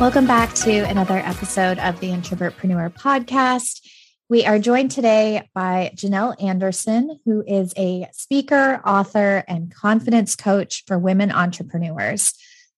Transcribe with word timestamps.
Welcome 0.00 0.28
back 0.28 0.54
to 0.54 0.70
another 0.82 1.16
episode 1.16 1.80
of 1.80 1.98
the 1.98 2.10
Introvertpreneur 2.10 2.94
podcast. 2.94 3.84
We 4.28 4.46
are 4.46 4.60
joined 4.60 4.92
today 4.92 5.48
by 5.56 5.90
Janelle 5.96 6.40
Anderson, 6.40 7.18
who 7.24 7.42
is 7.44 7.74
a 7.76 8.06
speaker, 8.12 8.80
author, 8.86 9.42
and 9.48 9.74
confidence 9.74 10.36
coach 10.36 10.84
for 10.86 11.00
women 11.00 11.32
entrepreneurs. 11.32 12.32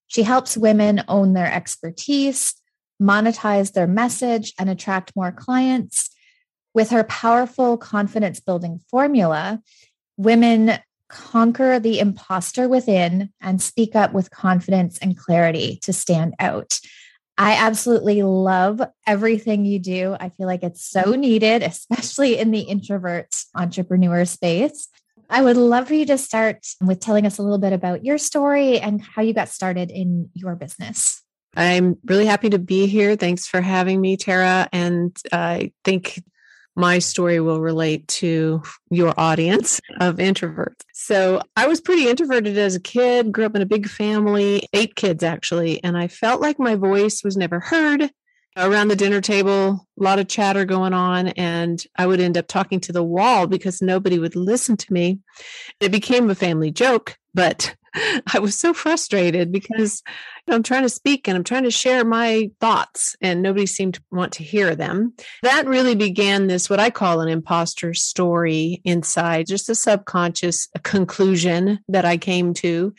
She 0.07 0.23
helps 0.23 0.57
women 0.57 1.03
own 1.07 1.33
their 1.33 1.45
expertise, 1.45 2.55
monetize 2.99 3.73
their 3.73 3.85
message, 3.85 4.53
and 4.57 4.67
attract 4.67 5.15
more 5.15 5.31
clients. 5.31 6.09
With 6.73 6.89
her 6.89 7.03
powerful 7.03 7.77
confidence 7.77 8.39
building 8.39 8.81
formula, 8.89 9.61
women 10.17 10.79
conquer 11.07 11.77
the 11.77 11.99
imposter 11.99 12.67
within 12.67 13.29
and 13.39 13.61
speak 13.61 13.95
up 13.95 14.11
with 14.11 14.31
confidence 14.31 14.97
and 14.97 15.15
clarity 15.15 15.77
to 15.83 15.93
stand 15.93 16.33
out. 16.39 16.79
I 17.41 17.53
absolutely 17.53 18.21
love 18.21 18.83
everything 19.07 19.65
you 19.65 19.79
do. 19.79 20.15
I 20.19 20.29
feel 20.29 20.45
like 20.45 20.61
it's 20.61 20.85
so 20.85 21.15
needed, 21.15 21.63
especially 21.63 22.37
in 22.37 22.51
the 22.51 22.59
introvert 22.59 23.33
entrepreneur 23.55 24.25
space. 24.25 24.87
I 25.27 25.41
would 25.41 25.57
love 25.57 25.87
for 25.87 25.95
you 25.95 26.05
to 26.05 26.19
start 26.19 26.67
with 26.81 26.99
telling 26.99 27.25
us 27.25 27.39
a 27.39 27.41
little 27.41 27.57
bit 27.57 27.73
about 27.73 28.05
your 28.05 28.19
story 28.19 28.79
and 28.79 29.01
how 29.01 29.23
you 29.23 29.33
got 29.33 29.49
started 29.49 29.89
in 29.89 30.29
your 30.35 30.55
business. 30.55 31.23
I'm 31.57 31.97
really 32.05 32.27
happy 32.27 32.51
to 32.51 32.59
be 32.59 32.85
here. 32.85 33.15
Thanks 33.15 33.47
for 33.47 33.59
having 33.59 33.99
me, 33.99 34.17
Tara. 34.17 34.69
And 34.71 35.17
I 35.33 35.71
think 35.83 36.21
my 36.75 36.99
story 36.99 37.39
will 37.39 37.61
relate 37.61 38.07
to 38.07 38.61
your 38.89 39.13
audience 39.17 39.81
of 39.99 40.15
introverts. 40.15 40.81
So 40.93 41.41
I 41.55 41.67
was 41.67 41.81
pretty 41.81 42.07
introverted 42.07 42.57
as 42.57 42.75
a 42.75 42.79
kid, 42.79 43.31
grew 43.31 43.45
up 43.45 43.55
in 43.55 43.61
a 43.61 43.65
big 43.65 43.87
family, 43.87 44.67
eight 44.73 44.95
kids 44.95 45.23
actually, 45.23 45.83
and 45.83 45.97
I 45.97 46.07
felt 46.07 46.41
like 46.41 46.59
my 46.59 46.75
voice 46.75 47.23
was 47.23 47.37
never 47.37 47.59
heard. 47.59 48.09
Around 48.57 48.89
the 48.89 48.97
dinner 48.97 49.21
table, 49.21 49.87
a 49.97 50.03
lot 50.03 50.19
of 50.19 50.27
chatter 50.27 50.65
going 50.65 50.93
on, 50.93 51.29
and 51.29 51.81
I 51.97 52.05
would 52.05 52.19
end 52.19 52.37
up 52.37 52.47
talking 52.47 52.81
to 52.81 52.91
the 52.91 53.03
wall 53.03 53.47
because 53.47 53.81
nobody 53.81 54.19
would 54.19 54.35
listen 54.35 54.75
to 54.75 54.93
me. 54.93 55.19
It 55.79 55.89
became 55.89 56.29
a 56.29 56.35
family 56.35 56.69
joke, 56.69 57.17
but 57.33 57.75
I 58.33 58.39
was 58.39 58.57
so 58.57 58.73
frustrated 58.73 59.51
because 59.51 60.01
I'm 60.49 60.63
trying 60.63 60.83
to 60.83 60.89
speak 60.89 61.27
and 61.27 61.37
I'm 61.37 61.43
trying 61.43 61.63
to 61.63 61.71
share 61.71 62.03
my 62.05 62.49
thoughts, 62.59 63.15
and 63.21 63.41
nobody 63.41 63.65
seemed 63.65 63.95
to 63.95 64.03
want 64.11 64.33
to 64.33 64.43
hear 64.43 64.75
them. 64.75 65.13
That 65.43 65.67
really 65.67 65.95
began 65.95 66.47
this, 66.47 66.69
what 66.69 66.79
I 66.79 66.89
call 66.89 67.21
an 67.21 67.29
imposter 67.29 67.93
story 67.93 68.81
inside, 68.83 69.47
just 69.47 69.69
a 69.69 69.75
subconscious 69.75 70.67
conclusion 70.83 71.79
that 71.89 72.05
I 72.05 72.17
came 72.17 72.53
to 72.55 72.93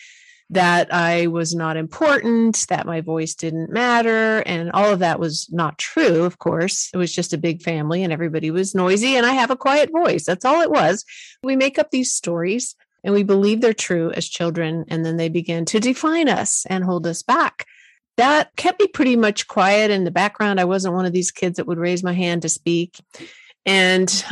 that 0.50 0.92
I 0.92 1.28
was 1.28 1.54
not 1.54 1.78
important, 1.78 2.66
that 2.68 2.84
my 2.84 3.00
voice 3.00 3.34
didn't 3.34 3.72
matter. 3.72 4.40
And 4.40 4.70
all 4.72 4.92
of 4.92 4.98
that 4.98 5.18
was 5.18 5.48
not 5.50 5.78
true, 5.78 6.24
of 6.24 6.38
course. 6.38 6.90
It 6.92 6.98
was 6.98 7.10
just 7.10 7.32
a 7.32 7.38
big 7.38 7.62
family 7.62 8.04
and 8.04 8.12
everybody 8.12 8.50
was 8.50 8.74
noisy, 8.74 9.16
and 9.16 9.24
I 9.24 9.32
have 9.32 9.50
a 9.50 9.56
quiet 9.56 9.90
voice. 9.90 10.26
That's 10.26 10.44
all 10.44 10.60
it 10.60 10.70
was. 10.70 11.06
We 11.42 11.56
make 11.56 11.78
up 11.78 11.90
these 11.90 12.14
stories 12.14 12.76
and 13.04 13.14
we 13.14 13.22
believe 13.22 13.60
they're 13.60 13.72
true 13.72 14.10
as 14.12 14.28
children, 14.28 14.84
and 14.88 15.04
then 15.04 15.16
they 15.16 15.28
begin 15.28 15.64
to 15.66 15.80
define 15.80 16.28
us 16.28 16.66
and 16.68 16.84
hold 16.84 17.06
us 17.06 17.22
back. 17.22 17.66
That 18.16 18.54
kept 18.56 18.80
me 18.80 18.88
pretty 18.88 19.16
much 19.16 19.48
quiet 19.48 19.90
in 19.90 20.04
the 20.04 20.10
background. 20.10 20.60
I 20.60 20.64
wasn't 20.64 20.94
one 20.94 21.06
of 21.06 21.12
these 21.12 21.30
kids 21.30 21.56
that 21.56 21.66
would 21.66 21.78
raise 21.78 22.02
my 22.02 22.12
hand 22.12 22.42
to 22.42 22.48
speak. 22.48 23.00
And 23.64 24.24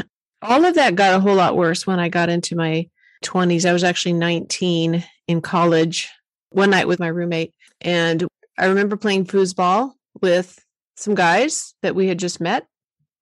all 0.43 0.65
of 0.65 0.75
that 0.75 0.95
got 0.95 1.15
a 1.15 1.21
whole 1.21 1.35
lot 1.35 1.57
worse 1.57 1.87
when 1.87 1.99
I 1.99 2.09
got 2.09 2.29
into 2.29 2.57
my 2.57 2.89
20s. 3.25 3.69
I 3.69 3.73
was 3.73 3.85
actually 3.85 4.15
19 4.15 5.05
in 5.29 5.41
college 5.41 6.09
one 6.51 6.71
night 6.71 6.89
with 6.89 7.01
my 7.01 7.09
roommate. 7.09 7.55
And 7.81 8.27
I 8.59 8.67
remember 8.67 8.97
playing 8.97 9.27
foosball 9.27 9.93
with 10.21 10.63
some 10.97 11.15
guys 11.15 11.75
that 11.83 11.95
we 11.95 12.09
had 12.09 12.19
just 12.19 12.41
met. 12.41 12.67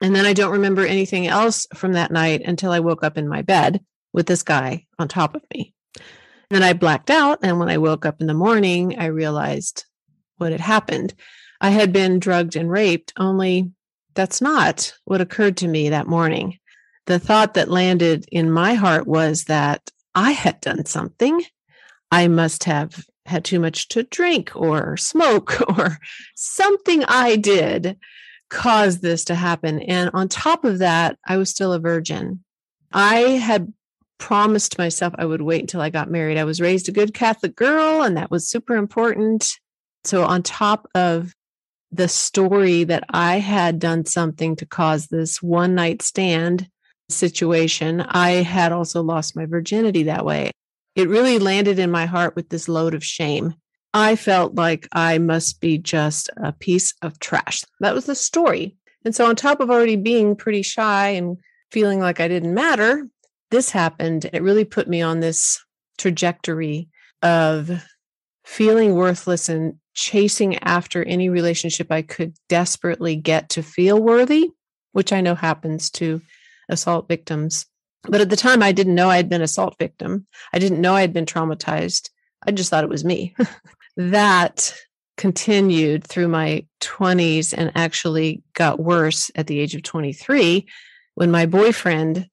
And 0.01 0.15
then 0.15 0.27
I 0.27 0.33
don't 0.33 0.53
remember 0.53 0.85
anything 0.85 1.27
else 1.27 1.67
from 1.75 1.93
that 1.93 2.11
night 2.11 2.43
until 2.45 2.73
I 2.73 2.81
woke 2.81 3.05
up 3.05 3.19
in 3.19 3.29
my 3.29 3.43
bed 3.43 3.81
with 4.13 4.27
this 4.27 4.43
guy 4.43 4.87
on 4.99 5.09
top 5.09 5.35
of 5.35 5.43
me. 5.53 5.75
And 5.97 6.05
then 6.51 6.63
I 6.63 6.73
blacked 6.73 7.11
out. 7.11 7.41
And 7.43 7.59
when 7.59 7.69
I 7.69 7.79
woke 7.79 8.07
up 8.07 8.21
in 8.21 8.27
the 8.27 8.35
morning, 8.35 8.99
I 8.99 9.07
realized 9.07 9.85
what 10.39 10.53
had 10.53 10.61
happened. 10.61 11.15
I 11.61 11.71
had 11.71 11.93
been 11.93 12.21
drugged 12.21 12.57
and 12.57 12.71
raped, 12.71 13.13
only 13.17 13.73
that's 14.15 14.41
not 14.41 14.95
what 15.05 15.21
occurred 15.21 15.57
to 15.59 15.69
me 15.69 15.91
that 15.91 16.07
morning. 16.07 16.59
The 17.07 17.19
thought 17.19 17.55
that 17.55 17.71
landed 17.71 18.27
in 18.31 18.51
my 18.51 18.75
heart 18.75 19.07
was 19.07 19.45
that 19.45 19.91
I 20.15 20.33
had 20.33 20.61
done 20.61 20.85
something. 20.87 21.43
I 22.11 22.29
must 22.29 22.65
have 22.65 23.05
had 23.27 23.45
too 23.45 23.61
much 23.61 23.89
to 23.89 24.03
drink 24.05 24.53
or 24.55 24.97
smoke 24.97 25.61
or 25.79 25.99
something 26.35 27.05
I 27.05 27.37
did 27.37 27.99
caused 28.51 29.03
this 29.03 29.25
to 29.27 29.35
happen. 29.35 29.81
And 29.81 30.11
on 30.15 30.29
top 30.29 30.65
of 30.65 30.79
that, 30.79 31.19
I 31.27 31.37
was 31.37 31.51
still 31.51 31.73
a 31.73 31.79
virgin. 31.79 32.43
I 32.93 33.19
had 33.21 33.73
promised 34.19 34.79
myself 34.79 35.15
I 35.17 35.25
would 35.25 35.43
wait 35.43 35.61
until 35.61 35.81
I 35.81 35.91
got 35.91 36.11
married. 36.11 36.39
I 36.39 36.45
was 36.45 36.61
raised 36.61 36.89
a 36.89 36.93
good 36.93 37.15
Catholic 37.15 37.57
girl, 37.57 38.03
and 38.03 38.17
that 38.17 38.31
was 38.31 38.49
super 38.49 38.77
important. 38.77 39.55
So, 40.05 40.25
on 40.25 40.43
top 40.43 40.89
of 40.95 41.35
the 41.91 42.09
story 42.09 42.85
that 42.85 43.05
I 43.09 43.39
had 43.39 43.79
done 43.79 44.05
something 44.05 44.57
to 44.57 44.67
cause 44.67 45.07
this 45.07 45.43
one 45.43 45.75
night 45.75 46.03
stand 46.03 46.69
situation, 47.09 48.03
I 48.03 48.31
had 48.31 48.73
also 48.73 49.03
lost 49.03 49.37
my 49.37 49.47
virginity 49.47 50.05
that 50.05 50.25
way. 50.25 50.51
It 50.95 51.09
really 51.09 51.39
landed 51.39 51.79
in 51.79 51.91
my 51.91 52.07
heart 52.07 52.37
with 52.37 52.49
this 52.49 52.69
load 52.69 52.95
of 52.95 53.05
shame. 53.05 53.55
I 53.95 54.17
felt 54.17 54.55
like 54.55 54.87
I 54.93 55.19
must 55.19 55.61
be 55.61 55.79
just 55.79 56.29
a 56.37 56.53
piece 56.53 56.93
of 57.03 57.19
trash. 57.21 57.65
That 57.81 57.95
was 57.95 58.07
the 58.07 58.15
story. 58.15 58.77
And 59.05 59.15
so, 59.15 59.27
on 59.27 59.37
top 59.37 59.61
of 59.61 59.71
already 59.71 59.97
being 59.97 60.37
pretty 60.37 60.63
shy 60.63 61.11
and 61.11 61.39
feeling 61.71 62.01
like 62.01 62.21
I 62.21 62.29
didn't 62.29 62.55
matter, 62.55 63.07
this 63.51 63.71
happened, 63.71 64.25
and 64.25 64.35
it 64.35 64.43
really 64.43 64.65
put 64.65 64.89
me 64.89 65.03
on 65.03 65.21
this 65.21 65.63
trajectory 65.97 66.89
of 67.23 67.85
feeling 68.45 68.95
worthless 68.95 69.49
and 69.49 69.75
chasing 69.95 70.57
after 70.59 71.03
any 71.05 71.29
relationship 71.29 71.91
I 71.91 72.03
could 72.03 72.35
desperately 72.49 73.17
get 73.17 73.51
to 73.51 73.63
feel 73.63 74.01
worthy, 74.01 74.51
which 74.93 75.13
I 75.13 75.21
know 75.21 75.35
happens 75.35 75.91
to 75.93 76.23
assault 76.69 77.09
victims. 77.09 77.67
But 78.05 78.21
at 78.21 78.31
the 78.31 78.37
time, 78.37 78.63
I 78.63 78.73
didn't 78.73 78.95
know 78.95 79.11
I 79.11 79.17
had 79.17 79.29
been 79.29 79.43
assault 79.43 79.77
victim. 79.79 80.27
I 80.53 80.59
didn't 80.59 80.81
know 80.81 80.95
I 80.95 81.01
had 81.01 81.13
been 81.13 81.27
traumatized. 81.27 82.11
I 82.47 82.53
just 82.53 82.71
thought 82.71 82.85
it 82.85 82.91
was 82.91 83.05
me. 83.05 83.35
that 83.97 84.73
continued 85.17 86.05
through 86.05 86.29
my 86.29 86.65
20s 86.81 87.53
and 87.57 87.73
actually 87.75 88.43
got 88.55 88.79
worse 88.79 89.31
at 89.35 89.49
the 89.49 89.59
age 89.59 89.75
of 89.75 89.83
23 89.83 90.67
when 91.17 91.31
my 91.31 91.45
boyfriend 91.45 92.29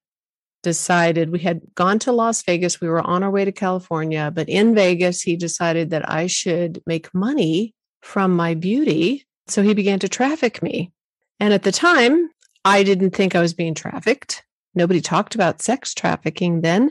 decided 0.66 1.29
we 1.29 1.38
had 1.38 1.62
gone 1.76 2.00
to 2.00 2.12
Las 2.12 2.41
Vegas. 2.41 2.82
We 2.82 2.90
were 2.90 3.00
on 3.00 3.22
our 3.22 3.29
way 3.29 3.46
to 3.46 3.52
California, 3.52 4.32
but 4.34 4.50
in 4.50 4.73
Vegas, 4.73 5.22
he 5.22 5.35
decided 5.35 5.91
that 5.91 6.09
I 6.09 6.26
should 6.26 6.82
make 6.88 7.14
money 7.14 7.76
from 8.02 8.35
my 8.35 8.56
beauty. 8.56 9.28
So 9.46 9.62
he 9.62 9.76
began 9.76 10.00
to 10.00 10.09
traffic 10.09 10.64
me. 10.64 10.91
And 11.40 11.53
at 11.53 11.62
the 11.62 11.72
time, 11.72 12.32
I 12.66 12.82
didn't 12.82 13.12
think 13.12 13.35
I 13.35 13.41
was 13.41 13.53
being 13.53 13.76
trafficked. 13.76 14.44
Nobody 14.73 15.02
talked 15.02 15.35
about 15.35 15.62
sex 15.62 15.94
trafficking 15.94 16.62
then. 16.62 16.90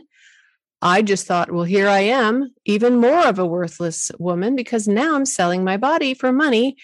I 0.81 1.03
just 1.03 1.26
thought, 1.26 1.50
well, 1.50 1.65
here 1.65 1.88
I 1.88 2.00
am, 2.00 2.55
even 2.65 2.99
more 2.99 3.26
of 3.26 3.41
a 3.41 3.47
worthless 3.47 4.12
woman 4.21 4.55
because 4.55 4.87
now 4.87 5.17
I'm 5.17 5.26
selling 5.26 5.65
my 5.65 5.79
body 5.79 6.15
for 6.15 6.31
money 6.31 6.76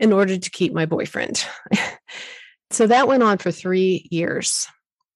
in 0.00 0.12
order 0.12 0.36
to 0.36 0.50
keep 0.50 0.72
my 0.72 0.86
boyfriend. 0.86 1.46
so 2.72 2.88
that 2.88 3.06
went 3.06 3.22
on 3.22 3.38
for 3.38 3.52
three 3.52 4.08
years. 4.10 4.66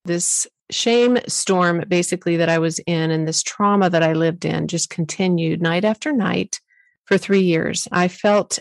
This 0.05 0.47
shame 0.71 1.19
storm 1.29 1.85
basically 1.89 2.37
that 2.39 2.49
I 2.49 2.59
was 2.59 2.79
in 2.81 3.11
and 3.11 3.27
this 3.27 3.43
trauma 3.43 3.89
that 3.91 4.03
I 4.03 4.15
lived 4.15 4.45
in 4.45 4.69
just 4.69 4.91
continued 4.91 5.63
night 5.63 5.85
after 5.85 6.13
night 6.13 6.61
for 7.05 7.17
three 7.17 7.43
years. 7.43 7.87
I 7.93 8.09
felt 8.09 8.59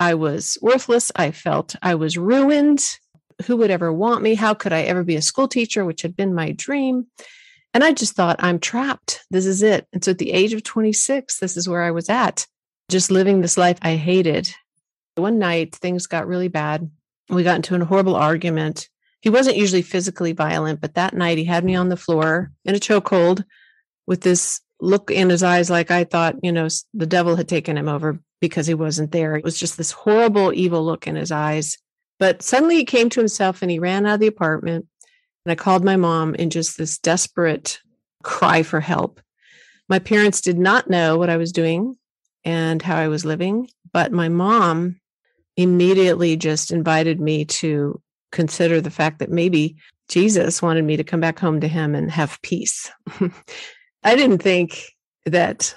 I 0.00 0.14
was 0.14 0.56
worthless. 0.62 1.10
I 1.16 1.32
felt 1.32 1.74
I 1.82 1.96
was 1.96 2.16
ruined. 2.16 2.80
who 3.46 3.56
would 3.56 3.70
ever 3.70 3.92
want 3.92 4.22
me? 4.22 4.34
How 4.34 4.54
could 4.54 4.72
I 4.72 4.82
ever 4.82 5.04
be 5.04 5.14
a 5.14 5.22
school 5.22 5.46
teacher, 5.46 5.84
which 5.84 6.02
had 6.02 6.16
been 6.16 6.34
my 6.34 6.52
dream? 6.52 7.06
And 7.74 7.84
I 7.84 7.92
just 7.92 8.14
thought, 8.14 8.42
I'm 8.42 8.58
trapped. 8.58 9.24
This 9.30 9.46
is 9.46 9.62
it. 9.62 9.86
And 9.92 10.02
so 10.02 10.10
at 10.12 10.18
the 10.18 10.32
age 10.32 10.52
of 10.52 10.64
26, 10.64 11.38
this 11.38 11.56
is 11.56 11.68
where 11.68 11.82
I 11.82 11.90
was 11.90 12.08
at, 12.08 12.46
just 12.90 13.10
living 13.10 13.40
this 13.40 13.56
life 13.56 13.78
I 13.82 13.94
hated. 13.94 14.52
One 15.14 15.38
night, 15.38 15.74
things 15.74 16.06
got 16.06 16.26
really 16.26 16.48
bad. 16.48 16.90
We 17.28 17.44
got 17.44 17.56
into 17.56 17.74
a 17.74 17.84
horrible 17.84 18.16
argument. 18.16 18.88
He 19.20 19.30
wasn't 19.30 19.56
usually 19.56 19.82
physically 19.82 20.32
violent, 20.32 20.80
but 20.80 20.94
that 20.94 21.14
night 21.14 21.38
he 21.38 21.44
had 21.44 21.64
me 21.64 21.74
on 21.74 21.88
the 21.88 21.96
floor 21.96 22.52
in 22.64 22.74
a 22.74 22.78
chokehold 22.78 23.44
with 24.06 24.20
this 24.20 24.60
look 24.80 25.10
in 25.10 25.28
his 25.30 25.42
eyes 25.42 25.70
like 25.70 25.90
I 25.90 26.04
thought, 26.04 26.36
you 26.42 26.52
know, 26.52 26.68
the 26.94 27.06
devil 27.06 27.36
had 27.36 27.48
taken 27.48 27.76
him 27.76 27.88
over 27.88 28.20
because 28.40 28.66
he 28.66 28.74
wasn't 28.74 29.12
there. 29.12 29.36
It 29.36 29.44
was 29.44 29.58
just 29.58 29.76
this 29.76 29.90
horrible, 29.90 30.52
evil 30.52 30.84
look 30.84 31.06
in 31.06 31.16
his 31.16 31.32
eyes. 31.32 31.76
But 32.18 32.42
suddenly 32.42 32.76
he 32.76 32.84
came 32.84 33.10
to 33.10 33.20
himself 33.20 33.62
and 33.62 33.70
he 33.70 33.78
ran 33.78 34.06
out 34.06 34.14
of 34.14 34.20
the 34.20 34.26
apartment. 34.28 34.86
And 35.44 35.52
I 35.52 35.56
called 35.56 35.84
my 35.84 35.96
mom 35.96 36.34
in 36.34 36.50
just 36.50 36.78
this 36.78 36.98
desperate 36.98 37.80
cry 38.22 38.62
for 38.62 38.80
help. 38.80 39.20
My 39.88 39.98
parents 39.98 40.40
did 40.40 40.58
not 40.58 40.90
know 40.90 41.16
what 41.16 41.30
I 41.30 41.36
was 41.36 41.52
doing 41.52 41.96
and 42.44 42.82
how 42.82 42.96
I 42.96 43.08
was 43.08 43.24
living, 43.24 43.68
but 43.92 44.12
my 44.12 44.28
mom 44.28 45.00
immediately 45.56 46.36
just 46.36 46.70
invited 46.70 47.20
me 47.20 47.44
to 47.46 48.00
consider 48.32 48.80
the 48.80 48.90
fact 48.90 49.18
that 49.18 49.30
maybe 49.30 49.76
Jesus 50.08 50.62
wanted 50.62 50.84
me 50.84 50.96
to 50.96 51.04
come 51.04 51.20
back 51.20 51.38
home 51.38 51.60
to 51.60 51.68
him 51.68 51.94
and 51.94 52.10
have 52.10 52.40
peace. 52.42 52.90
I 54.02 54.16
didn't 54.16 54.42
think 54.42 54.84
that 55.26 55.74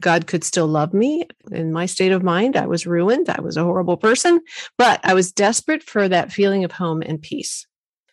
God 0.00 0.26
could 0.26 0.44
still 0.44 0.66
love 0.66 0.92
me 0.92 1.26
in 1.50 1.72
my 1.72 1.86
state 1.86 2.12
of 2.12 2.22
mind. 2.22 2.56
I 2.56 2.66
was 2.66 2.86
ruined. 2.86 3.28
I 3.28 3.40
was 3.40 3.56
a 3.56 3.64
horrible 3.64 3.96
person, 3.96 4.40
but 4.76 5.00
I 5.04 5.14
was 5.14 5.32
desperate 5.32 5.82
for 5.82 6.08
that 6.08 6.32
feeling 6.32 6.64
of 6.64 6.72
home 6.72 7.02
and 7.02 7.20
peace. 7.20 7.66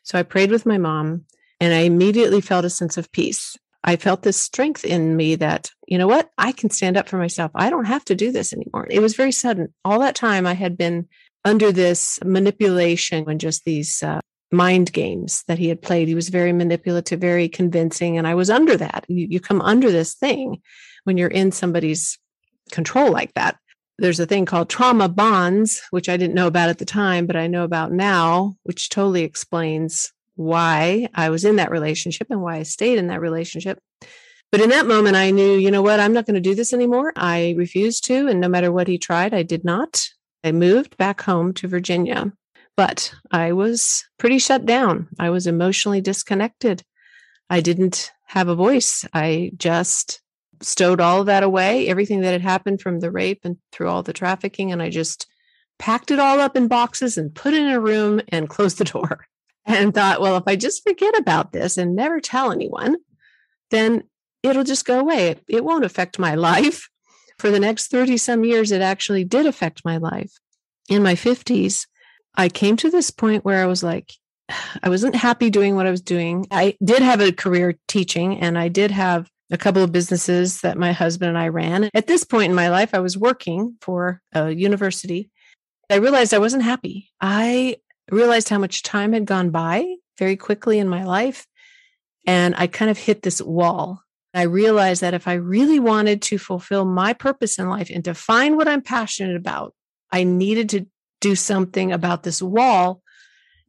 So 0.04 0.18
I 0.18 0.24
prayed 0.24 0.52
with 0.52 0.66
my 0.66 0.78
mom 0.78 1.26
and 1.60 1.74
I 1.74 1.80
immediately 1.80 2.42
felt 2.42 2.66
a 2.66 2.70
sense 2.70 2.98
of 2.98 3.12
peace. 3.12 3.58
I 3.84 3.96
felt 3.96 4.22
this 4.22 4.40
strength 4.40 4.86
in 4.86 5.16
me 5.16 5.36
that, 5.36 5.72
you 5.88 5.98
know 5.98 6.08
what, 6.08 6.30
I 6.38 6.52
can 6.52 6.70
stand 6.70 6.98
up 6.98 7.10
for 7.10 7.18
myself. 7.18 7.52
I 7.56 7.70
don't 7.70 7.86
have 7.86 8.06
to 8.06 8.16
do 8.16 8.32
this 8.32 8.54
anymore. 8.54 8.88
It 8.90 9.00
was 9.00 9.16
very 9.16 9.32
sudden. 9.32 9.74
All 9.84 10.00
that 10.00 10.16
time 10.16 10.46
I 10.46 10.54
had 10.54 10.78
been 10.78 11.08
under 11.44 11.72
this 11.72 12.20
manipulation 12.24 13.30
and 13.30 13.40
just 13.40 13.66
these 13.66 14.04
uh, 14.04 14.22
mind 14.52 14.92
games 14.94 15.44
that 15.48 15.58
he 15.58 15.70
had 15.70 15.82
played. 15.82 16.08
He 16.08 16.16
was 16.16 16.30
very 16.30 16.54
manipulative, 16.54 17.20
very 17.20 17.48
convincing. 17.48 18.18
And 18.18 18.28
I 18.28 18.36
was 18.36 18.50
under 18.50 18.78
that. 18.78 19.06
You, 19.08 19.28
you 19.30 19.40
come 19.40 19.62
under 19.62 19.92
this 19.92 20.14
thing 20.14 20.62
when 21.04 21.18
you're 21.18 21.30
in 21.30 21.52
somebody's 21.52 22.20
control 22.72 23.12
like 23.12 23.34
that. 23.34 23.58
There's 23.98 24.20
a 24.20 24.26
thing 24.26 24.46
called 24.46 24.70
trauma 24.70 25.10
bonds, 25.10 25.82
which 25.92 26.10
I 26.10 26.18
didn't 26.18 26.36
know 26.36 26.48
about 26.48 26.70
at 26.70 26.80
the 26.80 26.86
time, 26.86 27.28
but 27.28 27.36
I 27.36 27.48
know 27.48 27.64
about 27.64 27.92
now, 27.92 28.56
which 28.64 28.90
totally 28.90 29.24
explains 29.24 30.12
why 30.36 31.08
I 31.14 31.30
was 31.30 31.46
in 31.46 31.58
that 31.58 31.72
relationship 31.72 32.28
and 32.30 32.42
why 32.42 32.58
I 32.58 32.64
stayed 32.64 32.98
in 32.98 33.08
that 33.08 33.22
relationship. 33.22 33.80
But 34.52 34.62
in 34.62 34.70
that 34.72 34.88
moment, 34.88 35.16
I 35.16 35.32
knew, 35.32 35.56
you 35.56 35.72
know 35.72 35.82
what, 35.82 36.00
I'm 36.00 36.14
not 36.14 36.26
going 36.26 36.36
to 36.36 36.42
do 36.42 36.56
this 36.56 36.74
anymore. 36.74 37.14
I 37.16 37.54
refused 37.58 38.06
to. 38.06 38.28
And 38.28 38.42
no 38.42 38.50
matter 38.50 38.72
what 38.72 38.88
he 38.88 38.98
tried, 38.98 39.34
I 39.34 39.44
did 39.44 39.64
not. 39.64 40.10
I 40.44 40.52
moved 40.52 40.98
back 40.98 41.22
home 41.22 41.54
to 41.56 41.68
Virginia, 41.68 42.32
but 42.76 43.14
I 43.32 43.52
was 43.54 44.06
pretty 44.18 44.40
shut 44.40 44.66
down. 44.66 45.08
I 45.20 45.30
was 45.30 45.48
emotionally 45.48 46.02
disconnected. 46.02 46.84
I 47.50 47.62
didn't 47.62 48.12
have 48.28 48.48
a 48.48 48.56
voice. 48.56 49.06
I 49.14 49.52
just 49.58 50.22
stowed 50.62 51.02
all 51.02 51.22
of 51.22 51.26
that 51.26 51.44
away, 51.44 51.88
everything 51.88 52.22
that 52.22 52.32
had 52.32 52.42
happened 52.42 52.82
from 52.82 53.00
the 53.00 53.12
rape 53.12 53.42
and 53.44 53.58
through 53.72 53.90
all 53.90 54.04
the 54.04 54.14
trafficking. 54.14 54.72
And 54.72 54.82
I 54.82 54.90
just 54.90 55.28
packed 55.80 56.12
it 56.12 56.20
all 56.20 56.40
up 56.40 56.56
in 56.56 56.68
boxes 56.68 57.18
and 57.18 57.34
put 57.34 57.54
it 57.54 57.62
in 57.62 57.70
a 57.70 57.80
room 57.80 58.22
and 58.30 58.50
closed 58.50 58.78
the 58.78 58.86
door 58.86 59.26
and 59.66 59.94
thought, 59.94 60.22
well, 60.22 60.38
if 60.38 60.44
I 60.48 60.56
just 60.56 60.84
forget 60.84 61.18
about 61.18 61.52
this 61.52 61.78
and 61.78 61.96
never 61.96 62.20
tell 62.20 62.52
anyone, 62.52 62.98
then 63.70 64.04
it'll 64.44 64.64
just 64.64 64.86
go 64.86 65.00
away. 65.00 65.30
It, 65.30 65.44
it 65.48 65.64
won't 65.64 65.86
affect 65.86 66.20
my 66.20 66.36
life. 66.52 66.90
For 67.42 67.50
the 67.50 67.60
next 67.60 67.90
30 67.90 68.18
some 68.18 68.46
years, 68.46 68.72
it 68.72 68.84
actually 68.84 69.24
did 69.24 69.48
affect 69.48 69.84
my 69.84 69.98
life. 69.98 70.32
In 70.90 71.02
my 71.02 71.16
50s, 71.16 71.88
I 72.36 72.50
came 72.50 72.78
to 72.78 72.92
this 72.92 73.10
point 73.10 73.44
where 73.44 73.64
I 73.64 73.66
was 73.66 73.82
like, 73.82 74.14
I 74.84 74.90
wasn't 74.90 75.16
happy 75.16 75.50
doing 75.50 75.76
what 75.76 75.88
I 75.88 75.90
was 75.90 76.04
doing. 76.04 76.46
I 76.52 76.78
did 76.84 77.02
have 77.02 77.20
a 77.20 77.32
career 77.32 77.80
teaching 77.88 78.40
and 78.40 78.60
I 78.60 78.68
did 78.68 78.92
have 78.92 79.28
a 79.50 79.58
couple 79.58 79.82
of 79.82 79.92
businesses 79.92 80.62
that 80.62 80.78
my 80.78 80.92
husband 80.92 81.30
and 81.30 81.38
I 81.40 81.48
ran. 81.48 81.90
At 81.96 82.06
this 82.06 82.24
point 82.24 82.52
in 82.52 82.56
my 82.56 82.70
life, 82.70 82.94
I 82.94 83.00
was 83.00 83.18
working 83.18 83.76
for 83.82 84.22
a 84.34 84.52
university. 84.52 85.32
I 85.90 85.96
realized 85.96 86.36
I 86.36 86.38
wasn't 86.38 86.62
happy. 86.62 87.10
I 87.22 87.78
realized 88.12 88.50
how 88.50 88.60
much 88.60 88.84
time 88.84 89.14
had 89.14 89.26
gone 89.26 89.50
by 89.50 89.96
very 90.20 90.38
quickly 90.38 90.78
in 90.78 90.88
my 90.88 91.06
life. 91.06 91.48
And 92.28 92.54
I 92.56 92.68
kind 92.68 92.92
of 92.92 93.00
hit 93.00 93.24
this 93.24 93.42
wall. 93.42 94.04
I 94.34 94.44
realized 94.44 95.02
that 95.02 95.14
if 95.14 95.28
I 95.28 95.34
really 95.34 95.80
wanted 95.80 96.22
to 96.24 96.38
fulfill 96.38 96.86
my 96.86 97.14
purpose 97.14 97.60
in 97.60 97.70
life 97.70 97.90
and 97.94 98.04
to 98.06 98.14
find 98.14 98.56
what 98.56 98.68
I'm 98.68 98.82
passionate 98.82 99.36
about, 99.36 99.74
I 100.12 100.24
needed 100.24 100.70
to 100.70 100.88
do 101.20 101.36
something 101.36 101.92
about 101.92 102.24
this 102.24 102.42
wall. 102.42 103.02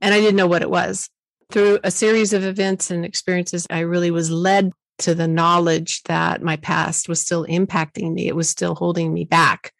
And 0.00 0.14
I 0.14 0.20
didn't 0.20 0.37
know 0.37 0.47
what 0.47 0.62
it 0.62 0.70
was. 0.70 1.09
Through 1.50 1.81
a 1.85 1.91
series 1.91 2.32
of 2.32 2.44
events 2.44 2.91
and 2.91 3.05
experiences, 3.05 3.67
I 3.70 3.81
really 3.81 4.11
was 4.11 4.31
led 4.31 4.73
to 4.99 5.14
the 5.14 5.29
knowledge 5.29 6.03
that 6.05 6.43
my 6.43 6.56
past 6.56 7.09
was 7.09 7.20
still 7.20 7.44
impacting 7.47 8.12
me. 8.12 8.29
It 8.29 8.37
was 8.37 8.49
still 8.49 8.75
holding 8.75 9.12
me 9.12 9.25
back. 9.25 9.73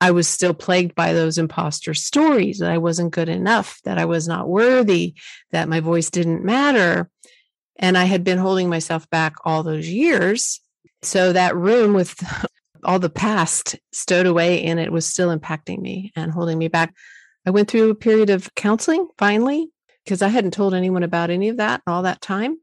I 0.00 0.12
was 0.12 0.28
still 0.28 0.54
plagued 0.54 0.94
by 0.94 1.12
those 1.12 1.38
imposter 1.38 1.92
stories 1.92 2.58
that 2.58 2.70
I 2.70 2.78
wasn't 2.78 3.12
good 3.12 3.28
enough, 3.28 3.80
that 3.82 3.98
I 3.98 4.04
was 4.04 4.28
not 4.28 4.48
worthy, 4.48 5.14
that 5.50 5.68
my 5.68 5.80
voice 5.80 6.08
didn't 6.10 6.44
matter. 6.44 7.10
And 7.78 7.96
I 7.96 8.04
had 8.04 8.24
been 8.24 8.38
holding 8.38 8.68
myself 8.68 9.08
back 9.10 9.34
all 9.44 9.62
those 9.62 9.88
years. 9.88 10.60
So 11.02 11.32
that 11.32 11.56
room 11.56 11.94
with 11.94 12.14
all 12.84 12.98
the 12.98 13.10
past 13.10 13.76
stowed 13.92 14.26
away 14.26 14.62
in 14.62 14.78
it 14.78 14.92
was 14.92 15.06
still 15.06 15.36
impacting 15.36 15.80
me 15.80 16.12
and 16.16 16.32
holding 16.32 16.58
me 16.58 16.68
back. 16.68 16.94
I 17.46 17.50
went 17.50 17.70
through 17.70 17.90
a 17.90 17.94
period 17.94 18.30
of 18.30 18.54
counseling 18.54 19.08
finally 19.16 19.70
because 20.04 20.22
I 20.22 20.28
hadn't 20.28 20.52
told 20.52 20.74
anyone 20.74 21.02
about 21.02 21.30
any 21.30 21.48
of 21.48 21.58
that 21.58 21.82
all 21.86 22.02
that 22.02 22.20
time. 22.20 22.58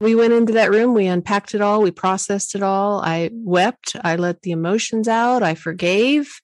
We 0.00 0.14
went 0.16 0.32
into 0.32 0.54
that 0.54 0.70
room, 0.70 0.94
we 0.94 1.06
unpacked 1.06 1.54
it 1.54 1.60
all, 1.60 1.80
we 1.80 1.92
processed 1.92 2.56
it 2.56 2.62
all. 2.62 3.00
I 3.00 3.30
wept, 3.32 3.94
I 4.02 4.16
let 4.16 4.42
the 4.42 4.50
emotions 4.50 5.06
out, 5.06 5.44
I 5.44 5.54
forgave, 5.54 6.40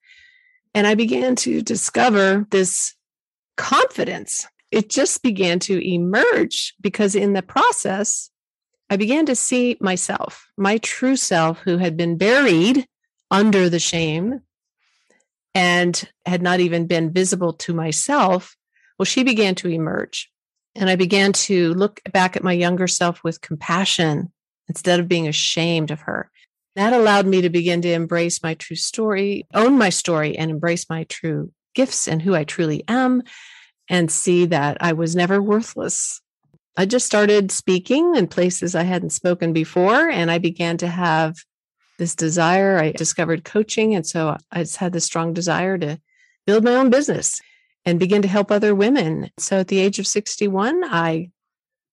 and 0.75 0.87
I 0.87 0.95
began 0.95 1.35
to 1.37 1.61
discover 1.61 2.47
this 2.51 2.95
confidence. 3.57 4.47
It 4.71 4.91
just 4.91 5.23
began 5.23 5.59
to 5.61 5.79
emerge 5.79 6.75
because 6.81 7.15
in 7.15 7.33
the 7.33 7.43
process, 7.43 8.31
I 8.91 8.97
began 8.97 9.27
to 9.27 9.37
see 9.37 9.77
myself, 9.81 10.47
my 10.57 10.79
true 10.79 11.17
self, 11.17 11.59
who 11.61 11.79
had 11.79 11.97
been 11.97 12.17
buried 12.17 12.87
under 13.31 13.69
the 13.69 13.79
shame 13.79 14.41
and 15.55 16.09
had 16.27 16.43
not 16.43 16.61
even 16.61 16.87
been 16.87 17.13
visible 17.13 17.53
to 17.53 17.75
myself. 17.75 18.57
Well, 18.99 19.07
she 19.07 19.25
began 19.25 19.55
to 19.57 19.69
emerge. 19.69 20.31
And 20.75 20.89
I 20.89 20.97
began 20.97 21.33
to 21.33 21.75
look 21.75 22.01
back 22.13 22.37
at 22.37 22.45
my 22.45 22.53
younger 22.53 22.87
self 22.87 23.25
with 23.25 23.41
compassion 23.41 24.33
instead 24.69 25.01
of 25.01 25.09
being 25.09 25.27
ashamed 25.27 25.91
of 25.91 26.01
her. 26.03 26.31
That 26.77 26.93
allowed 26.93 27.27
me 27.27 27.41
to 27.41 27.51
begin 27.51 27.83
to 27.83 27.93
embrace 27.93 28.43
my 28.43 28.55
true 28.55 28.77
story, 28.77 29.47
own 29.53 29.77
my 29.77 29.89
story, 29.89 30.39
and 30.39 30.51
embrace 30.51 30.89
my 30.89 31.05
true 31.05 31.53
gifts 31.75 32.07
and 32.07 32.23
who 32.23 32.35
I 32.35 32.45
truly 32.45 32.85
am, 32.87 33.23
and 33.89 34.11
see 34.11 34.47
that 34.47 34.77
I 34.81 34.93
was 34.93 35.17
never 35.17 35.41
worthless. 35.43 36.21
I 36.77 36.87
just 36.87 37.07
started 37.07 37.51
speaking 37.51 38.15
in 38.15 38.29
places 38.29 38.75
I 38.75 38.85
hadn't 38.85 39.11
spoken 39.11 39.53
before, 39.53 40.09
and 40.09 40.31
I 40.31 40.39
began 40.39 40.77
to 40.79 40.87
have 40.87 41.37
this 41.99 42.15
desire. 42.15 42.79
I 42.79 42.93
discovered 42.93 43.45
coaching. 43.45 43.95
And 43.95 44.07
so 44.07 44.37
I 44.53 44.61
just 44.61 44.77
had 44.77 44.93
this 44.93 45.05
strong 45.05 45.33
desire 45.33 45.77
to 45.79 46.01
build 46.47 46.65
my 46.65 46.75
own 46.75 46.91
business 46.91 47.41
and 47.85 47.99
begin 47.99 48.23
to 48.23 48.29
help 48.29 48.51
other 48.51 48.75
women. 48.75 49.31
So 49.39 49.61
at 49.61 49.69
the 49.69 49.81
age 49.81 49.99
of 49.99 50.07
61, 50.07 50.85
I 50.85 51.31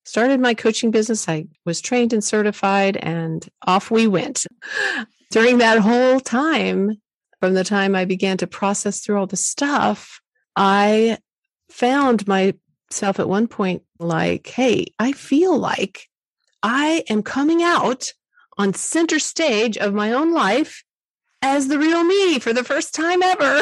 started 0.04 0.40
my 0.40 0.54
coaching 0.54 0.92
business. 0.92 1.28
I 1.28 1.48
was 1.66 1.82
trained 1.82 2.14
and 2.14 2.24
certified, 2.24 2.98
and 2.98 3.48
off 3.66 3.90
we 3.90 4.08
went. 4.08 4.46
During 5.32 5.58
that 5.58 5.80
whole 5.80 6.20
time, 6.20 7.02
from 7.40 7.56
the 7.56 7.64
time 7.64 7.96
I 7.96 8.06
began 8.06 8.38
to 8.38 8.48
process 8.48 9.00
through 9.00 9.18
all 9.18 9.28
the 9.28 9.36
stuff, 9.36 10.22
I 10.56 11.18
found 11.76 12.26
myself 12.26 13.20
at 13.20 13.28
one 13.28 13.48
point 13.48 13.84
like, 14.00 14.48
hey, 14.48 14.86
I 14.98 15.12
feel 15.12 15.58
like 15.58 16.08
I 16.64 17.04
am 17.10 17.22
coming 17.22 17.62
out 17.62 18.14
on 18.58 18.74
center 18.74 19.20
stage 19.20 19.78
of 19.78 19.94
my 19.94 20.14
own 20.14 20.34
life 20.34 20.86
as 21.42 21.68
the 21.68 21.78
real 21.78 22.04
me 22.06 22.40
for 22.40 22.54
the 22.54 22.64
first 22.64 22.96
time 22.96 23.22
ever. 23.22 23.62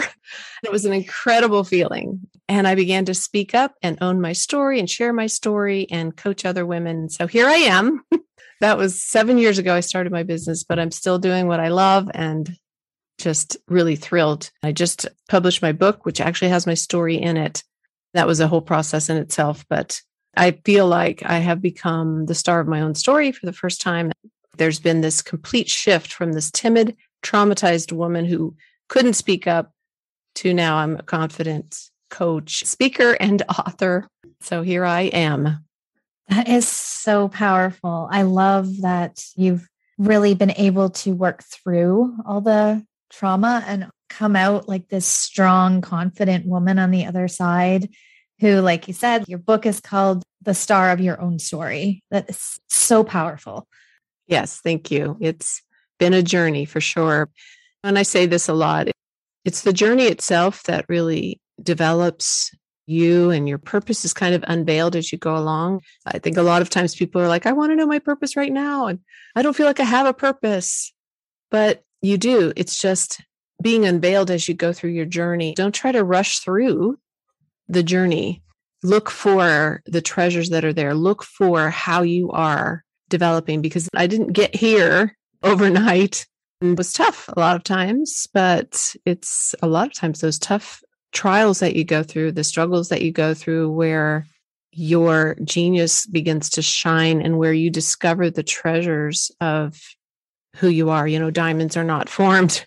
It 0.63 0.71
was 0.71 0.85
an 0.85 0.93
incredible 0.93 1.63
feeling. 1.63 2.21
And 2.47 2.67
I 2.67 2.75
began 2.75 3.03
to 3.05 3.13
speak 3.13 3.53
up 3.53 3.73
and 3.81 3.97
own 3.99 4.21
my 4.21 4.31
story 4.31 4.79
and 4.79 4.89
share 4.89 5.11
my 5.11 5.27
story 5.27 5.87
and 5.91 6.15
coach 6.15 6.45
other 6.45 6.65
women. 6.65 7.09
So 7.09 7.27
here 7.27 7.47
I 7.47 7.55
am. 7.55 8.01
that 8.61 8.77
was 8.77 9.03
seven 9.03 9.37
years 9.37 9.57
ago. 9.57 9.73
I 9.73 9.81
started 9.81 10.13
my 10.13 10.23
business, 10.23 10.63
but 10.63 10.79
I'm 10.79 10.91
still 10.91 11.19
doing 11.19 11.47
what 11.47 11.59
I 11.59 11.67
love 11.67 12.09
and 12.13 12.55
just 13.17 13.57
really 13.67 13.95
thrilled. 13.95 14.51
I 14.61 14.71
just 14.71 15.07
published 15.27 15.61
my 15.61 15.71
book, 15.71 16.05
which 16.05 16.21
actually 16.21 16.49
has 16.49 16.67
my 16.67 16.75
story 16.75 17.15
in 17.17 17.35
it. 17.37 17.63
That 18.13 18.27
was 18.27 18.39
a 18.39 18.47
whole 18.47 18.61
process 18.61 19.09
in 19.09 19.17
itself. 19.17 19.65
But 19.69 20.01
I 20.35 20.51
feel 20.65 20.87
like 20.87 21.23
I 21.25 21.39
have 21.39 21.61
become 21.61 22.25
the 22.25 22.35
star 22.35 22.59
of 22.59 22.67
my 22.67 22.81
own 22.81 22.95
story 22.95 23.31
for 23.31 23.45
the 23.45 23.53
first 23.53 23.81
time. 23.81 24.11
There's 24.57 24.79
been 24.79 25.01
this 25.01 25.21
complete 25.21 25.69
shift 25.69 26.13
from 26.13 26.33
this 26.33 26.51
timid, 26.51 26.95
traumatized 27.23 27.91
woman 27.91 28.25
who 28.25 28.55
couldn't 28.87 29.13
speak 29.13 29.47
up 29.47 29.71
to 30.35 30.53
now 30.53 30.77
I'm 30.77 30.97
a 30.97 31.03
confident 31.03 31.89
coach, 32.09 32.65
speaker, 32.65 33.13
and 33.19 33.41
author. 33.49 34.07
So 34.41 34.61
here 34.61 34.85
I 34.85 35.01
am. 35.01 35.65
That 36.29 36.47
is 36.47 36.67
so 36.67 37.27
powerful. 37.27 38.07
I 38.11 38.21
love 38.23 38.81
that 38.81 39.25
you've 39.35 39.67
really 39.97 40.33
been 40.33 40.51
able 40.51 40.89
to 40.89 41.13
work 41.13 41.43
through 41.43 42.15
all 42.25 42.41
the 42.41 42.85
trauma 43.09 43.63
and 43.67 43.89
come 44.17 44.35
out 44.35 44.67
like 44.67 44.89
this 44.89 45.05
strong, 45.05 45.81
confident 45.81 46.45
woman 46.45 46.79
on 46.79 46.91
the 46.91 47.05
other 47.05 47.27
side 47.27 47.89
who, 48.39 48.59
like 48.59 48.87
you 48.87 48.93
said, 48.93 49.25
your 49.27 49.39
book 49.39 49.65
is 49.65 49.79
called 49.79 50.23
The 50.41 50.53
Star 50.53 50.91
of 50.91 50.99
Your 50.99 51.19
Own 51.21 51.39
Story. 51.39 52.03
That 52.11 52.29
is 52.29 52.59
so 52.69 53.03
powerful. 53.03 53.67
Yes, 54.27 54.59
thank 54.63 54.91
you. 54.91 55.17
It's 55.19 55.61
been 55.99 56.13
a 56.13 56.23
journey 56.23 56.65
for 56.65 56.81
sure. 56.81 57.29
And 57.83 57.97
I 57.97 58.03
say 58.03 58.25
this 58.25 58.47
a 58.47 58.53
lot 58.53 58.87
it's 59.45 59.61
the 59.61 59.73
journey 59.73 60.05
itself 60.05 60.63
that 60.63 60.85
really 60.87 61.39
develops 61.61 62.51
you 62.85 63.29
and 63.29 63.47
your 63.47 63.57
purpose 63.57 64.03
is 64.03 64.13
kind 64.13 64.35
of 64.35 64.43
unveiled 64.47 64.95
as 64.95 65.11
you 65.11 65.17
go 65.17 65.35
along. 65.35 65.81
I 66.05 66.19
think 66.19 66.37
a 66.37 66.43
lot 66.43 66.61
of 66.61 66.69
times 66.69 66.95
people 66.95 67.21
are 67.21 67.27
like, 67.27 67.45
I 67.45 67.51
want 67.51 67.71
to 67.71 67.75
know 67.75 67.85
my 67.85 67.99
purpose 67.99 68.35
right 68.35 68.51
now. 68.51 68.87
And 68.87 68.99
I 69.35 69.41
don't 69.41 69.55
feel 69.55 69.65
like 69.65 69.79
I 69.79 69.85
have 69.85 70.05
a 70.05 70.13
purpose. 70.13 70.93
But 71.49 71.83
you 72.01 72.17
do. 72.17 72.51
It's 72.55 72.77
just 72.77 73.21
being 73.63 73.85
unveiled 73.85 74.29
as 74.29 74.47
you 74.47 74.53
go 74.53 74.73
through 74.73 74.91
your 74.91 75.05
journey. 75.05 75.55
Don't 75.55 75.73
try 75.73 75.91
to 75.91 76.03
rush 76.03 76.39
through 76.39 76.99
the 77.67 77.81
journey. 77.81 78.43
Look 78.83 79.09
for 79.09 79.81
the 79.85 80.01
treasures 80.01 80.49
that 80.49 80.65
are 80.65 80.73
there. 80.73 80.93
Look 80.93 81.23
for 81.23 81.69
how 81.69 82.01
you 82.01 82.29
are 82.31 82.83
developing 83.09 83.61
because 83.61 83.89
I 83.95 84.07
didn't 84.07 84.33
get 84.33 84.55
here 84.55 85.17
overnight. 85.43 86.27
It 86.61 86.77
was 86.77 86.93
tough 86.93 87.29
a 87.29 87.39
lot 87.39 87.55
of 87.55 87.63
times, 87.63 88.27
but 88.33 88.95
it's 89.05 89.55
a 89.61 89.67
lot 89.67 89.87
of 89.87 89.93
times 89.93 90.21
those 90.21 90.39
tough 90.39 90.83
trials 91.11 91.59
that 91.59 91.75
you 91.75 91.83
go 91.83 92.03
through, 92.03 92.33
the 92.33 92.43
struggles 92.43 92.89
that 92.89 93.01
you 93.01 93.11
go 93.11 93.33
through, 93.33 93.71
where 93.71 94.27
your 94.71 95.35
genius 95.43 96.05
begins 96.05 96.49
to 96.51 96.61
shine 96.61 97.21
and 97.21 97.37
where 97.37 97.53
you 97.53 97.69
discover 97.69 98.29
the 98.29 98.43
treasures 98.43 99.31
of 99.39 99.79
who 100.57 100.67
you 100.67 100.89
are. 100.89 101.07
You 101.07 101.19
know, 101.19 101.31
diamonds 101.31 101.77
are 101.77 101.83
not 101.83 102.09
formed 102.09 102.65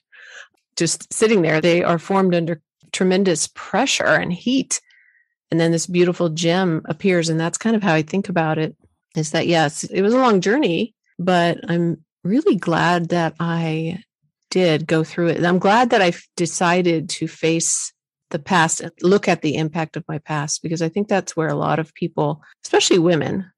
just 0.76 1.12
sitting 1.12 1.42
there, 1.42 1.60
they 1.60 1.82
are 1.82 1.98
formed 1.98 2.34
under 2.34 2.60
tremendous 2.92 3.48
pressure 3.54 4.04
and 4.04 4.32
heat. 4.32 4.80
And 5.50 5.60
then 5.60 5.72
this 5.72 5.86
beautiful 5.86 6.28
gem 6.28 6.82
appears. 6.86 7.28
And 7.28 7.38
that's 7.38 7.58
kind 7.58 7.76
of 7.76 7.82
how 7.82 7.94
I 7.94 8.02
think 8.02 8.28
about 8.28 8.58
it 8.58 8.76
is 9.14 9.30
that, 9.30 9.46
yes, 9.46 9.84
it 9.84 10.02
was 10.02 10.14
a 10.14 10.18
long 10.18 10.40
journey, 10.40 10.94
but 11.18 11.58
I'm 11.68 12.04
really 12.24 12.56
glad 12.56 13.10
that 13.10 13.34
I 13.40 14.02
did 14.50 14.86
go 14.86 15.04
through 15.04 15.28
it. 15.28 15.36
And 15.36 15.46
I'm 15.46 15.58
glad 15.58 15.90
that 15.90 16.02
I 16.02 16.12
decided 16.36 17.08
to 17.10 17.28
face 17.28 17.92
the 18.30 18.38
past 18.38 18.80
and 18.80 18.92
look 19.02 19.28
at 19.28 19.42
the 19.42 19.56
impact 19.56 19.96
of 19.96 20.04
my 20.08 20.18
past 20.18 20.62
because 20.62 20.82
I 20.82 20.88
think 20.88 21.08
that's 21.08 21.36
where 21.36 21.48
a 21.48 21.54
lot 21.54 21.78
of 21.78 21.94
people, 21.94 22.42
especially 22.64 22.98
women, 22.98 23.50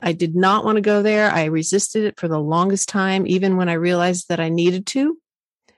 I 0.00 0.12
did 0.12 0.34
not 0.34 0.64
want 0.64 0.76
to 0.76 0.82
go 0.82 1.02
there. 1.02 1.30
I 1.30 1.44
resisted 1.44 2.04
it 2.04 2.18
for 2.18 2.28
the 2.28 2.40
longest 2.40 2.88
time, 2.88 3.26
even 3.26 3.56
when 3.56 3.68
I 3.68 3.74
realized 3.74 4.28
that 4.28 4.40
I 4.40 4.48
needed 4.48 4.86
to, 4.88 5.16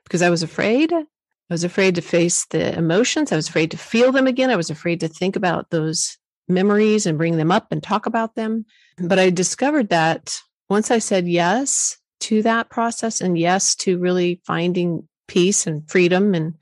because 0.04 0.22
I 0.22 0.30
was 0.30 0.42
afraid. 0.42 0.92
I 0.92 1.52
was 1.52 1.64
afraid 1.64 1.94
to 1.96 2.02
face 2.02 2.46
the 2.46 2.76
emotions. 2.76 3.32
I 3.32 3.36
was 3.36 3.48
afraid 3.48 3.70
to 3.72 3.76
feel 3.76 4.12
them 4.12 4.26
again. 4.26 4.50
I 4.50 4.56
was 4.56 4.70
afraid 4.70 5.00
to 5.00 5.08
think 5.08 5.36
about 5.36 5.70
those 5.70 6.16
memories 6.48 7.06
and 7.06 7.18
bring 7.18 7.36
them 7.36 7.52
up 7.52 7.68
and 7.70 7.82
talk 7.82 8.06
about 8.06 8.34
them. 8.34 8.64
But 8.98 9.18
I 9.18 9.30
discovered 9.30 9.88
that 9.90 10.40
once 10.68 10.90
I 10.90 10.98
said 10.98 11.28
yes 11.28 11.98
to 12.20 12.42
that 12.42 12.70
process 12.70 13.20
and 13.20 13.38
yes 13.38 13.74
to 13.76 13.98
really 13.98 14.40
finding 14.46 15.08
peace 15.28 15.66
and 15.66 15.88
freedom 15.90 16.34
and 16.34 16.54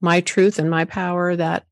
my 0.00 0.20
truth 0.20 0.58
and 0.58 0.70
my 0.70 0.84
power 0.84 1.36
that 1.36 1.64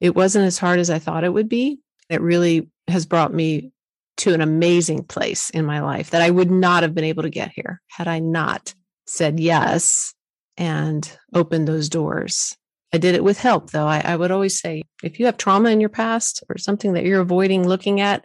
it 0.00 0.14
wasn't 0.14 0.46
as 0.46 0.58
hard 0.58 0.78
as 0.78 0.90
I 0.90 0.98
thought 0.98 1.24
it 1.24 1.32
would 1.32 1.48
be. 1.48 1.80
It 2.08 2.20
really 2.20 2.70
has 2.88 3.06
brought 3.06 3.32
me 3.32 3.72
to 4.18 4.34
an 4.34 4.40
amazing 4.40 5.04
place 5.04 5.50
in 5.50 5.64
my 5.64 5.80
life 5.80 6.10
that 6.10 6.22
I 6.22 6.30
would 6.30 6.50
not 6.50 6.82
have 6.82 6.94
been 6.94 7.04
able 7.04 7.22
to 7.22 7.30
get 7.30 7.52
here 7.52 7.80
had 7.88 8.08
I 8.08 8.18
not 8.18 8.74
said 9.06 9.38
yes 9.38 10.14
and 10.58 11.10
open 11.34 11.64
those 11.64 11.88
doors. 11.88 12.54
I 12.92 12.98
did 12.98 13.14
it 13.14 13.24
with 13.24 13.38
help, 13.38 13.70
though. 13.70 13.86
I, 13.86 14.00
I, 14.04 14.16
would 14.16 14.30
always 14.30 14.58
say 14.58 14.82
if 15.02 15.18
you 15.18 15.26
have 15.26 15.36
trauma 15.36 15.70
in 15.70 15.80
your 15.80 15.90
past 15.90 16.42
or 16.48 16.58
something 16.58 16.94
that 16.94 17.04
you're 17.04 17.20
avoiding 17.20 17.66
looking 17.66 18.00
at, 18.00 18.24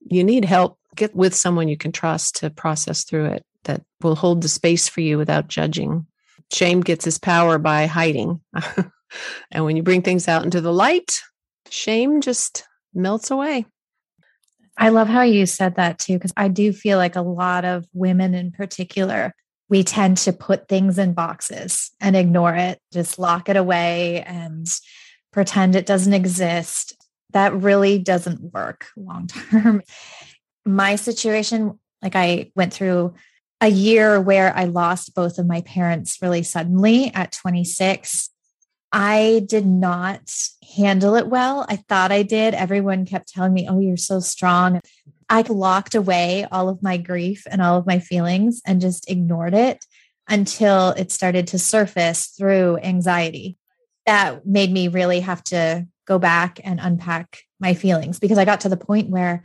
you 0.00 0.24
need 0.24 0.44
help. 0.44 0.78
Get 0.96 1.14
with 1.14 1.34
someone 1.34 1.68
you 1.68 1.76
can 1.76 1.92
trust 1.92 2.36
to 2.36 2.50
process 2.50 3.04
through 3.04 3.26
it 3.26 3.44
that 3.64 3.82
will 4.00 4.16
hold 4.16 4.42
the 4.42 4.48
space 4.48 4.88
for 4.88 5.00
you 5.00 5.18
without 5.18 5.46
judging 5.46 6.06
shame 6.52 6.80
gets 6.80 7.06
its 7.06 7.18
power 7.18 7.58
by 7.58 7.86
hiding. 7.86 8.40
and 9.50 9.64
when 9.64 9.76
you 9.76 9.82
bring 9.82 10.02
things 10.02 10.28
out 10.28 10.44
into 10.44 10.60
the 10.60 10.72
light, 10.72 11.20
shame 11.68 12.20
just 12.20 12.64
melts 12.94 13.30
away. 13.30 13.66
I 14.76 14.88
love 14.88 15.08
how 15.08 15.22
you 15.22 15.46
said 15.46 15.76
that 15.76 15.98
too, 15.98 16.14
because 16.14 16.32
I 16.36 16.48
do 16.48 16.72
feel 16.72 16.98
like 16.98 17.16
a 17.16 17.22
lot 17.22 17.64
of 17.64 17.86
women 17.92 18.34
in 18.34 18.50
particular, 18.50 19.34
we 19.70 19.84
tend 19.84 20.18
to 20.18 20.32
put 20.32 20.68
things 20.68 20.98
in 20.98 21.14
boxes 21.14 21.92
and 22.00 22.16
ignore 22.16 22.54
it, 22.54 22.80
just 22.92 23.18
lock 23.18 23.48
it 23.48 23.56
away 23.56 24.22
and 24.22 24.68
pretend 25.32 25.76
it 25.76 25.86
doesn't 25.86 26.12
exist. 26.12 26.94
That 27.32 27.54
really 27.54 27.98
doesn't 28.00 28.52
work 28.52 28.88
long 28.96 29.28
term. 29.28 29.82
My 30.66 30.96
situation, 30.96 31.78
like 32.02 32.16
I 32.16 32.50
went 32.56 32.74
through 32.74 33.14
a 33.60 33.68
year 33.68 34.20
where 34.20 34.54
I 34.54 34.64
lost 34.64 35.14
both 35.14 35.38
of 35.38 35.46
my 35.46 35.60
parents 35.62 36.18
really 36.22 36.42
suddenly 36.42 37.12
at 37.14 37.32
26. 37.32 38.30
I 38.92 39.44
did 39.46 39.66
not 39.66 40.22
handle 40.76 41.14
it 41.14 41.28
well. 41.28 41.66
I 41.68 41.76
thought 41.76 42.10
I 42.10 42.22
did. 42.22 42.54
Everyone 42.54 43.04
kept 43.04 43.28
telling 43.28 43.52
me, 43.52 43.68
Oh, 43.68 43.78
you're 43.78 43.96
so 43.96 44.20
strong. 44.20 44.80
I 45.30 45.42
locked 45.42 45.94
away 45.94 46.44
all 46.50 46.68
of 46.68 46.82
my 46.82 46.96
grief 46.96 47.46
and 47.48 47.62
all 47.62 47.78
of 47.78 47.86
my 47.86 48.00
feelings 48.00 48.60
and 48.66 48.80
just 48.80 49.08
ignored 49.08 49.54
it 49.54 49.84
until 50.28 50.90
it 50.90 51.12
started 51.12 51.46
to 51.48 51.58
surface 51.58 52.26
through 52.36 52.78
anxiety. 52.78 53.56
That 54.06 54.44
made 54.44 54.72
me 54.72 54.88
really 54.88 55.20
have 55.20 55.42
to 55.44 55.86
go 56.06 56.18
back 56.18 56.58
and 56.64 56.80
unpack 56.80 57.42
my 57.60 57.74
feelings 57.74 58.18
because 58.18 58.38
I 58.38 58.44
got 58.44 58.60
to 58.62 58.68
the 58.68 58.76
point 58.76 59.10
where 59.10 59.44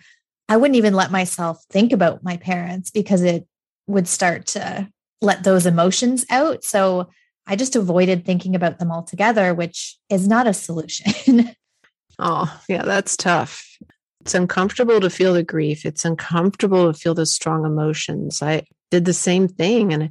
I 0.50 0.58
wouldn't 0.58 0.78
even 0.78 0.96
let 0.96 1.12
myself 1.12 1.64
think 1.70 1.92
about 1.92 2.24
my 2.24 2.38
parents 2.38 2.90
because 2.90 3.22
it 3.22 3.48
would 3.86 4.08
start 4.08 4.48
to 4.48 4.90
let 5.22 5.44
those 5.44 5.68
emotions 5.68 6.26
out. 6.32 6.64
So 6.64 7.10
I 7.46 7.56
just 7.56 7.76
avoided 7.76 8.26
thinking 8.26 8.56
about 8.56 8.80
them 8.80 8.92
altogether, 8.92 9.54
which 9.54 9.98
is 10.10 10.28
not 10.28 10.48
a 10.48 10.54
solution. 10.54 11.56
oh, 12.20 12.60
yeah, 12.68 12.84
that's 12.84 13.16
tough. 13.16 13.78
It's 14.26 14.34
uncomfortable 14.34 15.00
to 15.02 15.10
feel 15.12 15.34
the 15.34 15.44
grief. 15.44 15.86
It's 15.86 16.04
uncomfortable 16.04 16.92
to 16.92 16.98
feel 16.98 17.14
the 17.14 17.28
strong 17.28 17.64
emotions. 17.64 18.42
I 18.42 18.64
did 18.90 19.06
the 19.06 19.14
same 19.14 19.48
thing 19.48 19.94
and 19.94 20.10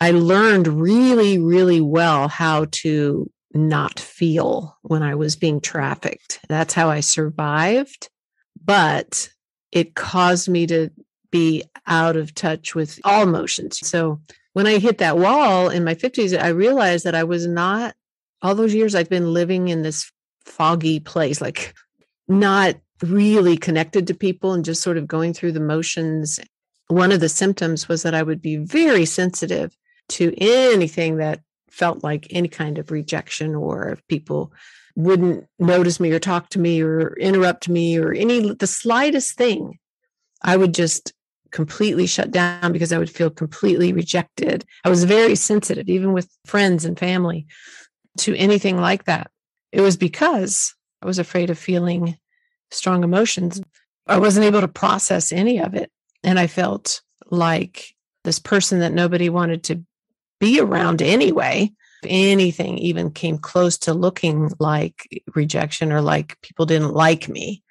I 0.00 0.12
learned 0.12 0.66
really, 0.66 1.38
really 1.38 1.82
well 1.82 2.28
how 2.28 2.66
to 2.70 3.30
not 3.52 4.00
feel 4.00 4.78
when 4.80 5.02
I 5.02 5.14
was 5.14 5.36
being 5.36 5.60
trafficked. 5.60 6.40
That's 6.48 6.72
how 6.72 6.88
I 6.88 7.00
survived. 7.00 8.08
But 8.64 9.28
it 9.72 9.94
caused 9.94 10.48
me 10.48 10.66
to 10.68 10.88
be 11.30 11.64
out 11.86 12.16
of 12.16 12.34
touch 12.34 12.74
with 12.74 12.98
all 13.04 13.24
emotions. 13.24 13.86
So 13.86 14.20
when 14.54 14.66
I 14.66 14.78
hit 14.78 14.98
that 14.98 15.18
wall 15.18 15.68
in 15.68 15.84
my 15.84 15.94
50s, 15.94 16.40
I 16.40 16.48
realized 16.48 17.04
that 17.04 17.14
I 17.14 17.24
was 17.24 17.46
not, 17.46 17.94
all 18.40 18.54
those 18.54 18.72
years 18.72 18.94
I've 18.94 19.10
been 19.10 19.34
living 19.34 19.68
in 19.68 19.82
this 19.82 20.10
foggy 20.46 20.98
place, 21.00 21.42
like 21.42 21.74
not 22.26 22.76
really 23.02 23.56
connected 23.56 24.06
to 24.06 24.14
people 24.14 24.52
and 24.52 24.64
just 24.64 24.82
sort 24.82 24.96
of 24.96 25.06
going 25.06 25.34
through 25.34 25.52
the 25.52 25.60
motions. 25.60 26.40
One 26.88 27.12
of 27.12 27.20
the 27.20 27.28
symptoms 27.28 27.88
was 27.88 28.02
that 28.02 28.14
I 28.14 28.22
would 28.22 28.42
be 28.42 28.56
very 28.56 29.04
sensitive 29.04 29.76
to 30.10 30.34
anything 30.38 31.16
that 31.16 31.40
felt 31.70 32.02
like 32.02 32.26
any 32.30 32.48
kind 32.48 32.78
of 32.78 32.90
rejection 32.90 33.54
or 33.54 33.90
if 33.90 34.06
people 34.08 34.52
wouldn't 34.96 35.46
notice 35.58 36.00
me 36.00 36.10
or 36.10 36.18
talk 36.18 36.48
to 36.50 36.58
me 36.58 36.82
or 36.82 37.14
interrupt 37.18 37.68
me 37.68 37.98
or 37.98 38.12
any 38.12 38.52
the 38.54 38.66
slightest 38.66 39.36
thing 39.36 39.78
i 40.42 40.56
would 40.56 40.74
just 40.74 41.12
completely 41.50 42.06
shut 42.06 42.30
down 42.30 42.72
because 42.72 42.92
I 42.92 42.98
would 42.98 43.10
feel 43.10 43.30
completely 43.30 43.92
rejected. 43.92 44.64
I 44.84 44.90
was 44.90 45.04
very 45.04 45.34
sensitive, 45.34 45.88
even 45.88 46.12
with 46.12 46.28
friends 46.46 46.84
and 46.84 46.98
family, 46.98 47.46
to 48.18 48.36
anything 48.36 48.78
like 48.78 49.04
that. 49.04 49.30
It 49.72 49.80
was 49.80 49.96
because 49.96 50.74
I 51.02 51.06
was 51.06 51.18
afraid 51.18 51.50
of 51.50 51.58
feeling 51.58 52.16
strong 52.70 53.04
emotions. 53.04 53.60
I 54.06 54.18
wasn't 54.18 54.46
able 54.46 54.60
to 54.60 54.68
process 54.68 55.32
any 55.32 55.60
of 55.60 55.74
it. 55.74 55.90
And 56.24 56.38
I 56.38 56.46
felt 56.46 57.02
like 57.30 57.94
this 58.24 58.38
person 58.38 58.80
that 58.80 58.92
nobody 58.92 59.28
wanted 59.28 59.64
to 59.64 59.82
be 60.40 60.60
around 60.60 61.02
anyway. 61.02 61.70
If 62.02 62.10
anything 62.10 62.78
even 62.78 63.10
came 63.10 63.38
close 63.38 63.76
to 63.78 63.94
looking 63.94 64.52
like 64.58 65.08
rejection 65.34 65.92
or 65.92 66.00
like 66.00 66.40
people 66.42 66.66
didn't 66.66 66.94
like 66.94 67.28
me, 67.28 67.62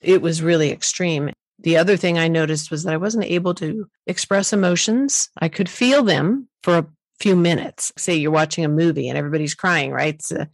it 0.00 0.22
was 0.22 0.42
really 0.42 0.70
extreme. 0.70 1.30
The 1.58 1.76
other 1.76 1.96
thing 1.96 2.18
I 2.18 2.28
noticed 2.28 2.70
was 2.70 2.84
that 2.84 2.92
I 2.92 2.98
wasn't 2.98 3.24
able 3.24 3.54
to 3.54 3.88
express 4.06 4.52
emotions. 4.52 5.28
I 5.38 5.48
could 5.48 5.68
feel 5.68 6.02
them 6.02 6.48
for 6.62 6.78
a 6.78 6.86
few 7.18 7.34
minutes. 7.34 7.92
Say 7.96 8.14
you're 8.14 8.30
watching 8.30 8.64
a 8.64 8.68
movie 8.68 9.08
and 9.08 9.18
everybody's 9.18 9.54
crying, 9.54 9.90
right? 9.90 10.14
It's 10.14 10.30
a, 10.30 10.48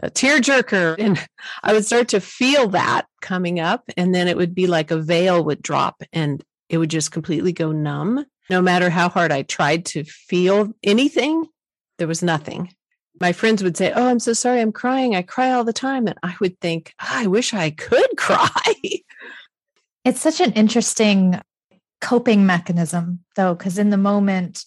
a 0.00 0.10
tearjerker. 0.10 0.96
And 0.98 1.18
I 1.62 1.72
would 1.72 1.84
start 1.84 2.08
to 2.08 2.20
feel 2.20 2.68
that 2.68 3.06
coming 3.20 3.60
up. 3.60 3.84
And 3.96 4.14
then 4.14 4.28
it 4.28 4.36
would 4.36 4.54
be 4.54 4.66
like 4.66 4.90
a 4.90 4.98
veil 4.98 5.44
would 5.44 5.62
drop 5.62 6.02
and 6.12 6.42
it 6.68 6.78
would 6.78 6.90
just 6.90 7.12
completely 7.12 7.52
go 7.52 7.72
numb. 7.72 8.24
No 8.48 8.62
matter 8.62 8.90
how 8.90 9.08
hard 9.08 9.32
I 9.32 9.42
tried 9.42 9.86
to 9.86 10.04
feel 10.04 10.72
anything, 10.82 11.46
there 11.98 12.08
was 12.08 12.22
nothing. 12.22 12.72
My 13.20 13.32
friends 13.32 13.62
would 13.62 13.76
say, 13.76 13.92
Oh, 13.92 14.06
I'm 14.06 14.20
so 14.20 14.34
sorry, 14.34 14.60
I'm 14.60 14.72
crying. 14.72 15.16
I 15.16 15.22
cry 15.22 15.52
all 15.52 15.64
the 15.64 15.72
time. 15.72 16.06
And 16.06 16.18
I 16.22 16.36
would 16.40 16.60
think, 16.60 16.92
oh, 17.00 17.08
I 17.10 17.26
wish 17.26 17.54
I 17.54 17.70
could 17.70 18.08
cry. 18.16 18.74
It's 20.04 20.20
such 20.20 20.40
an 20.40 20.52
interesting 20.52 21.40
coping 22.00 22.46
mechanism, 22.46 23.20
though, 23.34 23.54
because 23.54 23.78
in 23.78 23.90
the 23.90 23.96
moment, 23.96 24.64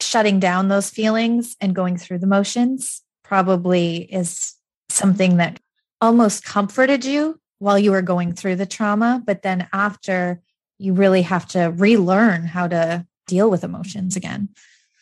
shutting 0.00 0.38
down 0.38 0.68
those 0.68 0.90
feelings 0.90 1.56
and 1.60 1.74
going 1.74 1.96
through 1.96 2.18
the 2.18 2.26
motions 2.26 3.02
probably 3.24 3.96
is 4.12 4.55
something 4.88 5.36
that 5.38 5.60
almost 6.00 6.44
comforted 6.44 7.04
you 7.04 7.40
while 7.58 7.78
you 7.78 7.90
were 7.90 8.02
going 8.02 8.32
through 8.32 8.56
the 8.56 8.66
trauma. 8.66 9.22
But 9.24 9.42
then 9.42 9.68
after, 9.72 10.40
you 10.78 10.92
really 10.92 11.22
have 11.22 11.46
to 11.48 11.72
relearn 11.76 12.44
how 12.44 12.68
to 12.68 13.06
deal 13.26 13.50
with 13.50 13.64
emotions 13.64 14.16
again. 14.16 14.48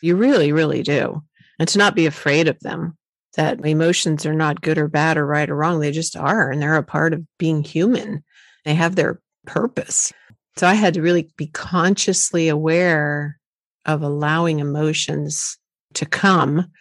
You 0.01 0.15
really, 0.15 0.51
really 0.51 0.83
do. 0.83 1.23
And 1.59 1.67
to 1.69 1.77
not 1.77 1.95
be 1.95 2.05
afraid 2.05 2.47
of 2.47 2.59
them, 2.59 2.97
that 3.35 3.65
emotions 3.65 4.25
are 4.25 4.33
not 4.33 4.61
good 4.61 4.77
or 4.77 4.87
bad 4.87 5.17
or 5.17 5.25
right 5.25 5.49
or 5.49 5.55
wrong. 5.55 5.79
They 5.79 5.91
just 5.91 6.15
are. 6.15 6.49
And 6.49 6.61
they're 6.61 6.75
a 6.75 6.83
part 6.83 7.13
of 7.13 7.25
being 7.37 7.63
human. 7.63 8.23
They 8.63 8.73
have 8.75 8.95
their 8.95 9.19
purpose. 9.45 10.13
So 10.57 10.67
I 10.67 10.73
had 10.73 10.93
to 10.93 11.01
really 11.01 11.29
be 11.35 11.47
consciously 11.47 12.47
aware 12.47 13.37
of 13.85 14.01
allowing 14.01 14.59
emotions 14.59 15.57
to 15.95 16.05
come 16.05 16.71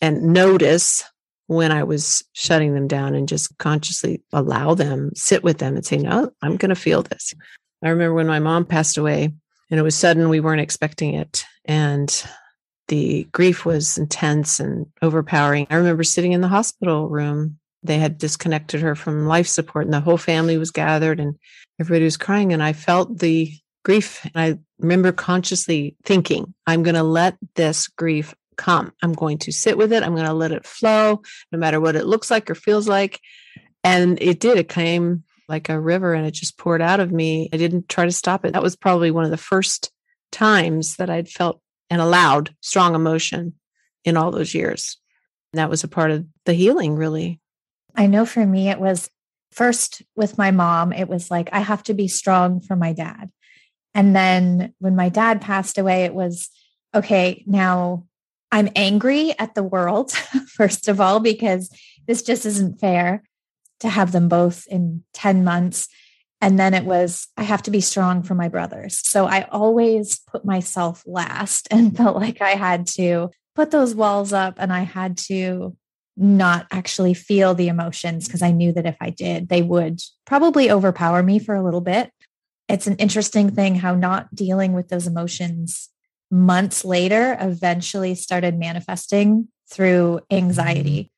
and 0.00 0.22
notice 0.32 1.02
when 1.46 1.72
I 1.72 1.84
was 1.84 2.22
shutting 2.32 2.74
them 2.74 2.88
down 2.88 3.14
and 3.14 3.28
just 3.28 3.56
consciously 3.58 4.22
allow 4.32 4.74
them, 4.74 5.10
sit 5.14 5.42
with 5.42 5.58
them 5.58 5.76
and 5.76 5.84
say, 5.84 5.98
No, 5.98 6.30
I'm 6.42 6.56
going 6.56 6.70
to 6.70 6.74
feel 6.74 7.02
this. 7.02 7.34
I 7.82 7.90
remember 7.90 8.14
when 8.14 8.26
my 8.26 8.38
mom 8.38 8.64
passed 8.64 8.96
away 8.96 9.32
and 9.70 9.80
it 9.80 9.82
was 9.82 9.94
sudden, 9.94 10.28
we 10.28 10.40
weren't 10.40 10.60
expecting 10.60 11.14
it. 11.14 11.44
And 11.64 12.24
the 12.88 13.24
grief 13.32 13.64
was 13.64 13.98
intense 13.98 14.60
and 14.60 14.86
overpowering. 15.02 15.66
I 15.70 15.76
remember 15.76 16.04
sitting 16.04 16.32
in 16.32 16.40
the 16.40 16.48
hospital 16.48 17.08
room. 17.08 17.58
They 17.82 17.98
had 17.98 18.18
disconnected 18.18 18.80
her 18.80 18.94
from 18.94 19.26
life 19.26 19.46
support, 19.46 19.84
and 19.84 19.92
the 19.92 20.00
whole 20.00 20.16
family 20.16 20.56
was 20.56 20.70
gathered, 20.70 21.20
and 21.20 21.36
everybody 21.78 22.04
was 22.04 22.16
crying. 22.16 22.52
And 22.52 22.62
I 22.62 22.72
felt 22.72 23.18
the 23.18 23.52
grief. 23.84 24.24
And 24.24 24.32
I 24.36 24.58
remember 24.78 25.12
consciously 25.12 25.96
thinking, 26.04 26.54
I'm 26.66 26.82
going 26.82 26.94
to 26.94 27.02
let 27.02 27.36
this 27.56 27.88
grief 27.88 28.34
come. 28.56 28.92
I'm 29.02 29.12
going 29.12 29.38
to 29.38 29.52
sit 29.52 29.78
with 29.78 29.92
it. 29.92 30.02
I'm 30.02 30.14
going 30.14 30.26
to 30.26 30.32
let 30.32 30.52
it 30.52 30.66
flow, 30.66 31.22
no 31.52 31.58
matter 31.58 31.80
what 31.80 31.96
it 31.96 32.06
looks 32.06 32.30
like 32.30 32.50
or 32.50 32.54
feels 32.54 32.88
like. 32.88 33.20
And 33.82 34.20
it 34.20 34.40
did. 34.40 34.58
It 34.58 34.68
came 34.68 35.24
like 35.48 35.68
a 35.68 35.78
river 35.78 36.14
and 36.14 36.26
it 36.26 36.32
just 36.32 36.58
poured 36.58 36.80
out 36.80 37.00
of 37.00 37.12
me. 37.12 37.48
I 37.52 37.56
didn't 37.56 37.88
try 37.88 38.04
to 38.04 38.12
stop 38.12 38.44
it. 38.44 38.52
That 38.52 38.62
was 38.62 38.76
probably 38.76 39.10
one 39.10 39.24
of 39.24 39.30
the 39.30 39.36
first 39.36 39.90
times 40.32 40.96
that 40.96 41.10
I'd 41.10 41.28
felt 41.28 41.60
and 41.90 42.00
allowed 42.00 42.54
strong 42.60 42.94
emotion 42.94 43.54
in 44.04 44.16
all 44.16 44.30
those 44.30 44.54
years. 44.54 44.96
And 45.52 45.58
that 45.58 45.70
was 45.70 45.84
a 45.84 45.88
part 45.88 46.10
of 46.10 46.26
the 46.46 46.54
healing, 46.54 46.96
really. 46.96 47.40
I 47.94 48.06
know 48.06 48.26
for 48.26 48.44
me, 48.44 48.70
it 48.70 48.80
was 48.80 49.08
first 49.52 50.02
with 50.16 50.36
my 50.36 50.50
mom, 50.50 50.92
it 50.92 51.08
was 51.08 51.30
like, 51.30 51.48
I 51.52 51.60
have 51.60 51.82
to 51.84 51.94
be 51.94 52.08
strong 52.08 52.60
for 52.60 52.74
my 52.74 52.92
dad. 52.92 53.30
And 53.94 54.16
then 54.16 54.74
when 54.80 54.96
my 54.96 55.08
dad 55.08 55.40
passed 55.40 55.78
away, 55.78 56.04
it 56.04 56.14
was 56.14 56.50
okay, 56.92 57.44
now 57.46 58.06
I'm 58.54 58.68
angry 58.76 59.36
at 59.36 59.56
the 59.56 59.64
world, 59.64 60.12
first 60.46 60.86
of 60.86 61.00
all, 61.00 61.18
because 61.18 61.76
this 62.06 62.22
just 62.22 62.46
isn't 62.46 62.78
fair 62.78 63.24
to 63.80 63.88
have 63.88 64.12
them 64.12 64.28
both 64.28 64.68
in 64.68 65.02
10 65.12 65.42
months. 65.42 65.88
And 66.40 66.56
then 66.56 66.72
it 66.72 66.84
was, 66.84 67.26
I 67.36 67.42
have 67.42 67.62
to 67.62 67.72
be 67.72 67.80
strong 67.80 68.22
for 68.22 68.36
my 68.36 68.46
brothers. 68.46 69.00
So 69.00 69.26
I 69.26 69.48
always 69.50 70.20
put 70.20 70.44
myself 70.44 71.02
last 71.04 71.66
and 71.72 71.96
felt 71.96 72.14
like 72.14 72.40
I 72.40 72.50
had 72.50 72.86
to 72.98 73.30
put 73.56 73.72
those 73.72 73.92
walls 73.92 74.32
up 74.32 74.54
and 74.58 74.72
I 74.72 74.82
had 74.82 75.18
to 75.26 75.76
not 76.16 76.68
actually 76.70 77.14
feel 77.14 77.54
the 77.54 77.66
emotions 77.66 78.28
because 78.28 78.42
I 78.42 78.52
knew 78.52 78.72
that 78.74 78.86
if 78.86 78.96
I 79.00 79.10
did, 79.10 79.48
they 79.48 79.62
would 79.62 80.00
probably 80.26 80.70
overpower 80.70 81.24
me 81.24 81.40
for 81.40 81.56
a 81.56 81.64
little 81.64 81.80
bit. 81.80 82.12
It's 82.68 82.86
an 82.86 82.94
interesting 82.98 83.50
thing 83.50 83.74
how 83.74 83.96
not 83.96 84.32
dealing 84.32 84.74
with 84.74 84.90
those 84.90 85.08
emotions 85.08 85.90
months 86.30 86.84
later 86.84 87.36
eventually 87.40 88.14
started 88.14 88.58
manifesting 88.58 89.48
through 89.70 90.20
anxiety. 90.30 91.10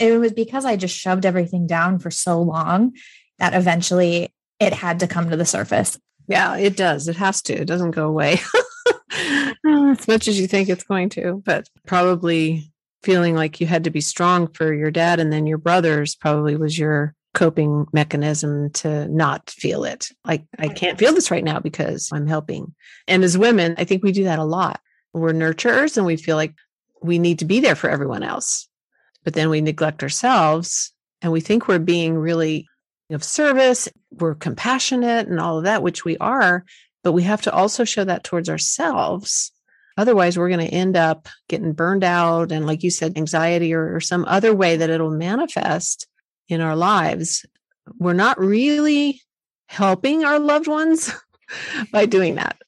Mm-hmm. 0.00 0.14
It 0.14 0.18
was 0.18 0.32
because 0.32 0.64
I 0.64 0.76
just 0.76 0.96
shoved 0.96 1.24
everything 1.24 1.66
down 1.66 1.98
for 1.98 2.10
so 2.10 2.42
long 2.42 2.94
that 3.38 3.54
eventually 3.54 4.34
it 4.60 4.72
had 4.72 5.00
to 5.00 5.06
come 5.06 5.30
to 5.30 5.36
the 5.36 5.44
surface. 5.44 5.98
Yeah, 6.26 6.56
it 6.56 6.76
does. 6.76 7.06
It 7.08 7.16
has 7.16 7.42
to. 7.42 7.54
It 7.54 7.66
doesn't 7.66 7.92
go 7.92 8.08
away 8.08 8.40
as 9.66 10.08
much 10.08 10.26
as 10.26 10.40
you 10.40 10.46
think 10.46 10.68
it's 10.68 10.84
going 10.84 11.10
to, 11.10 11.42
but 11.44 11.68
probably 11.86 12.72
feeling 13.02 13.34
like 13.34 13.60
you 13.60 13.66
had 13.66 13.84
to 13.84 13.90
be 13.90 14.00
strong 14.00 14.48
for 14.48 14.72
your 14.72 14.90
dad 14.90 15.20
and 15.20 15.32
then 15.32 15.46
your 15.46 15.58
brothers 15.58 16.14
probably 16.14 16.56
was 16.56 16.78
your 16.78 17.14
coping 17.34 17.86
mechanism 17.92 18.70
to 18.70 19.06
not 19.08 19.50
feel 19.50 19.84
it. 19.84 20.08
Like, 20.24 20.44
I 20.58 20.68
can't 20.68 20.98
feel 20.98 21.12
this 21.12 21.30
right 21.30 21.44
now 21.44 21.60
because 21.60 22.10
I'm 22.12 22.26
helping. 22.26 22.74
And 23.06 23.22
as 23.22 23.36
women, 23.36 23.74
I 23.76 23.84
think 23.84 24.02
we 24.02 24.12
do 24.12 24.24
that 24.24 24.38
a 24.38 24.44
lot. 24.44 24.80
We're 25.12 25.32
nurturers 25.32 25.96
and 25.96 26.06
we 26.06 26.16
feel 26.16 26.36
like 26.36 26.54
we 27.02 27.18
need 27.18 27.40
to 27.40 27.44
be 27.44 27.60
there 27.60 27.74
for 27.74 27.90
everyone 27.90 28.22
else. 28.22 28.68
But 29.24 29.34
then 29.34 29.50
we 29.50 29.60
neglect 29.60 30.02
ourselves 30.02 30.92
and 31.20 31.32
we 31.32 31.40
think 31.40 31.68
we're 31.68 31.78
being 31.78 32.14
really 32.14 32.66
of 33.10 33.22
service, 33.22 33.88
we're 34.10 34.34
compassionate 34.34 35.28
and 35.28 35.38
all 35.38 35.58
of 35.58 35.64
that, 35.64 35.82
which 35.82 36.04
we 36.04 36.16
are. 36.18 36.64
But 37.02 37.12
we 37.12 37.22
have 37.24 37.42
to 37.42 37.52
also 37.52 37.84
show 37.84 38.04
that 38.04 38.24
towards 38.24 38.48
ourselves. 38.48 39.52
Otherwise, 39.96 40.36
we're 40.36 40.48
going 40.48 40.66
to 40.66 40.74
end 40.74 40.96
up 40.96 41.28
getting 41.48 41.72
burned 41.72 42.02
out 42.02 42.50
and, 42.50 42.66
like 42.66 42.82
you 42.82 42.90
said, 42.90 43.16
anxiety 43.16 43.74
or, 43.74 43.94
or 43.94 44.00
some 44.00 44.24
other 44.26 44.54
way 44.54 44.76
that 44.76 44.90
it'll 44.90 45.10
manifest 45.10 46.08
in 46.48 46.60
our 46.60 46.76
lives, 46.76 47.44
we're 47.98 48.12
not 48.12 48.38
really 48.38 49.20
helping 49.66 50.24
our 50.24 50.38
loved 50.38 50.66
ones 50.66 51.12
by 51.92 52.06
doing 52.06 52.36
that. 52.36 52.60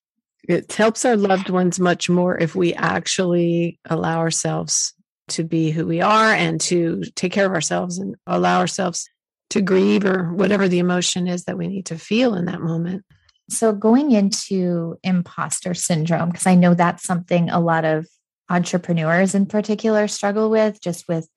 It 0.48 0.72
helps 0.72 1.04
our 1.04 1.16
loved 1.16 1.50
ones 1.50 1.80
much 1.80 2.08
more 2.08 2.38
if 2.38 2.54
we 2.54 2.72
actually 2.74 3.80
allow 3.84 4.18
ourselves 4.18 4.94
to 5.28 5.42
be 5.42 5.70
who 5.70 5.86
we 5.86 6.00
are 6.00 6.32
and 6.32 6.60
to 6.60 7.02
take 7.16 7.32
care 7.32 7.46
of 7.46 7.52
ourselves 7.52 7.98
and 7.98 8.14
allow 8.26 8.60
ourselves 8.60 9.08
to 9.50 9.60
grieve 9.60 10.04
or 10.04 10.32
whatever 10.32 10.68
the 10.68 10.78
emotion 10.78 11.26
is 11.26 11.44
that 11.44 11.58
we 11.58 11.66
need 11.66 11.86
to 11.86 11.98
feel 11.98 12.34
in 12.34 12.46
that 12.46 12.60
moment. 12.60 13.04
So, 13.48 13.72
going 13.72 14.10
into 14.10 14.98
imposter 15.04 15.72
syndrome, 15.74 16.30
because 16.30 16.46
I 16.46 16.56
know 16.56 16.74
that's 16.74 17.04
something 17.04 17.48
a 17.48 17.60
lot 17.60 17.84
of 17.84 18.06
entrepreneurs 18.48 19.34
in 19.34 19.46
particular 19.46 20.08
struggle 20.08 20.50
with, 20.50 20.80
just 20.80 21.06
with 21.08 21.28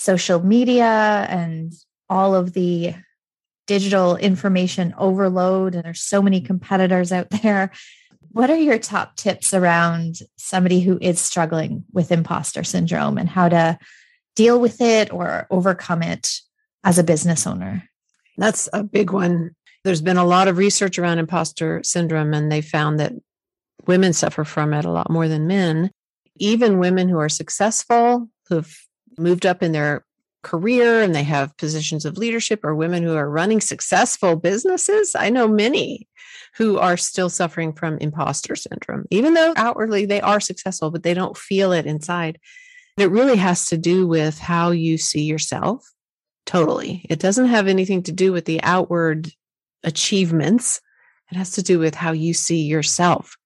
social 0.00 0.42
media 0.42 1.26
and 1.28 1.74
all 2.08 2.34
of 2.34 2.54
the 2.54 2.94
digital 3.66 4.16
information 4.16 4.94
overload 4.96 5.74
and 5.74 5.84
there's 5.84 6.00
so 6.00 6.22
many 6.22 6.40
competitors 6.40 7.12
out 7.12 7.28
there. 7.42 7.70
What 8.32 8.48
are 8.48 8.56
your 8.56 8.78
top 8.78 9.16
tips 9.16 9.52
around 9.52 10.20
somebody 10.38 10.80
who 10.80 10.98
is 11.02 11.20
struggling 11.20 11.84
with 11.92 12.12
imposter 12.12 12.64
syndrome 12.64 13.18
and 13.18 13.28
how 13.28 13.50
to 13.50 13.78
deal 14.36 14.58
with 14.58 14.80
it 14.80 15.12
or 15.12 15.46
overcome 15.50 16.02
it 16.02 16.30
as 16.82 16.98
a 16.98 17.04
business 17.04 17.46
owner? 17.46 17.84
That's 18.38 18.70
a 18.72 18.82
big 18.82 19.10
one. 19.10 19.54
There's 19.84 20.00
been 20.00 20.16
a 20.16 20.24
lot 20.24 20.48
of 20.48 20.56
research 20.56 20.98
around 20.98 21.18
imposter 21.18 21.82
syndrome 21.82 22.32
and 22.32 22.50
they 22.50 22.62
found 22.62 22.98
that 23.00 23.12
women 23.86 24.14
suffer 24.14 24.44
from 24.44 24.72
it 24.72 24.86
a 24.86 24.90
lot 24.90 25.10
more 25.10 25.28
than 25.28 25.46
men. 25.46 25.90
Even 26.36 26.78
women 26.78 27.10
who 27.10 27.18
are 27.18 27.28
successful 27.28 28.30
who've 28.48 28.74
moved 29.20 29.46
up 29.46 29.62
in 29.62 29.72
their 29.72 30.04
career 30.42 31.02
and 31.02 31.14
they 31.14 31.22
have 31.22 31.56
positions 31.56 32.04
of 32.04 32.16
leadership 32.16 32.64
or 32.64 32.74
women 32.74 33.02
who 33.02 33.14
are 33.14 33.28
running 33.28 33.60
successful 33.60 34.36
businesses. 34.36 35.14
I 35.14 35.30
know 35.30 35.46
many 35.46 36.08
who 36.56 36.78
are 36.78 36.96
still 36.96 37.28
suffering 37.28 37.72
from 37.72 37.98
imposter 37.98 38.56
syndrome, 38.56 39.04
even 39.10 39.34
though 39.34 39.52
outwardly 39.56 40.06
they 40.06 40.20
are 40.20 40.40
successful, 40.40 40.90
but 40.90 41.02
they 41.02 41.14
don't 41.14 41.36
feel 41.36 41.72
it 41.72 41.86
inside. 41.86 42.40
It 42.96 43.10
really 43.10 43.36
has 43.36 43.66
to 43.66 43.78
do 43.78 44.06
with 44.06 44.38
how 44.38 44.70
you 44.70 44.98
see 44.98 45.22
yourself. 45.22 45.86
Totally. 46.46 47.06
It 47.08 47.20
doesn't 47.20 47.46
have 47.46 47.68
anything 47.68 48.02
to 48.04 48.12
do 48.12 48.32
with 48.32 48.46
the 48.46 48.62
outward 48.62 49.30
achievements. 49.84 50.80
It 51.30 51.36
has 51.36 51.52
to 51.52 51.62
do 51.62 51.78
with 51.78 51.94
how 51.94 52.12
you 52.12 52.34
see 52.34 52.62
yourself. 52.62 53.36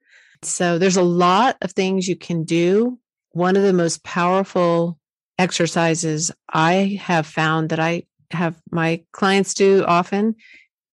So 0.43 0.79
there's 0.79 0.97
a 0.97 1.03
lot 1.03 1.57
of 1.61 1.73
things 1.73 2.09
you 2.09 2.17
can 2.17 2.45
do. 2.45 2.99
One 3.33 3.57
of 3.57 3.63
the 3.63 3.73
most 3.73 4.03
powerful 4.05 4.99
exercises 5.39 6.31
I 6.49 6.99
have 7.03 7.27
found 7.27 7.71
that 7.71 7.81
I 7.81 8.05
have 8.31 8.61
my 8.71 9.03
clients 9.13 9.55
do 9.55 9.85
often 9.87 10.37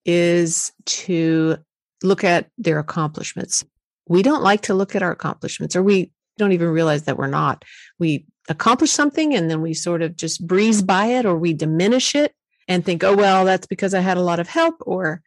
is 0.06 0.72
to 0.86 1.58
look 2.04 2.24
at 2.24 2.50
their 2.58 2.80
accomplishments. 2.80 3.64
We 4.08 4.24
don't 4.24 4.44
like 4.44 4.62
to 4.62 4.74
look 4.74 4.96
at 4.96 5.04
our 5.04 5.12
accomplishments, 5.12 5.76
or 5.76 5.84
we 5.84 6.12
don't 6.38 6.52
even 6.52 6.70
realize 6.70 7.04
that 7.04 7.18
we're 7.18 7.28
not. 7.28 7.64
We 8.00 8.26
accomplish 8.50 8.92
something 8.92 9.36
and 9.36 9.50
then 9.50 9.62
we 9.62 9.74
sort 9.74 10.02
of 10.02 10.16
just 10.16 10.46
breeze 10.46 10.82
by 10.82 11.06
it, 11.08 11.26
or 11.26 11.38
we 11.38 11.54
diminish 11.54 12.16
it 12.16 12.34
and 12.68 12.84
think, 12.84 13.04
oh, 13.04 13.16
well, 13.16 13.46
that's 13.46 13.68
because 13.68 13.94
I 13.94 14.00
had 14.00 14.18
a 14.18 14.22
lot 14.22 14.40
of 14.40 14.48
help, 14.48 14.76
or 14.82 15.22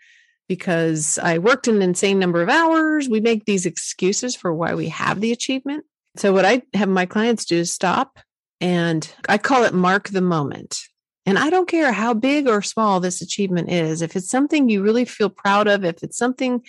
because 0.49 1.19
I 1.19 1.39
worked 1.39 1.69
an 1.69 1.83
insane 1.83 2.19
number 2.19 2.43
of 2.43 2.49
hours. 2.49 3.09
We 3.09 3.21
make 3.21 3.45
these 3.45 3.67
excuses 3.67 4.37
for 4.37 4.53
why 4.53 4.75
we 4.75 4.89
have 4.89 5.21
the 5.21 5.33
achievement. 5.33 5.85
So, 6.17 6.33
what 6.33 6.45
I 6.45 6.63
have 6.75 6.89
my 6.89 7.07
clients 7.07 7.45
do 7.45 7.57
is 7.57 7.73
stop 7.73 8.19
and 8.65 9.15
I 9.29 9.37
call 9.37 9.65
it 9.65 9.75
mark 9.75 10.09
the 10.09 10.23
moment. 10.23 10.79
And 11.27 11.39
I 11.39 11.51
don't 11.51 11.69
care 11.69 11.93
how 11.93 12.15
big 12.15 12.49
or 12.49 12.63
small 12.63 12.99
this 12.99 13.21
achievement 13.21 13.71
is. 13.71 14.01
If 14.01 14.17
it's 14.17 14.31
something 14.31 14.71
you 14.71 14.83
really 14.83 15.05
feel 15.05 15.29
proud 15.29 15.69
of, 15.69 15.85
if 15.85 16.03
it's 16.03 16.17
something 16.17 16.65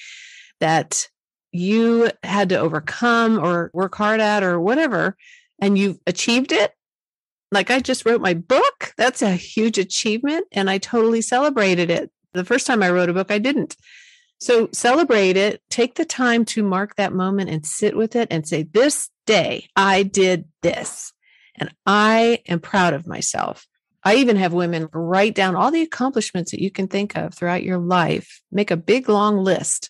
that 0.59 1.07
you 1.53 2.11
had 2.21 2.49
to 2.49 2.59
overcome 2.59 3.39
or 3.39 3.71
work 3.73 3.95
hard 3.95 4.19
at 4.19 4.43
or 4.43 4.59
whatever, 4.59 5.15
and 5.61 5.77
you've 5.77 5.97
achieved 6.05 6.51
it, 6.51 6.73
like 7.53 7.71
I 7.71 7.79
just 7.79 8.05
wrote 8.05 8.19
my 8.19 8.33
book, 8.33 8.93
that's 8.97 9.21
a 9.21 9.31
huge 9.31 9.77
achievement. 9.77 10.47
And 10.51 10.69
I 10.69 10.79
totally 10.79 11.21
celebrated 11.21 11.89
it. 11.89 12.11
The 12.33 12.43
first 12.43 12.67
time 12.67 12.83
I 12.83 12.89
wrote 12.91 13.07
a 13.07 13.13
book, 13.13 13.31
I 13.31 13.39
didn't. 13.39 13.77
So 14.41 14.67
celebrate 14.73 15.37
it, 15.37 15.61
take 15.69 15.95
the 15.95 16.03
time 16.03 16.43
to 16.45 16.61
mark 16.61 16.97
that 16.97 17.13
moment 17.13 17.49
and 17.49 17.65
sit 17.65 17.95
with 17.95 18.17
it 18.17 18.27
and 18.31 18.45
say, 18.45 18.63
This 18.63 19.09
day 19.25 19.69
I 19.77 20.03
did 20.03 20.43
this. 20.61 21.13
And 21.57 21.71
I 21.85 22.39
am 22.47 22.59
proud 22.59 22.93
of 22.93 23.07
myself. 23.07 23.65
I 24.03 24.15
even 24.15 24.35
have 24.35 24.53
women 24.53 24.87
write 24.93 25.33
down 25.33 25.55
all 25.55 25.71
the 25.71 25.81
accomplishments 25.81 26.51
that 26.51 26.61
you 26.61 26.69
can 26.69 26.87
think 26.87 27.15
of 27.17 27.33
throughout 27.33 27.63
your 27.63 27.79
life, 27.79 28.41
make 28.51 28.69
a 28.69 28.77
big 28.77 29.09
long 29.09 29.37
list. 29.37 29.89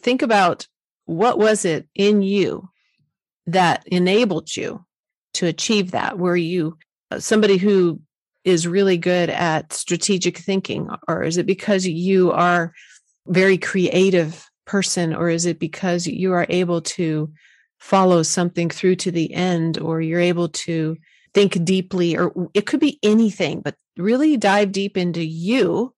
Think 0.00 0.20
about 0.20 0.66
what 1.06 1.38
was 1.38 1.64
it 1.64 1.88
in 1.94 2.20
you 2.20 2.68
that 3.46 3.86
enabled 3.86 4.54
you 4.54 4.84
to 5.34 5.46
achieve 5.46 5.92
that? 5.92 6.18
Were 6.18 6.36
you 6.36 6.76
uh, 7.10 7.20
somebody 7.20 7.56
who 7.56 8.00
is 8.44 8.66
really 8.66 8.98
good 8.98 9.30
at 9.30 9.72
strategic 9.72 10.38
thinking 10.38 10.88
or 11.08 11.22
is 11.22 11.38
it 11.38 11.46
because 11.46 11.86
you 11.86 12.30
are 12.32 12.72
very 13.26 13.58
creative 13.58 14.46
person 14.66 15.14
or 15.14 15.28
is 15.28 15.46
it 15.46 15.58
because 15.58 16.06
you 16.06 16.32
are 16.32 16.46
able 16.48 16.82
to 16.82 17.32
follow 17.78 18.22
something 18.22 18.68
through 18.68 18.96
to 18.96 19.10
the 19.10 19.32
end 19.32 19.78
or 19.78 20.00
you're 20.00 20.20
able 20.20 20.48
to 20.48 20.96
think 21.34 21.62
deeply 21.64 22.16
or 22.16 22.32
it 22.54 22.66
could 22.66 22.80
be 22.80 22.98
anything 23.02 23.60
but 23.60 23.74
really 23.96 24.36
dive 24.36 24.72
deep 24.72 24.96
into 24.96 25.24
you 25.24 25.94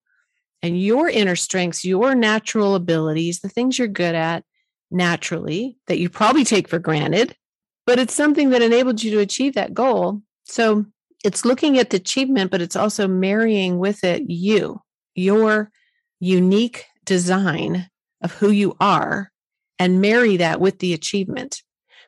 and 0.61 0.79
your 0.79 1.09
inner 1.09 1.35
strengths 1.35 1.85
your 1.85 2.13
natural 2.13 2.75
abilities 2.75 3.39
the 3.39 3.49
things 3.49 3.79
you're 3.79 3.87
good 3.87 4.15
at 4.15 4.43
naturally 4.91 5.77
that 5.87 5.99
you 5.99 6.09
probably 6.09 6.43
take 6.43 6.67
for 6.67 6.79
granted 6.79 7.35
but 7.85 7.99
it's 7.99 8.13
something 8.13 8.51
that 8.51 8.61
enabled 8.61 9.01
you 9.03 9.11
to 9.11 9.19
achieve 9.19 9.55
that 9.55 9.73
goal. 9.73 10.21
So 10.45 10.85
it's 11.23 11.45
looking 11.45 11.77
at 11.77 11.89
the 11.89 11.97
achievement 11.97 12.51
but 12.51 12.61
it's 12.61 12.75
also 12.75 13.07
marrying 13.07 13.77
with 13.79 14.03
it 14.03 14.23
you 14.29 14.81
your 15.13 15.69
unique 16.19 16.85
design 17.05 17.89
of 18.21 18.31
who 18.33 18.49
you 18.49 18.75
are 18.79 19.31
and 19.77 20.01
marry 20.01 20.37
that 20.37 20.61
with 20.61 20.79
the 20.79 20.93
achievement 20.93 21.61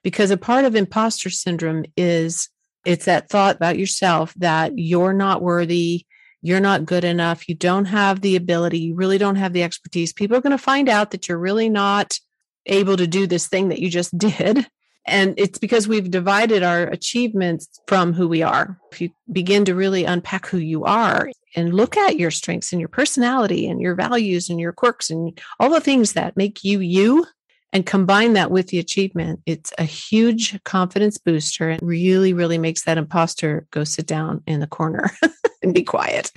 because 0.03 0.31
a 0.31 0.37
part 0.37 0.65
of 0.65 0.75
imposter 0.75 1.29
syndrome 1.29 1.85
is 1.97 2.49
it's 2.85 3.05
that 3.05 3.29
thought 3.29 3.55
about 3.55 3.79
yourself 3.79 4.33
that 4.35 4.77
you're 4.77 5.13
not 5.13 5.41
worthy, 5.41 6.05
you're 6.41 6.59
not 6.59 6.85
good 6.85 7.05
enough, 7.05 7.47
you 7.47 7.55
don't 7.55 7.85
have 7.85 8.21
the 8.21 8.35
ability, 8.35 8.79
you 8.79 8.95
really 8.95 9.17
don't 9.17 9.37
have 9.37 9.53
the 9.53 9.63
expertise. 9.63 10.11
People 10.11 10.35
are 10.35 10.41
going 10.41 10.51
to 10.51 10.57
find 10.57 10.89
out 10.89 11.11
that 11.11 11.27
you're 11.27 11.37
really 11.37 11.69
not 11.69 12.19
able 12.65 12.97
to 12.97 13.07
do 13.07 13.25
this 13.25 13.47
thing 13.47 13.69
that 13.69 13.79
you 13.79 13.89
just 13.89 14.15
did. 14.17 14.67
And 15.05 15.33
it's 15.37 15.59
because 15.59 15.87
we've 15.87 16.09
divided 16.09 16.63
our 16.63 16.83
achievements 16.83 17.67
from 17.87 18.13
who 18.13 18.27
we 18.27 18.41
are. 18.41 18.79
If 18.91 19.01
you 19.01 19.09
begin 19.31 19.65
to 19.65 19.75
really 19.75 20.05
unpack 20.05 20.47
who 20.47 20.59
you 20.59 20.85
are 20.85 21.29
and 21.57 21.73
look 21.73 21.97
at 21.97 22.17
your 22.17 22.31
strengths 22.31 22.71
and 22.71 22.79
your 22.79 22.87
personality 22.87 23.67
and 23.67 23.81
your 23.81 23.95
values 23.95 24.49
and 24.49 24.61
your 24.61 24.71
quirks 24.71 25.09
and 25.09 25.37
all 25.59 25.69
the 25.69 25.81
things 25.81 26.13
that 26.13 26.37
make 26.37 26.63
you 26.63 26.79
you, 26.79 27.25
and 27.73 27.85
combine 27.85 28.33
that 28.33 28.51
with 28.51 28.67
the 28.67 28.77
achievement, 28.77 29.41
it's 29.47 29.73
a 29.79 29.83
huge 29.83 30.63
confidence 30.63 31.17
booster 31.17 31.69
and 31.69 31.81
really, 31.81 32.31
really 32.31 32.59
makes 32.59 32.83
that 32.83 32.99
imposter 32.99 33.65
go 33.71 33.83
sit 33.83 34.05
down 34.05 34.43
in 34.45 34.59
the 34.59 34.67
corner 34.67 35.09
and 35.63 35.73
be 35.73 35.83
quiet. 35.83 36.31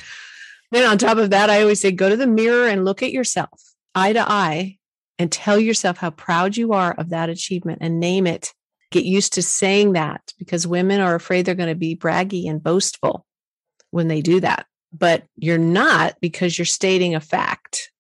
Then, 0.72 0.88
on 0.88 0.98
top 0.98 1.18
of 1.18 1.30
that, 1.30 1.50
I 1.50 1.60
always 1.60 1.80
say 1.80 1.92
go 1.92 2.08
to 2.08 2.16
the 2.16 2.26
mirror 2.26 2.66
and 2.66 2.84
look 2.84 3.02
at 3.02 3.12
yourself 3.12 3.62
eye 3.94 4.14
to 4.14 4.30
eye 4.30 4.78
and 5.18 5.30
tell 5.30 5.58
yourself 5.58 5.98
how 5.98 6.10
proud 6.10 6.56
you 6.56 6.72
are 6.72 6.92
of 6.94 7.10
that 7.10 7.28
achievement 7.28 7.78
and 7.82 8.00
name 8.00 8.26
it. 8.26 8.52
Get 8.90 9.04
used 9.04 9.34
to 9.34 9.42
saying 9.42 9.92
that 9.92 10.32
because 10.38 10.66
women 10.66 11.00
are 11.00 11.14
afraid 11.14 11.44
they're 11.44 11.54
going 11.54 11.68
to 11.68 11.74
be 11.74 11.96
braggy 11.96 12.48
and 12.48 12.62
boastful 12.62 13.26
when 13.90 14.08
they 14.08 14.22
do 14.22 14.40
that. 14.40 14.66
But 14.92 15.24
you're 15.36 15.58
not 15.58 16.16
because 16.20 16.58
you're 16.58 16.64
stating 16.64 17.14
a 17.14 17.20
fact. 17.20 17.90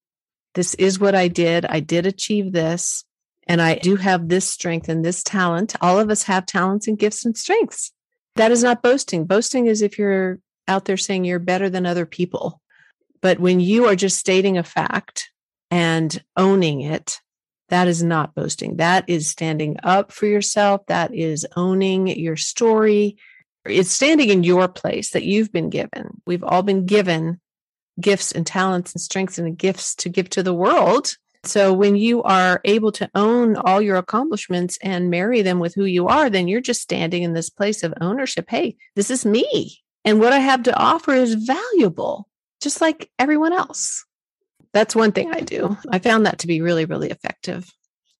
This 0.54 0.74
is 0.74 0.98
what 0.98 1.14
I 1.14 1.28
did. 1.28 1.66
I 1.66 1.80
did 1.80 2.06
achieve 2.06 2.52
this. 2.52 3.04
And 3.46 3.62
I 3.62 3.76
do 3.76 3.96
have 3.96 4.28
this 4.28 4.48
strength 4.48 4.88
and 4.88 5.04
this 5.04 5.22
talent. 5.22 5.76
All 5.80 5.98
of 5.98 6.10
us 6.10 6.24
have 6.24 6.46
talents 6.46 6.88
and 6.88 6.98
gifts 6.98 7.24
and 7.24 7.36
strengths. 7.36 7.92
That 8.34 8.50
is 8.50 8.62
not 8.62 8.82
boasting. 8.82 9.24
Boasting 9.24 9.66
is 9.66 9.82
if 9.82 9.98
you're 9.98 10.40
out 10.68 10.84
there 10.84 10.96
saying 10.96 11.24
you're 11.24 11.38
better 11.38 11.70
than 11.70 11.86
other 11.86 12.06
people. 12.06 12.60
But 13.22 13.38
when 13.38 13.60
you 13.60 13.86
are 13.86 13.96
just 13.96 14.18
stating 14.18 14.58
a 14.58 14.62
fact 14.62 15.30
and 15.70 16.22
owning 16.36 16.80
it, 16.82 17.20
that 17.68 17.88
is 17.88 18.02
not 18.02 18.34
boasting. 18.34 18.76
That 18.76 19.08
is 19.08 19.28
standing 19.28 19.76
up 19.82 20.12
for 20.12 20.26
yourself. 20.26 20.86
That 20.86 21.14
is 21.14 21.46
owning 21.56 22.06
your 22.08 22.36
story. 22.36 23.16
It's 23.64 23.90
standing 23.90 24.28
in 24.28 24.44
your 24.44 24.68
place 24.68 25.10
that 25.10 25.24
you've 25.24 25.52
been 25.52 25.70
given. 25.70 26.20
We've 26.26 26.44
all 26.44 26.62
been 26.62 26.86
given 26.86 27.40
gifts 27.98 28.32
and 28.32 28.46
talents 28.46 28.92
and 28.92 29.00
strengths 29.00 29.38
and 29.38 29.56
gifts 29.56 29.94
to 29.96 30.08
give 30.08 30.30
to 30.30 30.42
the 30.42 30.54
world. 30.54 31.16
So 31.46 31.72
when 31.72 31.96
you 31.96 32.22
are 32.22 32.60
able 32.64 32.92
to 32.92 33.10
own 33.14 33.56
all 33.56 33.80
your 33.80 33.96
accomplishments 33.96 34.78
and 34.82 35.10
marry 35.10 35.42
them 35.42 35.58
with 35.58 35.74
who 35.74 35.84
you 35.84 36.08
are, 36.08 36.28
then 36.28 36.48
you're 36.48 36.60
just 36.60 36.82
standing 36.82 37.22
in 37.22 37.34
this 37.34 37.50
place 37.50 37.82
of 37.82 37.94
ownership. 38.00 38.46
Hey, 38.48 38.76
this 38.94 39.10
is 39.10 39.24
me. 39.24 39.82
And 40.04 40.20
what 40.20 40.32
I 40.32 40.38
have 40.38 40.62
to 40.64 40.76
offer 40.76 41.12
is 41.12 41.34
valuable, 41.34 42.28
just 42.60 42.80
like 42.80 43.10
everyone 43.18 43.52
else. 43.52 44.04
That's 44.72 44.94
one 44.94 45.12
thing 45.12 45.32
I 45.32 45.40
do. 45.40 45.76
I 45.90 45.98
found 45.98 46.26
that 46.26 46.40
to 46.40 46.46
be 46.46 46.60
really, 46.60 46.84
really 46.84 47.10
effective. 47.10 47.70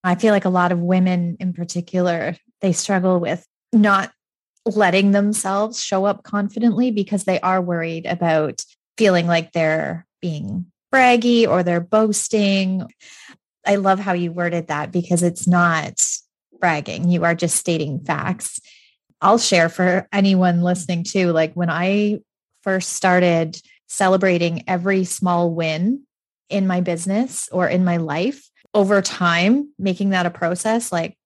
I 0.02 0.14
feel 0.14 0.32
like 0.32 0.44
a 0.44 0.50
lot 0.50 0.72
of 0.72 0.78
women 0.78 1.36
in 1.40 1.52
particular, 1.52 2.36
they 2.60 2.72
struggle 2.72 3.20
with 3.20 3.44
not 3.72 4.12
letting 4.64 5.12
themselves 5.12 5.82
show 5.82 6.04
up 6.04 6.22
confidently 6.22 6.90
because 6.90 7.24
they 7.24 7.40
are 7.40 7.60
worried 7.60 8.06
about 8.06 8.64
feeling 8.96 9.26
like 9.26 9.52
they're 9.52 10.06
being 10.20 10.66
braggy 10.96 11.46
or 11.46 11.62
they're 11.62 11.80
boasting. 11.80 12.86
I 13.66 13.76
love 13.76 13.98
how 13.98 14.12
you 14.12 14.32
worded 14.32 14.68
that 14.68 14.92
because 14.92 15.22
it's 15.22 15.46
not 15.46 16.00
bragging. 16.58 17.10
You 17.10 17.24
are 17.24 17.34
just 17.34 17.56
stating 17.56 18.00
facts. 18.00 18.60
I'll 19.20 19.38
share 19.38 19.68
for 19.68 20.08
anyone 20.12 20.62
listening 20.62 21.04
too. 21.04 21.32
Like 21.32 21.54
when 21.54 21.70
I 21.70 22.20
first 22.62 22.94
started 22.94 23.60
celebrating 23.88 24.64
every 24.66 25.04
small 25.04 25.50
win 25.50 26.02
in 26.48 26.66
my 26.66 26.80
business 26.80 27.48
or 27.52 27.68
in 27.68 27.84
my 27.84 27.96
life 27.98 28.48
over 28.74 29.00
time, 29.02 29.72
making 29.78 30.10
that 30.10 30.26
a 30.26 30.30
process 30.30 30.92
like, 30.92 31.16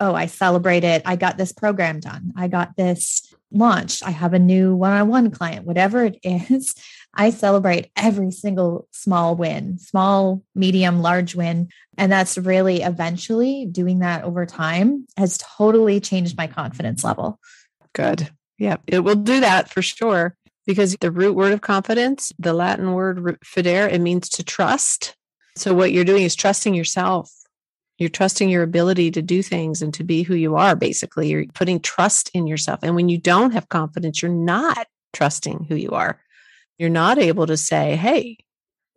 oh, 0.00 0.14
I 0.14 0.26
celebrated, 0.26 1.02
I 1.04 1.16
got 1.16 1.38
this 1.38 1.52
program 1.52 2.00
done, 2.00 2.32
I 2.36 2.48
got 2.48 2.76
this 2.76 3.32
launched, 3.52 4.02
I 4.04 4.10
have 4.10 4.34
a 4.34 4.38
new 4.38 4.74
one 4.74 4.92
on 4.92 5.08
one 5.08 5.30
client, 5.30 5.66
whatever 5.66 6.04
it 6.04 6.18
is. 6.22 6.74
I 7.16 7.30
celebrate 7.30 7.90
every 7.96 8.30
single 8.30 8.88
small 8.90 9.36
win, 9.36 9.78
small, 9.78 10.42
medium, 10.54 11.00
large 11.00 11.34
win. 11.34 11.68
And 11.96 12.10
that's 12.10 12.36
really 12.36 12.82
eventually 12.82 13.66
doing 13.66 14.00
that 14.00 14.24
over 14.24 14.46
time 14.46 15.06
has 15.16 15.38
totally 15.38 16.00
changed 16.00 16.36
my 16.36 16.46
confidence 16.46 17.04
level. 17.04 17.38
Good. 17.92 18.30
Yeah, 18.58 18.76
it 18.86 19.00
will 19.00 19.16
do 19.16 19.40
that 19.40 19.70
for 19.70 19.82
sure. 19.82 20.36
Because 20.66 20.96
the 21.00 21.10
root 21.10 21.34
word 21.34 21.52
of 21.52 21.60
confidence, 21.60 22.32
the 22.38 22.54
Latin 22.54 22.94
word 22.94 23.38
fidere, 23.44 23.92
it 23.92 24.00
means 24.00 24.28
to 24.30 24.42
trust. 24.42 25.14
So 25.56 25.74
what 25.74 25.92
you're 25.92 26.04
doing 26.04 26.22
is 26.22 26.34
trusting 26.34 26.74
yourself. 26.74 27.30
You're 27.98 28.08
trusting 28.08 28.48
your 28.48 28.62
ability 28.62 29.10
to 29.12 29.22
do 29.22 29.42
things 29.42 29.82
and 29.82 29.92
to 29.94 30.02
be 30.02 30.22
who 30.22 30.34
you 30.34 30.56
are, 30.56 30.74
basically. 30.74 31.28
You're 31.28 31.46
putting 31.54 31.80
trust 31.80 32.30
in 32.32 32.46
yourself. 32.46 32.80
And 32.82 32.96
when 32.96 33.08
you 33.08 33.18
don't 33.18 33.52
have 33.52 33.68
confidence, 33.68 34.22
you're 34.22 34.32
not 34.32 34.86
trusting 35.12 35.66
who 35.68 35.76
you 35.76 35.90
are 35.90 36.18
you're 36.78 36.90
not 36.90 37.18
able 37.18 37.46
to 37.46 37.56
say, 37.56 37.96
hey, 37.96 38.38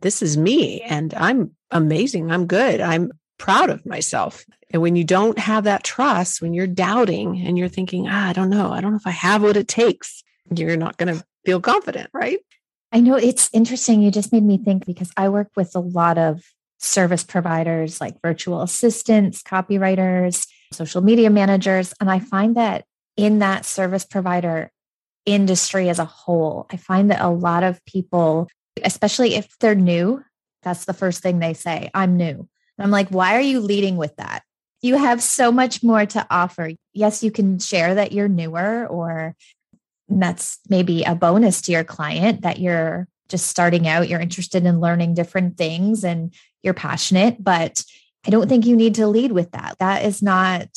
this 0.02 0.22
is 0.22 0.38
me 0.38 0.82
and 0.82 1.14
I'm 1.14 1.56
amazing. 1.72 2.32
I'm 2.32 2.48
good. 2.48 2.82
I'm 2.82 3.12
proud 3.38 3.70
of 3.70 3.86
myself. 3.86 4.46
And 4.72 4.82
when 4.82 4.96
you 4.96 5.04
don't 5.04 5.40
have 5.40 5.64
that 5.64 5.84
trust, 5.84 6.42
when 6.42 6.54
you're 6.54 6.68
doubting 6.68 7.40
and 7.46 7.58
you're 7.58 7.70
thinking, 7.70 8.08
ah, 8.10 8.30
I 8.30 8.34
don't 8.34 8.50
know, 8.50 8.72
I 8.72 8.82
don't 8.82 8.92
know 8.92 8.98
if 8.98 9.08
I 9.08 9.12
have 9.12 9.42
what 9.42 9.58
it 9.58 9.68
takes, 9.68 10.24
you're 10.54 10.78
not 10.78 10.98
going 10.98 11.16
to 11.16 11.24
feel 11.46 11.62
confident, 11.62 12.10
right? 12.14 12.40
I 12.92 13.00
know 13.00 13.16
it's 13.16 13.50
interesting. 13.54 14.02
You 14.02 14.12
just 14.12 14.32
made 14.32 14.44
me 14.44 14.58
think 14.58 14.86
because 14.86 15.12
I 15.18 15.30
work 15.30 15.50
with 15.56 15.76
a 15.76 15.80
lot 15.80 16.18
of 16.18 16.44
service 16.80 17.24
providers 17.24 18.00
like 18.00 18.22
virtual 18.22 18.62
assistants, 18.62 19.42
copywriters, 19.42 20.48
social 20.72 21.02
media 21.02 21.30
managers. 21.30 21.94
And 22.00 22.10
I 22.10 22.20
find 22.20 22.56
that 22.56 22.86
in 23.16 23.40
that 23.40 23.66
service 23.66 24.06
provider 24.06 24.72
industry 25.28 25.90
as 25.90 26.00
a 26.00 26.06
whole, 26.06 26.66
I 26.72 26.78
find 26.78 27.12
that 27.12 27.22
a 27.22 27.30
lot 27.30 27.64
of 27.64 27.84
people, 27.86 28.48
especially 28.84 29.36
if 29.36 29.60
they're 29.60 29.76
new, 29.76 30.24
that's 30.64 30.86
the 30.86 30.94
first 30.94 31.22
thing 31.22 31.38
they 31.38 31.54
say 31.54 31.92
I'm 31.94 32.18
new. 32.18 32.34
And 32.78 32.86
I'm 32.86 32.92
like, 32.92 33.10
why 33.10 33.36
are 33.36 33.42
you 33.42 33.60
leading 33.60 33.98
with 33.98 34.16
that? 34.16 34.42
You 34.82 34.98
have 34.98 35.22
so 35.22 35.52
much 35.52 35.84
more 35.84 36.06
to 36.06 36.26
offer. 36.30 36.72
Yes, 36.94 37.24
you 37.24 37.32
can 37.32 37.60
share 37.60 37.96
that 37.96 38.12
you're 38.12 38.28
newer, 38.28 38.88
or 38.88 39.36
that's 40.08 40.60
maybe 40.70 41.04
a 41.04 41.16
bonus 41.16 41.62
to 41.64 41.72
your 41.72 41.84
client 41.84 42.42
that 42.42 42.60
you're 42.60 43.08
just 43.28 43.48
starting 43.48 43.88
out, 43.88 44.08
you're 44.08 44.22
interested 44.22 44.66
in 44.66 44.80
learning 44.80 45.14
different 45.14 45.58
things 45.58 46.06
and 46.06 46.34
you're 46.64 46.74
passionate, 46.74 47.44
but 47.44 47.84
I 48.26 48.30
don't 48.30 48.48
think 48.48 48.66
you 48.66 48.76
need 48.76 48.96
to 48.96 49.08
lead 49.08 49.32
with 49.32 49.52
that. 49.52 49.76
That 49.80 50.06
is 50.06 50.22
not 50.22 50.70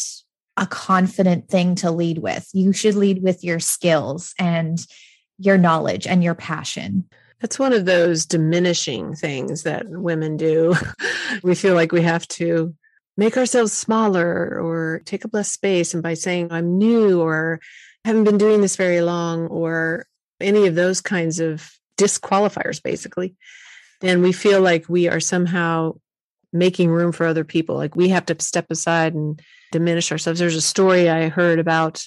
a 0.61 0.67
confident 0.67 1.49
thing 1.49 1.75
to 1.77 1.91
lead 1.91 2.19
with. 2.19 2.49
You 2.53 2.73
should 2.73 2.95
lead 2.95 3.23
with 3.23 3.43
your 3.43 3.59
skills 3.59 4.35
and 4.39 4.79
your 5.39 5.57
knowledge 5.57 6.07
and 6.07 6.23
your 6.23 6.35
passion. 6.35 7.09
That's 7.41 7.59
one 7.59 7.73
of 7.73 7.87
those 7.87 8.27
diminishing 8.27 9.15
things 9.15 9.63
that 9.63 9.89
women 9.89 10.37
do. 10.37 10.75
we 11.43 11.55
feel 11.55 11.75
like 11.75 11.93
we 11.93 12.03
have 12.03 12.29
to 12.29 12.75
make 13.17 13.39
ourselves 13.39 13.73
smaller 13.73 14.61
or 14.61 15.01
take 15.07 15.25
up 15.25 15.33
less 15.33 15.51
space. 15.51 15.95
And 15.95 16.03
by 16.03 16.13
saying 16.13 16.49
I'm 16.53 16.77
new 16.77 17.23
or 17.23 17.61
haven't 18.05 18.25
been 18.25 18.39
doing 18.39 18.61
this 18.61 18.77
very 18.77 19.01
long 19.01 19.47
or 19.47 20.07
any 20.41 20.67
of 20.67 20.75
those 20.75 21.01
kinds 21.01 21.41
of 21.41 21.71
disqualifiers, 21.97 22.83
basically, 22.83 23.35
then 24.03 24.21
we 24.21 24.33
feel 24.33 24.61
like 24.61 24.91
we 24.91 25.09
are 25.09 25.21
somehow 25.21 25.95
making 26.53 26.91
room 26.91 27.13
for 27.13 27.25
other 27.25 27.45
people. 27.45 27.77
Like 27.77 27.97
we 27.97 28.11
have 28.11 28.27
to 28.27 28.37
step 28.41 28.67
aside 28.71 29.15
and 29.15 29.41
diminish 29.73 30.11
ourselves. 30.13 30.41
There's 30.41 30.57
a 30.57 30.61
story 30.61 31.09
I 31.09 31.29
heard 31.29 31.59
about, 31.59 32.05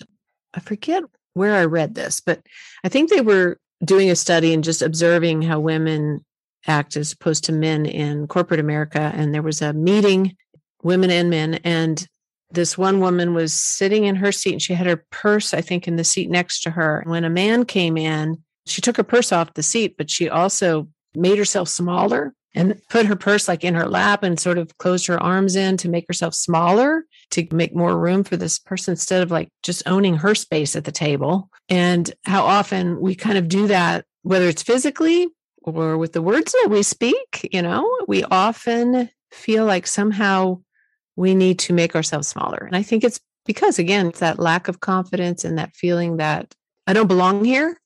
I 0.53 0.59
forget 0.59 1.03
where 1.33 1.55
I 1.55 1.65
read 1.65 1.95
this, 1.95 2.19
but 2.19 2.41
I 2.83 2.89
think 2.89 3.09
they 3.09 3.21
were 3.21 3.57
doing 3.83 4.09
a 4.09 4.15
study 4.15 4.53
and 4.53 4.63
just 4.63 4.81
observing 4.81 5.41
how 5.41 5.59
women 5.59 6.23
act 6.67 6.95
as 6.95 7.11
opposed 7.11 7.43
to 7.45 7.51
men 7.51 7.85
in 7.85 8.27
corporate 8.27 8.59
America. 8.59 9.11
And 9.15 9.33
there 9.33 9.41
was 9.41 9.61
a 9.61 9.73
meeting, 9.73 10.35
women 10.81 11.11
and 11.11 11.29
men, 11.29 11.55
and 11.63 12.07
this 12.51 12.77
one 12.77 12.99
woman 12.99 13.33
was 13.33 13.51
sitting 13.51 14.05
in 14.05 14.15
her 14.15 14.31
seat 14.31 14.53
and 14.53 14.61
she 14.61 14.73
had 14.73 14.87
her 14.87 15.03
purse, 15.09 15.53
I 15.53 15.61
think, 15.61 15.87
in 15.87 15.95
the 15.95 16.03
seat 16.03 16.29
next 16.29 16.61
to 16.61 16.71
her. 16.71 17.03
When 17.05 17.23
a 17.23 17.29
man 17.29 17.65
came 17.65 17.97
in, 17.97 18.43
she 18.65 18.79
took 18.79 18.97
her 18.97 19.03
purse 19.03 19.31
off 19.31 19.55
the 19.55 19.63
seat, 19.63 19.95
but 19.97 20.09
she 20.09 20.29
also 20.29 20.87
made 21.15 21.37
herself 21.37 21.67
smaller 21.67 22.33
and 22.55 22.79
put 22.89 23.07
her 23.07 23.15
purse 23.15 23.47
like 23.47 23.63
in 23.63 23.73
her 23.73 23.87
lap 23.87 24.23
and 24.23 24.39
sort 24.39 24.59
of 24.59 24.77
closed 24.77 25.07
her 25.07 25.21
arms 25.21 25.55
in 25.55 25.77
to 25.77 25.89
make 25.89 26.05
herself 26.07 26.35
smaller 26.35 27.05
to 27.33 27.47
make 27.51 27.75
more 27.75 27.97
room 27.97 28.23
for 28.23 28.37
this 28.37 28.59
person 28.59 28.93
instead 28.93 29.21
of 29.21 29.31
like 29.31 29.49
just 29.61 29.83
owning 29.85 30.15
her 30.17 30.35
space 30.35 30.75
at 30.75 30.85
the 30.85 30.91
table. 30.91 31.49
And 31.69 32.11
how 32.25 32.43
often 32.43 32.99
we 32.99 33.15
kind 33.15 33.37
of 33.37 33.47
do 33.47 33.67
that, 33.67 34.05
whether 34.21 34.47
it's 34.47 34.63
physically 34.63 35.27
or 35.63 35.97
with 35.97 36.13
the 36.13 36.21
words 36.21 36.51
that 36.51 36.69
we 36.69 36.83
speak, 36.83 37.49
you 37.51 37.61
know, 37.61 37.89
we 38.07 38.23
often 38.25 39.09
feel 39.31 39.65
like 39.65 39.87
somehow 39.87 40.59
we 41.15 41.35
need 41.35 41.59
to 41.59 41.73
make 41.73 41.95
ourselves 41.95 42.27
smaller. 42.27 42.57
And 42.57 42.75
I 42.75 42.83
think 42.83 43.03
it's 43.03 43.19
because, 43.45 43.79
again, 43.79 44.07
it's 44.07 44.19
that 44.19 44.39
lack 44.39 44.67
of 44.67 44.79
confidence 44.79 45.43
and 45.43 45.57
that 45.57 45.75
feeling 45.75 46.17
that 46.17 46.53
I 46.87 46.93
don't 46.93 47.07
belong 47.07 47.43
here, 47.43 47.79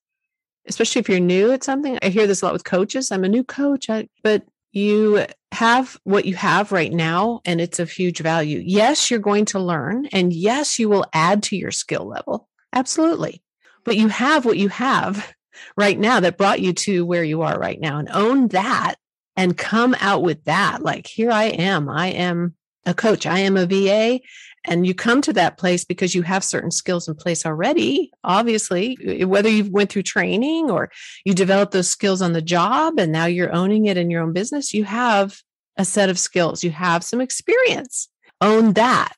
especially 0.67 0.99
if 0.99 1.09
you're 1.09 1.19
new 1.19 1.51
at 1.51 1.63
something. 1.63 1.97
I 2.01 2.09
hear 2.09 2.27
this 2.27 2.41
a 2.41 2.45
lot 2.45 2.53
with 2.53 2.63
coaches. 2.63 3.11
I'm 3.11 3.23
a 3.23 3.29
new 3.29 3.43
coach, 3.43 3.89
I, 3.89 4.07
but 4.23 4.43
you 4.77 5.25
have 5.51 5.99
what 6.03 6.25
you 6.25 6.35
have 6.35 6.71
right 6.71 6.91
now 6.91 7.41
and 7.45 7.59
it's 7.59 7.79
of 7.79 7.89
huge 7.89 8.19
value. 8.19 8.61
Yes, 8.63 9.09
you're 9.09 9.19
going 9.19 9.45
to 9.45 9.59
learn 9.59 10.05
and 10.07 10.31
yes, 10.31 10.77
you 10.77 10.87
will 10.89 11.05
add 11.13 11.43
to 11.43 11.57
your 11.57 11.71
skill 11.71 12.07
level. 12.07 12.47
Absolutely. 12.73 13.41
But 13.83 13.97
you 13.97 14.07
have 14.09 14.45
what 14.45 14.57
you 14.57 14.69
have 14.69 15.33
right 15.77 15.97
now 15.97 16.19
that 16.19 16.37
brought 16.37 16.61
you 16.61 16.73
to 16.73 17.05
where 17.05 17.23
you 17.23 17.41
are 17.41 17.57
right 17.57 17.79
now 17.79 17.97
and 17.97 18.09
own 18.11 18.49
that 18.49 18.95
and 19.35 19.57
come 19.57 19.95
out 19.99 20.21
with 20.21 20.43
that. 20.45 20.81
Like, 20.81 21.07
here 21.07 21.31
I 21.31 21.45
am. 21.45 21.89
I 21.89 22.07
am 22.07 22.55
a 22.85 22.93
coach. 22.93 23.25
I 23.25 23.39
am 23.39 23.57
a 23.57 23.65
VA. 23.65 24.19
And 24.67 24.85
you 24.85 24.93
come 24.93 25.21
to 25.21 25.33
that 25.33 25.57
place 25.57 25.85
because 25.85 26.13
you 26.13 26.23
have 26.23 26.43
certain 26.43 26.71
skills 26.71 27.07
in 27.07 27.15
place 27.15 27.45
already, 27.45 28.11
obviously, 28.25 28.97
whether 29.23 29.47
you 29.47 29.71
went 29.71 29.89
through 29.89 30.03
training 30.03 30.69
or 30.69 30.91
you 31.23 31.33
developed 31.33 31.71
those 31.71 31.89
skills 31.89 32.21
on 32.21 32.33
the 32.33 32.41
job 32.41 32.99
and 32.99 33.11
now 33.11 33.25
you're 33.25 33.55
owning 33.55 33.85
it 33.85 33.95
in 33.95 34.11
your 34.11 34.21
own 34.21 34.33
business, 34.33 34.73
you 34.73 34.83
have 34.83 35.39
a 35.77 35.85
set 35.85 36.09
of 36.09 36.19
skills, 36.19 36.65
you 36.65 36.71
have 36.71 37.03
some 37.03 37.21
experience. 37.21 38.09
Own 38.41 38.73
that 38.73 39.13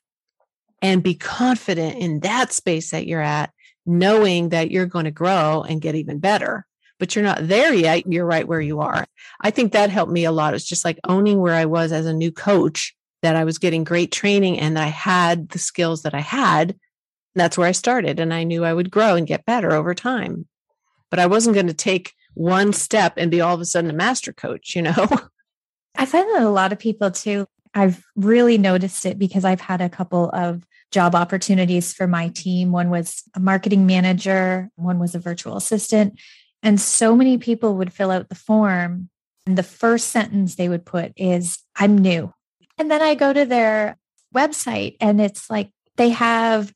and 0.80 1.02
be 1.02 1.14
confident 1.14 1.98
in 1.98 2.20
that 2.20 2.52
space 2.52 2.90
that 2.92 3.06
you're 3.06 3.20
at, 3.20 3.50
knowing 3.84 4.50
that 4.50 4.70
you're 4.70 4.86
going 4.86 5.04
to 5.04 5.10
grow 5.10 5.62
and 5.68 5.82
get 5.82 5.94
even 5.94 6.20
better. 6.20 6.64
But 6.98 7.16
you're 7.16 7.24
not 7.24 7.48
there 7.48 7.74
yet. 7.74 8.06
You're 8.06 8.26
right 8.26 8.46
where 8.46 8.60
you 8.60 8.80
are. 8.80 9.06
I 9.40 9.50
think 9.50 9.72
that 9.72 9.90
helped 9.90 10.12
me 10.12 10.24
a 10.24 10.32
lot. 10.32 10.54
It's 10.54 10.64
just 10.64 10.84
like 10.84 11.00
owning 11.08 11.40
where 11.40 11.54
I 11.54 11.64
was 11.64 11.92
as 11.92 12.06
a 12.06 12.12
new 12.12 12.30
coach 12.30 12.94
that 13.22 13.36
I 13.36 13.44
was 13.44 13.58
getting 13.58 13.84
great 13.84 14.12
training 14.12 14.58
and 14.58 14.78
I 14.78 14.86
had 14.86 15.50
the 15.50 15.58
skills 15.58 16.02
that 16.02 16.14
I 16.14 16.20
had. 16.20 16.78
That's 17.34 17.58
where 17.58 17.68
I 17.68 17.72
started. 17.72 18.18
And 18.18 18.32
I 18.32 18.44
knew 18.44 18.64
I 18.64 18.74
would 18.74 18.90
grow 18.90 19.14
and 19.14 19.26
get 19.26 19.44
better 19.44 19.72
over 19.72 19.94
time. 19.94 20.46
But 21.10 21.18
I 21.18 21.26
wasn't 21.26 21.54
going 21.54 21.66
to 21.66 21.74
take 21.74 22.12
one 22.34 22.72
step 22.72 23.14
and 23.16 23.30
be 23.30 23.40
all 23.40 23.54
of 23.54 23.60
a 23.60 23.64
sudden 23.64 23.90
a 23.90 23.94
master 23.94 24.32
coach, 24.32 24.74
you 24.74 24.82
know? 24.82 25.08
I 25.96 26.06
find 26.06 26.28
that 26.34 26.42
a 26.42 26.50
lot 26.50 26.72
of 26.72 26.78
people 26.78 27.10
too, 27.10 27.46
I've 27.74 28.04
really 28.16 28.58
noticed 28.58 29.04
it 29.06 29.18
because 29.18 29.44
I've 29.44 29.60
had 29.60 29.80
a 29.80 29.88
couple 29.88 30.30
of 30.30 30.64
job 30.90 31.14
opportunities 31.14 31.92
for 31.92 32.06
my 32.06 32.28
team. 32.28 32.72
One 32.72 32.90
was 32.90 33.22
a 33.34 33.40
marketing 33.40 33.86
manager, 33.86 34.70
one 34.76 34.98
was 34.98 35.14
a 35.14 35.20
virtual 35.20 35.56
assistant. 35.56 36.18
And 36.62 36.80
so 36.80 37.14
many 37.14 37.38
people 37.38 37.76
would 37.76 37.92
fill 37.92 38.10
out 38.10 38.28
the 38.28 38.34
form. 38.34 39.08
And 39.46 39.56
the 39.56 39.62
first 39.62 40.08
sentence 40.08 40.54
they 40.54 40.68
would 40.68 40.84
put 40.84 41.12
is, 41.16 41.58
I'm 41.76 41.96
new. 41.96 42.32
And 42.80 42.90
then 42.90 43.02
I 43.02 43.14
go 43.14 43.30
to 43.34 43.44
their 43.44 43.98
website 44.34 44.96
and 45.02 45.20
it's 45.20 45.50
like 45.50 45.68
they 45.98 46.08
have 46.08 46.72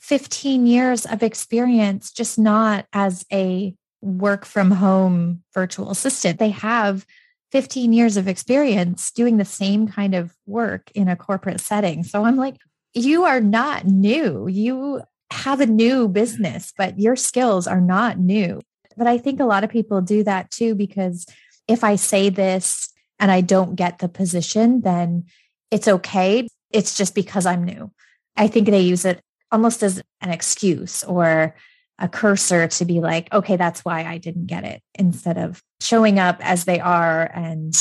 15 0.00 0.66
years 0.66 1.04
of 1.04 1.22
experience, 1.22 2.10
just 2.10 2.38
not 2.38 2.86
as 2.94 3.26
a 3.30 3.74
work 4.00 4.46
from 4.46 4.70
home 4.70 5.42
virtual 5.52 5.90
assistant. 5.90 6.38
They 6.38 6.48
have 6.48 7.04
15 7.50 7.92
years 7.92 8.16
of 8.16 8.28
experience 8.28 9.10
doing 9.10 9.36
the 9.36 9.44
same 9.44 9.86
kind 9.86 10.14
of 10.14 10.34
work 10.46 10.90
in 10.94 11.06
a 11.06 11.16
corporate 11.16 11.60
setting. 11.60 12.02
So 12.02 12.24
I'm 12.24 12.36
like, 12.36 12.56
you 12.94 13.24
are 13.24 13.40
not 13.40 13.84
new. 13.84 14.48
You 14.48 15.02
have 15.30 15.60
a 15.60 15.66
new 15.66 16.08
business, 16.08 16.72
but 16.78 16.98
your 16.98 17.14
skills 17.14 17.66
are 17.66 17.80
not 17.80 18.18
new. 18.18 18.62
But 18.96 19.06
I 19.06 19.18
think 19.18 19.38
a 19.38 19.44
lot 19.44 19.64
of 19.64 19.70
people 19.70 20.00
do 20.00 20.24
that 20.24 20.50
too, 20.50 20.74
because 20.74 21.26
if 21.68 21.84
I 21.84 21.96
say 21.96 22.30
this 22.30 22.88
and 23.18 23.30
I 23.30 23.42
don't 23.42 23.76
get 23.76 23.98
the 23.98 24.08
position, 24.08 24.80
then 24.80 25.26
it's 25.72 25.88
okay. 25.88 26.46
It's 26.70 26.96
just 26.96 27.14
because 27.14 27.46
I'm 27.46 27.64
new. 27.64 27.90
I 28.36 28.46
think 28.46 28.68
they 28.68 28.82
use 28.82 29.04
it 29.04 29.20
almost 29.50 29.82
as 29.82 30.02
an 30.20 30.30
excuse 30.30 31.02
or 31.02 31.56
a 31.98 32.08
cursor 32.08 32.68
to 32.68 32.84
be 32.84 33.00
like, 33.00 33.32
okay, 33.32 33.56
that's 33.56 33.84
why 33.84 34.04
I 34.04 34.18
didn't 34.18 34.46
get 34.46 34.64
it, 34.64 34.82
instead 34.94 35.38
of 35.38 35.62
showing 35.80 36.18
up 36.18 36.38
as 36.40 36.64
they 36.64 36.78
are 36.78 37.30
and 37.34 37.74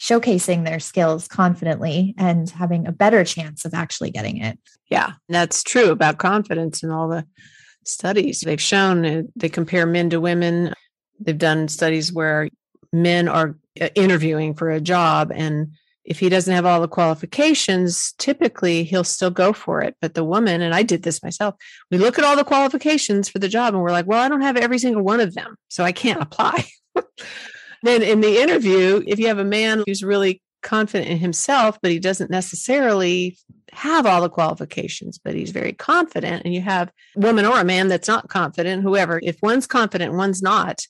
showcasing 0.00 0.64
their 0.64 0.80
skills 0.80 1.26
confidently 1.26 2.14
and 2.18 2.48
having 2.50 2.86
a 2.86 2.92
better 2.92 3.24
chance 3.24 3.64
of 3.64 3.74
actually 3.74 4.10
getting 4.10 4.38
it. 4.38 4.58
Yeah, 4.90 5.12
that's 5.28 5.62
true 5.62 5.90
about 5.90 6.18
confidence 6.18 6.82
and 6.82 6.92
all 6.92 7.08
the 7.08 7.26
studies 7.84 8.40
they've 8.40 8.60
shown. 8.60 9.04
Uh, 9.04 9.22
they 9.34 9.48
compare 9.48 9.86
men 9.86 10.10
to 10.10 10.20
women. 10.20 10.72
They've 11.20 11.36
done 11.36 11.68
studies 11.68 12.12
where 12.12 12.48
men 12.92 13.28
are 13.28 13.56
uh, 13.80 13.88
interviewing 13.94 14.54
for 14.54 14.70
a 14.70 14.80
job 14.80 15.32
and 15.34 15.72
if 16.08 16.18
he 16.18 16.30
doesn't 16.30 16.54
have 16.54 16.64
all 16.64 16.80
the 16.80 16.88
qualifications, 16.88 18.14
typically 18.16 18.82
he'll 18.82 19.04
still 19.04 19.30
go 19.30 19.52
for 19.52 19.82
it. 19.82 19.94
But 20.00 20.14
the 20.14 20.24
woman, 20.24 20.62
and 20.62 20.74
I 20.74 20.82
did 20.82 21.02
this 21.02 21.22
myself, 21.22 21.54
we 21.90 21.98
look 21.98 22.18
at 22.18 22.24
all 22.24 22.34
the 22.34 22.44
qualifications 22.44 23.28
for 23.28 23.38
the 23.38 23.48
job 23.48 23.74
and 23.74 23.82
we're 23.82 23.90
like, 23.90 24.06
well, 24.06 24.22
I 24.22 24.28
don't 24.30 24.40
have 24.40 24.56
every 24.56 24.78
single 24.78 25.02
one 25.02 25.20
of 25.20 25.34
them, 25.34 25.56
so 25.68 25.84
I 25.84 25.92
can't 25.92 26.22
apply. 26.22 26.64
then 27.82 28.02
in 28.02 28.22
the 28.22 28.40
interview, 28.40 29.04
if 29.06 29.18
you 29.18 29.26
have 29.26 29.38
a 29.38 29.44
man 29.44 29.84
who's 29.86 30.02
really 30.02 30.40
confident 30.62 31.10
in 31.10 31.18
himself, 31.18 31.78
but 31.82 31.90
he 31.90 31.98
doesn't 31.98 32.30
necessarily 32.30 33.36
have 33.72 34.06
all 34.06 34.22
the 34.22 34.30
qualifications, 34.30 35.18
but 35.22 35.34
he's 35.34 35.50
very 35.50 35.74
confident, 35.74 36.42
and 36.46 36.54
you 36.54 36.62
have 36.62 36.90
a 37.16 37.20
woman 37.20 37.44
or 37.44 37.60
a 37.60 37.64
man 37.64 37.88
that's 37.88 38.08
not 38.08 38.30
confident, 38.30 38.82
whoever, 38.82 39.20
if 39.22 39.36
one's 39.42 39.66
confident, 39.66 40.14
one's 40.14 40.40
not, 40.40 40.86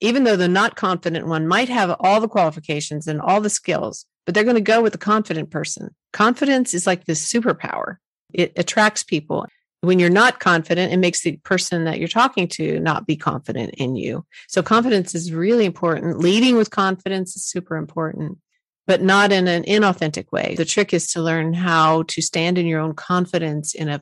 even 0.00 0.22
though 0.22 0.36
the 0.36 0.46
not 0.46 0.76
confident 0.76 1.26
one 1.26 1.48
might 1.48 1.68
have 1.68 1.96
all 1.98 2.20
the 2.20 2.28
qualifications 2.28 3.08
and 3.08 3.20
all 3.20 3.40
the 3.40 3.50
skills, 3.50 4.06
but 4.24 4.34
they're 4.34 4.44
going 4.44 4.56
to 4.56 4.60
go 4.60 4.82
with 4.82 4.92
the 4.92 4.98
confident 4.98 5.50
person. 5.50 5.94
Confidence 6.12 6.74
is 6.74 6.86
like 6.86 7.04
this 7.04 7.30
superpower. 7.30 7.96
It 8.32 8.52
attracts 8.56 9.02
people. 9.02 9.46
when 9.80 9.98
you're 9.98 10.10
not 10.10 10.38
confident, 10.38 10.92
it 10.92 10.98
makes 10.98 11.22
the 11.22 11.36
person 11.38 11.84
that 11.84 11.98
you're 11.98 12.06
talking 12.06 12.46
to 12.46 12.78
not 12.78 13.04
be 13.04 13.16
confident 13.16 13.74
in 13.78 13.96
you. 13.96 14.24
So 14.46 14.62
confidence 14.62 15.12
is 15.12 15.32
really 15.32 15.64
important. 15.64 16.20
Leading 16.20 16.56
with 16.56 16.70
confidence 16.70 17.34
is 17.34 17.44
super 17.44 17.74
important, 17.76 18.38
but 18.86 19.02
not 19.02 19.32
in 19.32 19.48
an 19.48 19.64
inauthentic 19.64 20.30
way. 20.30 20.54
The 20.56 20.64
trick 20.64 20.94
is 20.94 21.08
to 21.12 21.20
learn 21.20 21.52
how 21.52 22.04
to 22.04 22.22
stand 22.22 22.58
in 22.58 22.66
your 22.66 22.80
own 22.80 22.94
confidence 22.94 23.74
in 23.74 23.88
a 23.88 24.00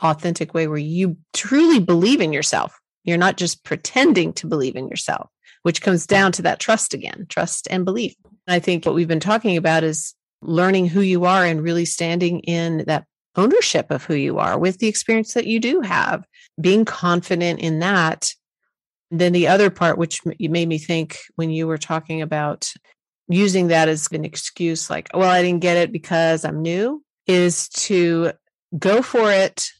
authentic 0.00 0.54
way 0.54 0.66
where 0.68 0.78
you 0.78 1.16
truly 1.32 1.80
believe 1.80 2.20
in 2.20 2.32
yourself. 2.32 2.78
You're 3.04 3.18
not 3.18 3.36
just 3.36 3.64
pretending 3.64 4.32
to 4.34 4.46
believe 4.46 4.76
in 4.76 4.88
yourself, 4.88 5.28
which 5.62 5.82
comes 5.82 6.06
down 6.06 6.32
to 6.32 6.42
that 6.42 6.60
trust 6.60 6.94
again, 6.94 7.26
trust 7.28 7.66
and 7.70 7.84
belief. 7.84 8.14
I 8.52 8.58
think 8.58 8.84
what 8.84 8.94
we've 8.94 9.08
been 9.08 9.20
talking 9.20 9.56
about 9.56 9.84
is 9.84 10.14
learning 10.42 10.86
who 10.86 11.00
you 11.00 11.24
are 11.24 11.44
and 11.44 11.62
really 11.62 11.84
standing 11.84 12.40
in 12.40 12.84
that 12.86 13.04
ownership 13.36 13.90
of 13.90 14.04
who 14.04 14.14
you 14.14 14.38
are 14.38 14.58
with 14.58 14.78
the 14.78 14.88
experience 14.88 15.34
that 15.34 15.46
you 15.46 15.60
do 15.60 15.80
have, 15.80 16.24
being 16.60 16.84
confident 16.84 17.60
in 17.60 17.78
that. 17.80 18.32
Then 19.10 19.32
the 19.32 19.48
other 19.48 19.70
part, 19.70 19.98
which 19.98 20.20
made 20.24 20.68
me 20.68 20.78
think 20.78 21.18
when 21.36 21.50
you 21.50 21.66
were 21.66 21.78
talking 21.78 22.22
about 22.22 22.72
using 23.28 23.68
that 23.68 23.88
as 23.88 24.08
an 24.12 24.24
excuse, 24.24 24.90
like, 24.90 25.08
well, 25.14 25.30
I 25.30 25.42
didn't 25.42 25.62
get 25.62 25.76
it 25.76 25.92
because 25.92 26.44
I'm 26.44 26.62
new, 26.62 27.02
is 27.26 27.68
to 27.68 28.32
go 28.78 29.02
for 29.02 29.32
it 29.32 29.70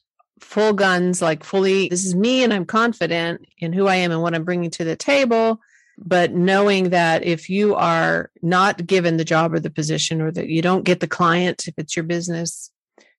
full 0.41 0.73
guns, 0.73 1.23
like 1.23 1.45
fully, 1.45 1.89
this 1.89 2.05
is 2.05 2.15
me 2.15 2.43
and 2.43 2.53
I'm 2.53 2.65
confident 2.65 3.47
in 3.59 3.73
who 3.73 3.87
I 3.87 3.97
am 3.97 4.11
and 4.11 4.23
what 4.23 4.35
I'm 4.35 4.45
bringing 4.45 4.71
to 4.71 4.85
the 4.85 4.97
table. 4.97 5.61
But 6.03 6.33
knowing 6.33 6.91
that 6.91 7.25
if 7.25 7.51
you 7.51 7.75
are 7.75 8.31
not 8.41 8.87
given 8.87 9.19
the 9.19 9.25
job 9.25 9.53
or 9.53 9.61
the 9.61 9.71
position 9.71 10.23
or 10.23 10.31
that 10.33 10.49
you 10.49 10.63
don't 10.63 10.85
get 10.85 11.01
the 11.01 11.07
client, 11.07 11.69
if 11.69 11.75
it's 11.77 11.95
your 11.95 12.05
business, 12.05 12.71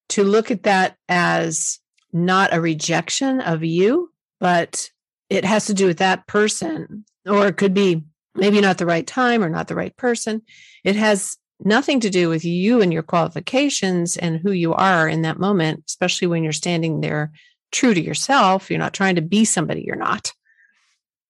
to 0.10 0.24
look 0.24 0.50
at 0.52 0.63
that 0.63 0.98
as 1.08 1.80
not 2.12 2.54
a 2.54 2.60
rejection 2.60 3.39
of 3.39 3.63
you, 3.63 4.12
but 4.39 4.89
it 5.30 5.46
has 5.46 5.67
to 5.67 5.74
do 5.74 5.86
with 5.86 6.00
that 6.00 6.26
person, 6.28 7.06
or 7.26 7.48
it 7.48 7.58
could 7.58 7.74
be 7.74 8.04
maybe 8.36 8.60
not 8.60 8.78
the 8.80 8.86
right 8.86 9.06
time 9.06 9.44
or 9.44 9.50
not 9.50 9.67
the 9.67 9.76
right 9.76 9.96
person. 9.96 10.41
It 10.84 10.96
has 10.96 11.38
nothing 11.63 12.00
to 12.02 12.10
do 12.10 12.30
with 12.30 12.44
you 12.44 12.82
and 12.82 12.91
your 12.91 13.04
qualifications 13.04 14.17
and 14.17 14.39
who 14.39 14.52
you 14.52 14.74
are 14.74 15.08
in 15.08 15.22
that 15.22 15.39
moment, 15.39 15.84
especially 15.88 16.28
when 16.28 16.44
you're 16.44 16.52
standing 16.52 17.00
there 17.00 17.32
true 17.72 17.94
to 17.94 18.02
yourself. 18.02 18.70
You're 18.70 18.80
not 18.80 18.94
trying 18.94 19.15
to 19.15 19.22
be 19.22 19.46
somebody 19.46 19.84
you're 19.86 19.96
not. 19.96 20.34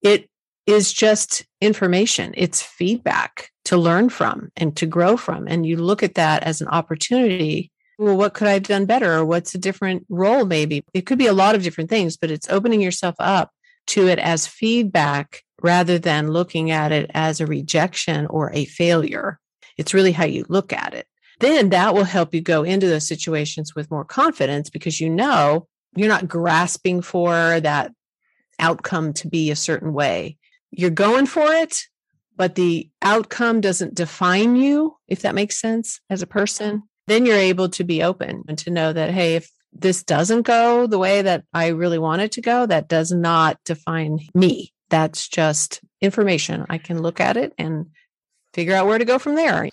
It 0.02 0.31
is 0.68 0.94
just 0.94 1.46
information, 1.60 2.34
it's 2.38 2.62
feedback 2.62 3.50
to 3.66 3.78
learn 3.78 4.10
from 4.10 4.52
and 4.56 4.76
to 4.78 4.86
grow 4.86 5.18
from. 5.18 5.48
And 5.48 5.66
you 5.66 5.78
look 5.78 6.04
at 6.04 6.16
that 6.16 6.44
as 6.44 6.62
an 6.62 6.68
opportunity 6.68 7.72
well, 8.02 8.18
what 8.18 8.34
could 8.34 8.48
I 8.48 8.54
have 8.54 8.64
done 8.64 8.86
better? 8.86 9.14
Or 9.14 9.26
what's 9.26 9.54
a 9.54 9.60
different 9.60 10.08
role, 10.10 10.44
maybe? 10.44 10.84
It 10.92 11.06
could 11.06 11.20
be 11.20 11.28
a 11.28 11.34
lot 11.34 11.54
of 11.54 11.62
different 11.62 11.92
things, 11.92 12.18
but 12.18 12.32
it's 12.32 12.50
opening 12.50 12.82
yourself 12.82 13.14
up 13.20 13.52
to 13.88 14.08
it 14.08 14.18
as 14.18 14.48
feedback 14.48 15.44
rather 15.62 16.00
than 16.00 16.32
looking 16.32 16.72
at 16.72 16.92
it 16.92 17.12
as 17.14 17.40
a 17.40 17.46
rejection 17.46 18.26
or 18.26 18.52
a 18.54 18.66
failure. 18.66 19.40
It's 19.78 19.94
really 19.94 20.14
how 20.14 20.26
you 20.26 20.46
look 20.50 20.74
at 20.74 20.96
it. 20.96 21.06
Then 21.40 21.70
that 21.70 21.94
will 21.94 22.04
help 22.04 22.34
you 22.34 22.42
go 22.42 22.64
into 22.64 22.88
those 22.88 23.08
situations 23.08 23.76
with 23.76 23.92
more 23.92 24.06
confidence 24.06 24.72
because 24.72 25.00
you 25.00 25.10
know 25.10 25.68
you're 25.96 26.08
not 26.08 26.28
grasping 26.28 27.04
for 27.04 27.60
that 27.60 27.92
outcome 28.58 29.14
to 29.14 29.28
be 29.28 29.52
a 29.52 29.56
certain 29.56 29.94
way. 29.94 30.38
You're 30.72 30.90
going 30.90 31.26
for 31.26 31.52
it, 31.52 31.84
but 32.36 32.56
the 32.56 32.90
outcome 33.02 33.62
doesn't 33.62 33.96
define 33.96 34.56
you, 34.56 34.98
if 35.08 35.22
that 35.22 35.36
makes 35.36 35.60
sense, 35.60 36.00
as 36.10 36.22
a 36.22 36.28
person 36.28 36.84
then 37.08 37.26
you're 37.26 37.36
able 37.36 37.70
to 37.70 37.84
be 37.84 38.04
open 38.04 38.44
and 38.48 38.58
to 38.60 38.70
know 38.70 38.94
that, 38.94 39.12
hey, 39.12 39.36
if 39.36 39.50
this 39.74 40.04
doesn't 40.04 40.44
go 40.44 40.88
the 40.88 41.00
way 41.00 41.22
that 41.22 41.44
I 41.54 41.68
really 41.68 42.00
want 42.00 42.22
it 42.22 42.34
to 42.34 42.42
go, 42.42 42.66
that 42.66 42.88
does 42.88 43.12
not 43.12 43.58
define 43.66 44.20
me. 44.34 44.74
That's 44.90 45.28
just 45.28 45.82
information. 46.02 46.66
I 46.70 46.78
can 46.78 47.02
look 47.02 47.20
at 47.20 47.38
it 47.38 47.54
and 47.58 47.88
figure 48.54 48.76
out 48.76 48.88
where 48.88 48.98
to 48.98 49.06
go 49.06 49.18
from 49.18 49.36
there. 49.36 49.70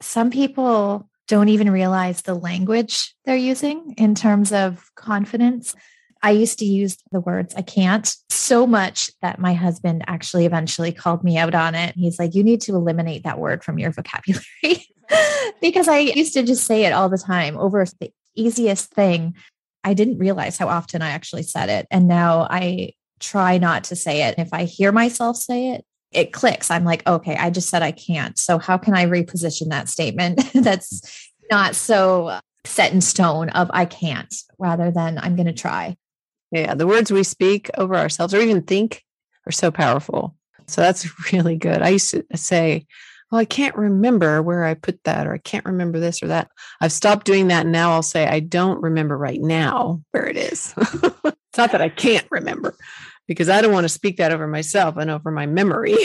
Some 0.00 0.30
people 0.30 1.08
don't 1.28 1.48
even 1.48 1.70
realize 1.70 2.22
the 2.22 2.34
language 2.34 3.14
they're 3.24 3.36
using 3.36 3.94
in 3.96 4.14
terms 4.14 4.52
of 4.52 4.90
confidence. 4.94 5.74
I 6.22 6.30
used 6.30 6.58
to 6.60 6.64
use 6.64 6.96
the 7.10 7.20
words 7.20 7.54
I 7.56 7.62
can't 7.62 8.14
so 8.30 8.66
much 8.66 9.10
that 9.22 9.40
my 9.40 9.54
husband 9.54 10.04
actually 10.06 10.46
eventually 10.46 10.92
called 10.92 11.24
me 11.24 11.36
out 11.36 11.54
on 11.54 11.74
it. 11.74 11.94
He's 11.96 12.18
like, 12.18 12.34
you 12.34 12.44
need 12.44 12.60
to 12.62 12.74
eliminate 12.74 13.24
that 13.24 13.38
word 13.38 13.64
from 13.64 13.78
your 13.78 13.90
vocabulary. 13.90 14.86
because 15.60 15.88
I 15.88 15.98
used 15.98 16.34
to 16.34 16.42
just 16.42 16.64
say 16.64 16.84
it 16.84 16.92
all 16.92 17.08
the 17.08 17.18
time 17.18 17.56
over 17.58 17.84
the 18.00 18.12
easiest 18.34 18.92
thing. 18.92 19.34
I 19.84 19.94
didn't 19.94 20.18
realize 20.18 20.58
how 20.58 20.68
often 20.68 21.02
I 21.02 21.10
actually 21.10 21.42
said 21.42 21.68
it. 21.68 21.86
And 21.90 22.06
now 22.06 22.46
I 22.48 22.92
try 23.18 23.58
not 23.58 23.84
to 23.84 23.96
say 23.96 24.22
it. 24.22 24.36
If 24.38 24.48
I 24.52 24.64
hear 24.64 24.92
myself 24.92 25.36
say 25.36 25.70
it, 25.70 25.84
it 26.12 26.32
clicks. 26.32 26.70
I'm 26.70 26.84
like, 26.84 27.06
okay, 27.06 27.36
I 27.36 27.50
just 27.50 27.68
said 27.68 27.82
I 27.82 27.92
can't. 27.92 28.38
So 28.38 28.58
how 28.58 28.78
can 28.78 28.94
I 28.94 29.06
reposition 29.06 29.70
that 29.70 29.88
statement 29.88 30.40
that's 30.54 31.30
not 31.50 31.74
so 31.74 32.38
set 32.64 32.92
in 32.92 33.00
stone 33.00 33.48
of 33.50 33.70
I 33.72 33.86
can't 33.86 34.32
rather 34.58 34.90
than 34.90 35.18
I'm 35.18 35.36
going 35.36 35.46
to 35.46 35.52
try? 35.52 35.96
Yeah, 36.52 36.74
the 36.74 36.86
words 36.86 37.10
we 37.10 37.24
speak 37.24 37.70
over 37.78 37.96
ourselves 37.96 38.34
or 38.34 38.40
even 38.40 38.62
think 38.62 39.02
are 39.46 39.52
so 39.52 39.70
powerful. 39.70 40.36
So 40.66 40.82
that's 40.82 41.08
really 41.32 41.56
good. 41.56 41.82
I 41.82 41.88
used 41.88 42.10
to 42.10 42.24
say, 42.36 42.86
well, 43.30 43.40
I 43.40 43.46
can't 43.46 43.74
remember 43.74 44.42
where 44.42 44.64
I 44.64 44.74
put 44.74 45.02
that, 45.04 45.26
or 45.26 45.32
I 45.32 45.38
can't 45.38 45.64
remember 45.64 45.98
this 45.98 46.22
or 46.22 46.26
that. 46.28 46.50
I've 46.82 46.92
stopped 46.92 47.24
doing 47.24 47.48
that. 47.48 47.62
And 47.62 47.72
now 47.72 47.92
I'll 47.92 48.02
say, 48.02 48.26
I 48.26 48.40
don't 48.40 48.82
remember 48.82 49.16
right 49.16 49.40
now 49.40 50.02
where 50.10 50.26
it 50.26 50.36
is. 50.36 50.74
it's 50.76 51.56
not 51.56 51.72
that 51.72 51.80
I 51.80 51.88
can't 51.88 52.26
remember 52.30 52.76
because 53.26 53.48
I 53.48 53.62
don't 53.62 53.72
want 53.72 53.84
to 53.84 53.88
speak 53.88 54.18
that 54.18 54.32
over 54.32 54.46
myself 54.46 54.98
and 54.98 55.10
over 55.10 55.30
my 55.30 55.46
memory. 55.46 55.96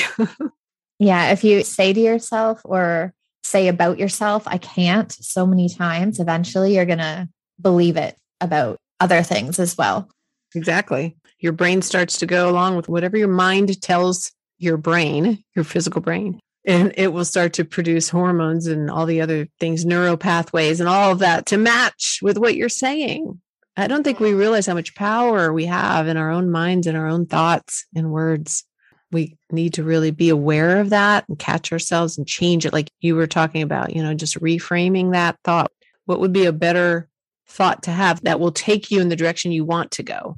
yeah. 0.99 1.31
If 1.31 1.43
you 1.43 1.63
say 1.63 1.91
to 1.91 1.99
yourself 1.99 2.61
or 2.63 3.13
say 3.43 3.67
about 3.67 3.99
yourself, 3.99 4.43
I 4.47 4.57
can't 4.57 5.11
so 5.11 5.45
many 5.45 5.67
times, 5.67 6.21
eventually 6.21 6.75
you're 6.75 6.85
going 6.85 6.99
to 6.99 7.27
believe 7.59 7.97
it 7.97 8.15
about 8.39 8.77
other 9.01 9.21
things 9.21 9.59
as 9.59 9.77
well. 9.77 10.09
Exactly. 10.55 11.17
Your 11.39 11.53
brain 11.53 11.81
starts 11.81 12.17
to 12.19 12.25
go 12.25 12.49
along 12.49 12.75
with 12.75 12.89
whatever 12.89 13.17
your 13.17 13.27
mind 13.27 13.81
tells 13.81 14.31
your 14.57 14.77
brain, 14.77 15.43
your 15.55 15.65
physical 15.65 16.01
brain 16.01 16.39
and 16.67 16.93
it 16.97 17.13
will 17.13 17.25
start 17.25 17.53
to 17.53 17.63
produce 17.65 18.09
hormones 18.09 18.67
and 18.67 18.91
all 18.91 19.05
the 19.05 19.21
other 19.21 19.47
things, 19.59 19.85
neural 19.85 20.17
pathways 20.17 20.81
and 20.81 20.89
all 20.89 21.13
of 21.13 21.19
that 21.19 21.45
to 21.47 21.57
match 21.57 22.19
with 22.21 22.37
what 22.37 22.55
you're 22.55 22.67
saying. 22.67 23.41
I 23.77 23.87
don't 23.87 24.03
think 24.03 24.19
we 24.19 24.33
realize 24.33 24.65
how 24.65 24.73
much 24.73 24.93
power 24.93 25.53
we 25.53 25.65
have 25.65 26.09
in 26.09 26.17
our 26.17 26.29
own 26.29 26.51
minds 26.51 26.85
and 26.85 26.97
our 26.97 27.07
own 27.07 27.25
thoughts 27.25 27.85
and 27.95 28.11
words. 28.11 28.65
We 29.11 29.37
need 29.49 29.75
to 29.75 29.83
really 29.83 30.11
be 30.11 30.27
aware 30.27 30.81
of 30.81 30.89
that 30.89 31.23
and 31.29 31.39
catch 31.39 31.71
ourselves 31.71 32.17
and 32.17 32.27
change 32.27 32.65
it. 32.65 32.73
Like 32.73 32.91
you 32.99 33.15
were 33.15 33.27
talking 33.27 33.61
about, 33.61 33.95
you 33.95 34.03
know, 34.03 34.13
just 34.13 34.39
reframing 34.41 35.13
that 35.13 35.37
thought. 35.45 35.71
What 36.03 36.19
would 36.19 36.33
be 36.33 36.45
a 36.45 36.51
better 36.51 37.07
thought 37.47 37.83
to 37.83 37.91
have 37.91 38.21
that 38.23 38.39
will 38.39 38.51
take 38.51 38.91
you 38.91 39.01
in 39.01 39.09
the 39.09 39.15
direction 39.15 39.51
you 39.51 39.65
want 39.65 39.91
to 39.91 40.03
go? 40.03 40.37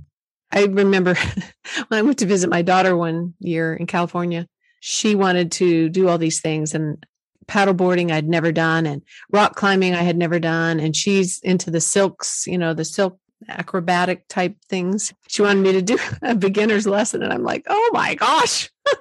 I 0.52 0.65
remember 0.65 1.15
when 1.88 2.00
I 2.00 2.02
went 2.02 2.19
to 2.19 2.26
visit 2.26 2.50
my 2.50 2.62
daughter 2.62 2.95
one 2.95 3.34
year 3.39 3.74
in 3.74 3.88
California, 3.88 4.48
she 4.80 5.15
wanted 5.15 5.52
to 5.54 5.89
do 5.89 6.08
all 6.08 6.17
these 6.17 6.41
things 6.41 6.74
and 6.74 7.06
paddleboarding 7.48 8.12
I'd 8.12 8.30
never 8.30 8.52
done 8.52 8.86
and 8.86 9.02
rock 9.32 9.56
climbing 9.56 9.95
I 9.95 10.04
had 10.04 10.17
never 10.17 10.39
done. 10.39 10.80
And 10.80 10.95
she's 10.95 11.39
into 11.41 11.72
the 11.72 11.82
silks, 11.82 12.45
you 12.48 12.58
know, 12.58 12.74
the 12.74 12.86
silk 12.86 13.19
acrobatic 13.48 14.28
type 14.28 14.56
things. 14.69 15.13
She 15.28 15.41
wanted 15.41 15.62
me 15.62 15.72
to 15.74 15.82
do 15.82 15.98
a 16.22 16.36
beginner's 16.36 16.88
lesson. 16.88 17.24
And 17.24 17.34
I'm 17.34 17.43
like, 17.43 17.65
oh 17.67 17.89
my 17.93 18.15
gosh. 18.15 18.69
and 18.88 19.00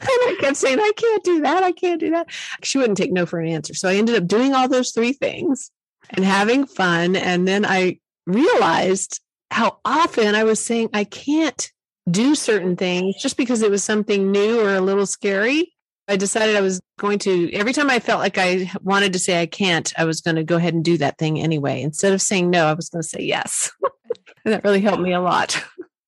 I 0.00 0.36
kept 0.40 0.56
saying, 0.56 0.78
I 0.80 0.92
can't 0.96 1.24
do 1.24 1.40
that. 1.42 1.62
I 1.62 1.72
can't 1.72 2.00
do 2.00 2.10
that. 2.10 2.28
She 2.62 2.78
wouldn't 2.78 2.98
take 2.98 3.12
no 3.12 3.26
for 3.26 3.40
an 3.40 3.48
answer. 3.48 3.74
So 3.74 3.88
I 3.88 3.96
ended 3.96 4.16
up 4.16 4.26
doing 4.26 4.54
all 4.54 4.68
those 4.68 4.92
three 4.92 5.12
things 5.12 5.70
and 6.10 6.24
having 6.24 6.66
fun. 6.66 7.16
And 7.16 7.46
then 7.46 7.64
I 7.64 7.98
realized 8.26 9.20
how 9.50 9.78
often 9.84 10.34
I 10.34 10.44
was 10.44 10.60
saying, 10.64 10.90
I 10.92 11.04
can't 11.04 11.70
do 12.10 12.34
certain 12.34 12.76
things 12.76 13.16
just 13.20 13.36
because 13.36 13.62
it 13.62 13.70
was 13.70 13.84
something 13.84 14.30
new 14.30 14.60
or 14.60 14.74
a 14.74 14.80
little 14.80 15.06
scary. 15.06 15.74
I 16.06 16.16
decided 16.16 16.56
I 16.56 16.62
was 16.62 16.80
going 16.98 17.18
to, 17.20 17.52
every 17.52 17.74
time 17.74 17.90
I 17.90 17.98
felt 17.98 18.20
like 18.20 18.38
I 18.38 18.70
wanted 18.82 19.12
to 19.12 19.18
say 19.18 19.42
I 19.42 19.46
can't, 19.46 19.92
I 19.98 20.04
was 20.04 20.22
going 20.22 20.36
to 20.36 20.44
go 20.44 20.56
ahead 20.56 20.72
and 20.72 20.84
do 20.84 20.96
that 20.98 21.18
thing 21.18 21.38
anyway. 21.38 21.82
Instead 21.82 22.14
of 22.14 22.22
saying 22.22 22.48
no, 22.48 22.64
I 22.64 22.72
was 22.72 22.88
going 22.88 23.02
to 23.02 23.08
say 23.08 23.22
yes. 23.22 23.70
and 24.44 24.54
that 24.54 24.64
really 24.64 24.80
helped 24.80 25.02
me 25.02 25.12
a 25.12 25.20
lot. 25.20 25.62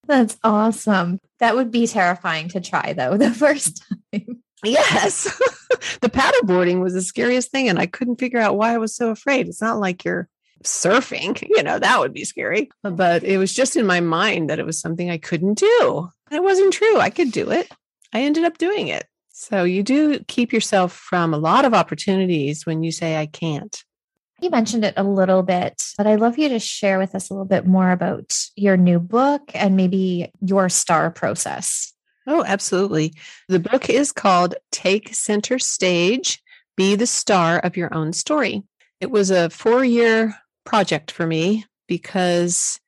That's 0.06 0.38
awesome. 0.42 1.20
That 1.38 1.54
would 1.54 1.70
be 1.70 1.86
terrifying 1.86 2.48
to 2.48 2.60
try 2.60 2.94
though, 2.94 3.16
the 3.18 3.30
first 3.30 3.84
time. 4.12 4.42
Yes. 4.64 5.24
the 6.00 6.10
paddleboarding 6.10 6.80
was 6.80 6.94
the 6.94 7.02
scariest 7.02 7.50
thing. 7.50 7.68
And 7.68 7.78
I 7.78 7.86
couldn't 7.86 8.20
figure 8.20 8.40
out 8.40 8.56
why 8.56 8.74
I 8.74 8.78
was 8.78 8.94
so 8.94 9.10
afraid. 9.10 9.48
It's 9.48 9.62
not 9.62 9.78
like 9.78 10.04
you're 10.04 10.28
surfing, 10.64 11.42
you 11.48 11.62
know, 11.62 11.78
that 11.78 12.00
would 12.00 12.12
be 12.12 12.24
scary. 12.24 12.70
But 12.82 13.24
it 13.24 13.38
was 13.38 13.54
just 13.54 13.76
in 13.76 13.86
my 13.86 14.00
mind 14.00 14.50
that 14.50 14.58
it 14.58 14.66
was 14.66 14.80
something 14.80 15.10
I 15.10 15.18
couldn't 15.18 15.58
do. 15.58 16.08
It 16.30 16.42
wasn't 16.42 16.72
true. 16.72 16.98
I 16.98 17.10
could 17.10 17.32
do 17.32 17.50
it. 17.50 17.68
I 18.12 18.22
ended 18.22 18.44
up 18.44 18.58
doing 18.58 18.88
it. 18.88 19.06
So 19.32 19.64
you 19.64 19.82
do 19.82 20.18
keep 20.28 20.52
yourself 20.52 20.92
from 20.92 21.32
a 21.32 21.38
lot 21.38 21.64
of 21.64 21.72
opportunities 21.72 22.66
when 22.66 22.82
you 22.82 22.92
say, 22.92 23.16
I 23.16 23.26
can't. 23.26 23.82
You 24.40 24.50
mentioned 24.50 24.84
it 24.84 24.94
a 24.96 25.02
little 25.02 25.42
bit, 25.42 25.82
but 25.96 26.06
I'd 26.06 26.20
love 26.20 26.38
you 26.38 26.48
to 26.50 26.58
share 26.58 26.98
with 26.98 27.14
us 27.14 27.28
a 27.28 27.34
little 27.34 27.46
bit 27.46 27.66
more 27.66 27.90
about 27.90 28.34
your 28.56 28.76
new 28.76 28.98
book 28.98 29.50
and 29.54 29.76
maybe 29.76 30.30
your 30.40 30.68
star 30.68 31.10
process. 31.10 31.92
Oh, 32.26 32.44
absolutely. 32.44 33.14
The 33.48 33.60
book 33.60 33.88
is 33.88 34.12
called 34.12 34.54
Take 34.70 35.14
Center 35.14 35.58
Stage 35.58 36.42
Be 36.76 36.94
the 36.94 37.06
Star 37.06 37.58
of 37.58 37.76
Your 37.76 37.92
Own 37.94 38.12
Story. 38.12 38.62
It 39.00 39.10
was 39.10 39.30
a 39.30 39.50
four 39.50 39.84
year 39.84 40.36
project 40.64 41.10
for 41.10 41.26
me 41.26 41.64
because 41.88 42.78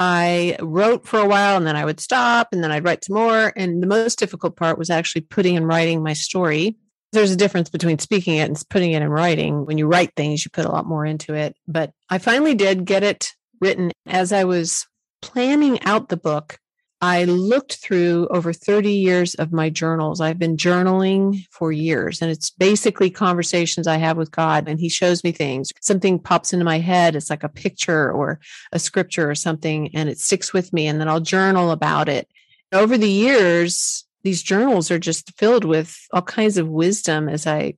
I 0.00 0.56
wrote 0.60 1.06
for 1.06 1.20
a 1.20 1.28
while 1.28 1.58
and 1.58 1.66
then 1.66 1.76
I 1.76 1.84
would 1.84 2.00
stop 2.00 2.48
and 2.52 2.64
then 2.64 2.72
I'd 2.72 2.84
write 2.84 3.04
some 3.04 3.16
more. 3.16 3.52
And 3.54 3.82
the 3.82 3.86
most 3.86 4.18
difficult 4.18 4.56
part 4.56 4.78
was 4.78 4.88
actually 4.88 5.22
putting 5.22 5.58
and 5.58 5.68
writing 5.68 6.02
my 6.02 6.14
story. 6.14 6.76
There's 7.12 7.32
a 7.32 7.36
difference 7.36 7.68
between 7.68 7.98
speaking 7.98 8.36
it 8.36 8.48
and 8.48 8.62
putting 8.70 8.92
it 8.92 9.02
in 9.02 9.08
writing. 9.08 9.66
When 9.66 9.76
you 9.76 9.86
write 9.86 10.12
things, 10.16 10.44
you 10.44 10.50
put 10.50 10.64
a 10.64 10.70
lot 10.70 10.86
more 10.86 11.04
into 11.04 11.34
it. 11.34 11.54
But 11.68 11.92
I 12.08 12.16
finally 12.16 12.54
did 12.54 12.86
get 12.86 13.02
it 13.02 13.32
written 13.60 13.92
as 14.06 14.32
I 14.32 14.44
was 14.44 14.86
planning 15.20 15.82
out 15.82 16.08
the 16.08 16.16
book. 16.16 16.58
I 17.02 17.24
looked 17.24 17.76
through 17.76 18.28
over 18.28 18.52
30 18.52 18.92
years 18.92 19.34
of 19.36 19.52
my 19.52 19.70
journals. 19.70 20.20
I've 20.20 20.38
been 20.38 20.58
journaling 20.58 21.46
for 21.50 21.72
years, 21.72 22.20
and 22.20 22.30
it's 22.30 22.50
basically 22.50 23.08
conversations 23.08 23.86
I 23.86 23.96
have 23.96 24.18
with 24.18 24.30
God, 24.30 24.68
and 24.68 24.78
He 24.78 24.90
shows 24.90 25.24
me 25.24 25.32
things. 25.32 25.72
Something 25.80 26.18
pops 26.18 26.52
into 26.52 26.64
my 26.64 26.78
head. 26.78 27.16
It's 27.16 27.30
like 27.30 27.42
a 27.42 27.48
picture 27.48 28.12
or 28.12 28.38
a 28.72 28.78
scripture 28.78 29.30
or 29.30 29.34
something, 29.34 29.94
and 29.94 30.10
it 30.10 30.18
sticks 30.18 30.52
with 30.52 30.74
me, 30.74 30.86
and 30.86 31.00
then 31.00 31.08
I'll 31.08 31.20
journal 31.20 31.70
about 31.70 32.10
it. 32.10 32.28
Over 32.70 32.98
the 32.98 33.08
years, 33.08 34.04
these 34.22 34.42
journals 34.42 34.90
are 34.90 34.98
just 34.98 35.32
filled 35.38 35.64
with 35.64 35.98
all 36.12 36.22
kinds 36.22 36.58
of 36.58 36.68
wisdom 36.68 37.30
as 37.30 37.46
I 37.46 37.74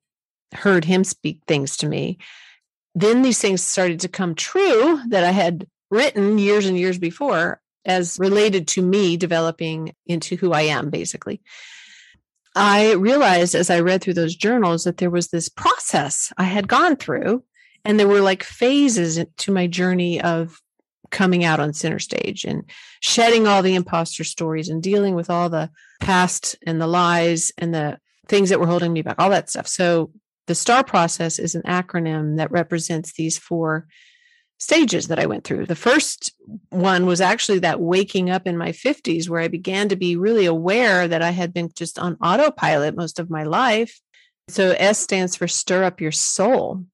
heard 0.52 0.84
Him 0.84 1.04
speak 1.04 1.38
things 1.46 1.76
to 1.78 1.86
me. 1.86 2.18
Then 2.96 3.22
these 3.22 3.40
things 3.40 3.62
started 3.62 4.00
to 4.00 4.08
come 4.08 4.34
true 4.34 5.00
that 5.10 5.22
I 5.22 5.30
had 5.30 5.68
written 5.92 6.38
years 6.38 6.66
and 6.66 6.76
years 6.76 6.98
before 6.98 7.61
as 7.85 8.18
related 8.18 8.68
to 8.68 8.83
me 8.83 9.16
developing 9.16 9.95
into 10.07 10.37
who 10.37 10.53
I 10.53 10.62
am, 10.62 10.91
basically. 10.91 11.41
I 12.55 12.93
realized 12.93 13.55
as 13.55 13.70
I 13.70 13.80
read 13.80 14.03
through 14.03 14.14
those 14.14 14.37
journals 14.37 14.85
that 14.85 14.99
there 14.99 15.11
was 15.11 15.28
this 15.28 15.49
process 15.49 16.33
I 16.37 16.45
had 16.45 16.68
gone 16.68 16.97
through, 16.97 17.45
and 17.85 17.99
there 17.99 18.09
were 18.09 18.20
like 18.20 18.43
phases 18.43 19.24
to 19.39 19.53
my 19.53 19.66
journey 19.66 20.20
of 20.20 20.61
coming 21.11 21.45
out 21.45 21.61
on 21.61 21.72
center 21.72 21.99
stage 21.99 22.45
and 22.45 22.64
shedding 23.01 23.47
all 23.47 23.62
the 23.62 23.74
imposter 23.74 24.24
stories 24.24 24.68
and 24.68 24.83
dealing 24.83 25.14
with 25.14 25.30
all 25.30 25.49
the 25.49 25.70
past 26.01 26.57
and 26.66 26.80
the 26.80 26.87
lies 26.87 27.53
and 27.59 27.74
the 27.74 27.99
things 28.28 28.49
that 28.49 28.61
were 28.61 28.66
holding 28.66 28.93
me 28.93 29.03
back, 29.03 29.16
all 29.18 29.30
that 29.30 29.51
stuff. 29.51 29.66
So, 29.66 30.11
the 30.49 30.55
STAR 30.57 30.83
process 30.83 31.39
is 31.39 31.55
an 31.55 31.62
acronym 31.62 32.39
that 32.39 32.51
represents 32.51 33.12
these 33.12 33.39
four 33.39 33.87
stages 34.62 35.08
that 35.08 35.18
I 35.18 35.26
went 35.26 35.42
through. 35.42 35.66
The 35.66 35.74
first 35.74 36.32
one 36.70 37.04
was 37.04 37.20
actually 37.20 37.58
that 37.58 37.80
waking 37.80 38.30
up 38.30 38.46
in 38.46 38.56
my 38.56 38.70
50s, 38.70 39.28
where 39.28 39.40
I 39.40 39.48
began 39.48 39.88
to 39.88 39.96
be 39.96 40.14
really 40.14 40.46
aware 40.46 41.08
that 41.08 41.20
I 41.20 41.30
had 41.30 41.52
been 41.52 41.68
just 41.74 41.98
on 41.98 42.16
autopilot 42.22 42.94
most 42.94 43.18
of 43.18 43.28
my 43.28 43.42
life. 43.42 44.00
So 44.46 44.70
S 44.78 45.00
stands 45.00 45.34
for 45.34 45.48
stir 45.48 45.82
up 45.82 46.00
your 46.00 46.12
soul, 46.12 46.84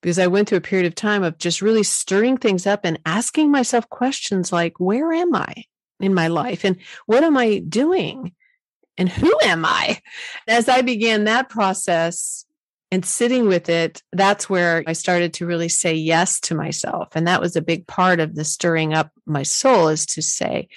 because 0.00 0.18
I 0.18 0.26
went 0.26 0.48
through 0.48 0.58
a 0.58 0.62
period 0.62 0.86
of 0.86 0.94
time 0.94 1.22
of 1.22 1.36
just 1.36 1.60
really 1.60 1.82
stirring 1.82 2.38
things 2.38 2.66
up 2.66 2.80
and 2.82 2.98
asking 3.04 3.50
myself 3.50 3.88
questions 3.90 4.50
like, 4.50 4.80
where 4.80 5.12
am 5.12 5.34
I 5.34 5.64
in 6.00 6.14
my 6.14 6.28
life? 6.28 6.64
And 6.64 6.78
what 7.04 7.22
am 7.24 7.36
I 7.36 7.58
doing? 7.58 8.32
And 8.96 9.08
who 9.08 9.32
am 9.44 9.66
I? 9.66 10.00
As 10.48 10.66
I 10.66 10.80
began 10.80 11.24
that 11.24 11.50
process, 11.50 12.46
and 12.92 13.06
sitting 13.06 13.48
with 13.48 13.70
it, 13.70 14.02
that's 14.12 14.50
where 14.50 14.84
I 14.86 14.92
started 14.92 15.32
to 15.34 15.46
really 15.46 15.70
say 15.70 15.94
yes 15.94 16.38
to 16.40 16.54
myself. 16.54 17.08
And 17.14 17.26
that 17.26 17.40
was 17.40 17.56
a 17.56 17.62
big 17.62 17.86
part 17.86 18.20
of 18.20 18.34
the 18.34 18.44
stirring 18.44 18.92
up 18.92 19.10
my 19.24 19.44
soul 19.44 19.88
is 19.88 20.04
to 20.06 20.20
say, 20.20 20.68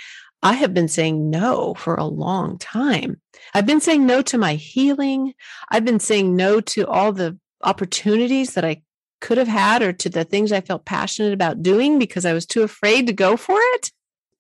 I 0.42 0.54
have 0.54 0.74
been 0.74 0.88
saying 0.88 1.30
no 1.30 1.74
for 1.74 1.96
a 1.96 2.06
long 2.06 2.58
time. 2.58 3.20
I've 3.54 3.66
been 3.66 3.82
saying 3.82 4.06
no 4.06 4.22
to 4.24 4.38
my 4.38 4.56
healing. 4.56 5.34
I've 5.70 5.84
been 5.84 6.00
saying 6.00 6.38
no 6.38 6.62
to 6.62 6.88
all 6.88 7.12
the 7.12 7.38
opportunities 7.66 8.54
that 8.54 8.64
I 8.64 8.82
could 9.20 9.38
have 9.38 9.50
had 9.50 9.82
or 9.82 9.92
to 9.92 10.08
the 10.08 10.24
things 10.24 10.54
I 10.54 10.62
felt 10.62 10.86
passionate 10.86 11.34
about 11.34 11.64
doing 11.64 12.00
because 12.00 12.26
I 12.26 12.32
was 12.32 12.46
too 12.46 12.64
afraid 12.64 13.08
to 13.08 13.14
go 13.14 13.36
for 13.36 13.58
it. 13.60 13.92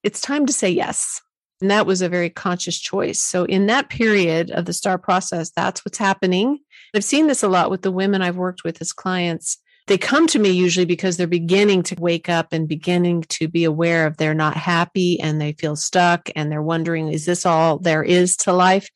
It's 0.01 0.21
time 0.21 0.45
to 0.45 0.53
say 0.53 0.69
yes. 0.69 1.21
And 1.59 1.71
that 1.71 1.85
was 1.85 2.01
a 2.01 2.09
very 2.09 2.29
conscious 2.29 2.79
choice. 2.79 3.19
So, 3.19 3.45
in 3.45 3.65
that 3.67 3.89
period 3.89 4.51
of 4.51 4.65
the 4.65 4.73
STAR 4.73 4.97
process, 4.97 5.51
that's 5.55 5.83
what's 5.83 5.97
happening. 5.97 6.59
I've 6.95 7.03
seen 7.03 7.27
this 7.27 7.43
a 7.43 7.47
lot 7.47 7.69
with 7.69 7.81
the 7.81 7.91
women 7.91 8.21
I've 8.21 8.37
worked 8.37 8.63
with 8.63 8.81
as 8.81 8.93
clients. 8.93 9.57
They 9.87 9.97
come 9.97 10.25
to 10.27 10.39
me 10.39 10.49
usually 10.49 10.85
because 10.85 11.15
they're 11.15 11.27
beginning 11.27 11.83
to 11.83 11.95
wake 11.99 12.27
up 12.27 12.51
and 12.51 12.67
beginning 12.67 13.23
to 13.29 13.47
be 13.47 13.63
aware 13.63 14.07
of 14.07 14.17
they're 14.17 14.33
not 14.33 14.57
happy 14.57 15.19
and 15.19 15.39
they 15.39 15.53
feel 15.53 15.75
stuck 15.75 16.29
and 16.35 16.51
they're 16.51 16.61
wondering, 16.61 17.09
is 17.09 17.25
this 17.25 17.45
all 17.45 17.77
there 17.77 18.03
is 18.03 18.35
to 18.37 18.53
life? 18.53 18.89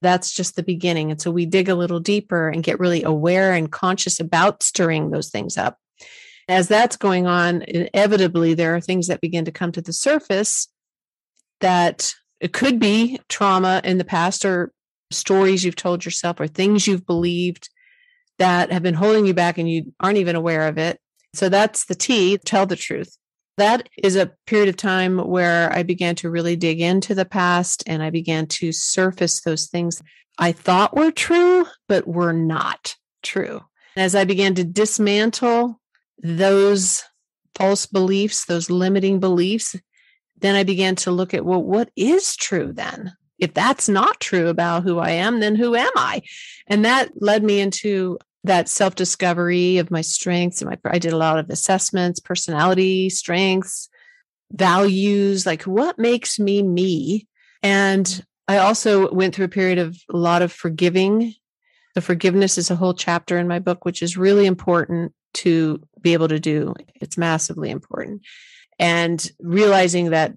That's 0.00 0.32
just 0.32 0.56
the 0.56 0.64
beginning. 0.64 1.12
And 1.12 1.20
so 1.20 1.30
we 1.30 1.46
dig 1.46 1.68
a 1.68 1.76
little 1.76 2.00
deeper 2.00 2.48
and 2.48 2.64
get 2.64 2.80
really 2.80 3.04
aware 3.04 3.52
and 3.52 3.70
conscious 3.70 4.18
about 4.18 4.64
stirring 4.64 5.10
those 5.10 5.30
things 5.30 5.56
up. 5.56 5.78
As 6.48 6.66
that's 6.66 6.96
going 6.96 7.28
on, 7.28 7.62
inevitably, 7.62 8.54
there 8.54 8.74
are 8.74 8.80
things 8.80 9.06
that 9.06 9.20
begin 9.20 9.44
to 9.44 9.52
come 9.52 9.70
to 9.72 9.80
the 9.80 9.92
surface 9.92 10.66
that 11.60 12.14
it 12.40 12.52
could 12.52 12.80
be 12.80 13.20
trauma 13.28 13.80
in 13.84 13.98
the 13.98 14.04
past 14.04 14.44
or 14.44 14.72
stories 15.12 15.64
you've 15.64 15.76
told 15.76 16.04
yourself 16.04 16.40
or 16.40 16.46
things 16.46 16.86
you've 16.86 17.06
believed 17.06 17.68
that 18.38 18.72
have 18.72 18.82
been 18.82 18.94
holding 18.94 19.26
you 19.26 19.34
back 19.34 19.58
and 19.58 19.70
you 19.70 19.92
aren't 20.00 20.18
even 20.18 20.36
aware 20.36 20.66
of 20.66 20.78
it. 20.78 20.98
So 21.34 21.48
that's 21.48 21.86
the 21.86 21.94
T, 21.94 22.38
tell 22.38 22.66
the 22.66 22.76
truth. 22.76 23.16
That 23.58 23.88
is 24.02 24.16
a 24.16 24.32
period 24.46 24.68
of 24.68 24.76
time 24.76 25.18
where 25.18 25.72
I 25.72 25.82
began 25.82 26.14
to 26.16 26.30
really 26.30 26.56
dig 26.56 26.80
into 26.80 27.14
the 27.14 27.24
past 27.24 27.82
and 27.86 28.02
I 28.02 28.10
began 28.10 28.46
to 28.46 28.72
surface 28.72 29.42
those 29.42 29.66
things 29.66 30.02
I 30.38 30.52
thought 30.52 30.96
were 30.96 31.10
true, 31.10 31.66
but 31.88 32.08
were 32.08 32.32
not 32.32 32.96
true. 33.22 33.60
As 33.96 34.14
I 34.14 34.24
began 34.24 34.54
to 34.54 34.64
dismantle 34.64 35.78
those 36.22 37.04
false 37.54 37.84
beliefs, 37.86 38.46
those 38.46 38.70
limiting 38.70 39.20
beliefs, 39.20 39.76
then 40.38 40.56
I 40.56 40.64
began 40.64 40.96
to 40.96 41.10
look 41.10 41.34
at, 41.34 41.44
well, 41.44 41.62
what 41.62 41.90
is 41.94 42.34
true 42.36 42.72
then? 42.72 43.12
If 43.42 43.52
that's 43.54 43.88
not 43.88 44.20
true 44.20 44.46
about 44.46 44.84
who 44.84 45.00
I 45.00 45.10
am, 45.10 45.40
then 45.40 45.56
who 45.56 45.74
am 45.74 45.90
I? 45.96 46.22
And 46.68 46.84
that 46.84 47.10
led 47.20 47.42
me 47.42 47.60
into 47.60 48.18
that 48.44 48.68
self 48.68 48.94
discovery 48.94 49.78
of 49.78 49.90
my 49.90 50.00
strengths. 50.00 50.62
And 50.62 50.70
my, 50.70 50.78
I 50.88 51.00
did 51.00 51.12
a 51.12 51.16
lot 51.16 51.40
of 51.40 51.50
assessments, 51.50 52.20
personality, 52.20 53.10
strengths, 53.10 53.88
values, 54.52 55.44
like 55.44 55.64
what 55.64 55.98
makes 55.98 56.38
me 56.38 56.62
me. 56.62 57.26
And 57.64 58.24
I 58.46 58.58
also 58.58 59.12
went 59.12 59.34
through 59.34 59.46
a 59.46 59.58
period 59.60 59.78
of 59.78 59.96
a 60.08 60.16
lot 60.16 60.42
of 60.42 60.52
forgiving. 60.52 61.34
The 61.96 62.00
forgiveness 62.00 62.58
is 62.58 62.70
a 62.70 62.76
whole 62.76 62.94
chapter 62.94 63.38
in 63.38 63.48
my 63.48 63.58
book, 63.58 63.84
which 63.84 64.02
is 64.02 64.16
really 64.16 64.46
important 64.46 65.12
to 65.34 65.82
be 66.00 66.12
able 66.12 66.28
to 66.28 66.38
do. 66.38 66.74
It's 66.94 67.18
massively 67.18 67.70
important. 67.70 68.22
And 68.78 69.28
realizing 69.40 70.10
that 70.10 70.32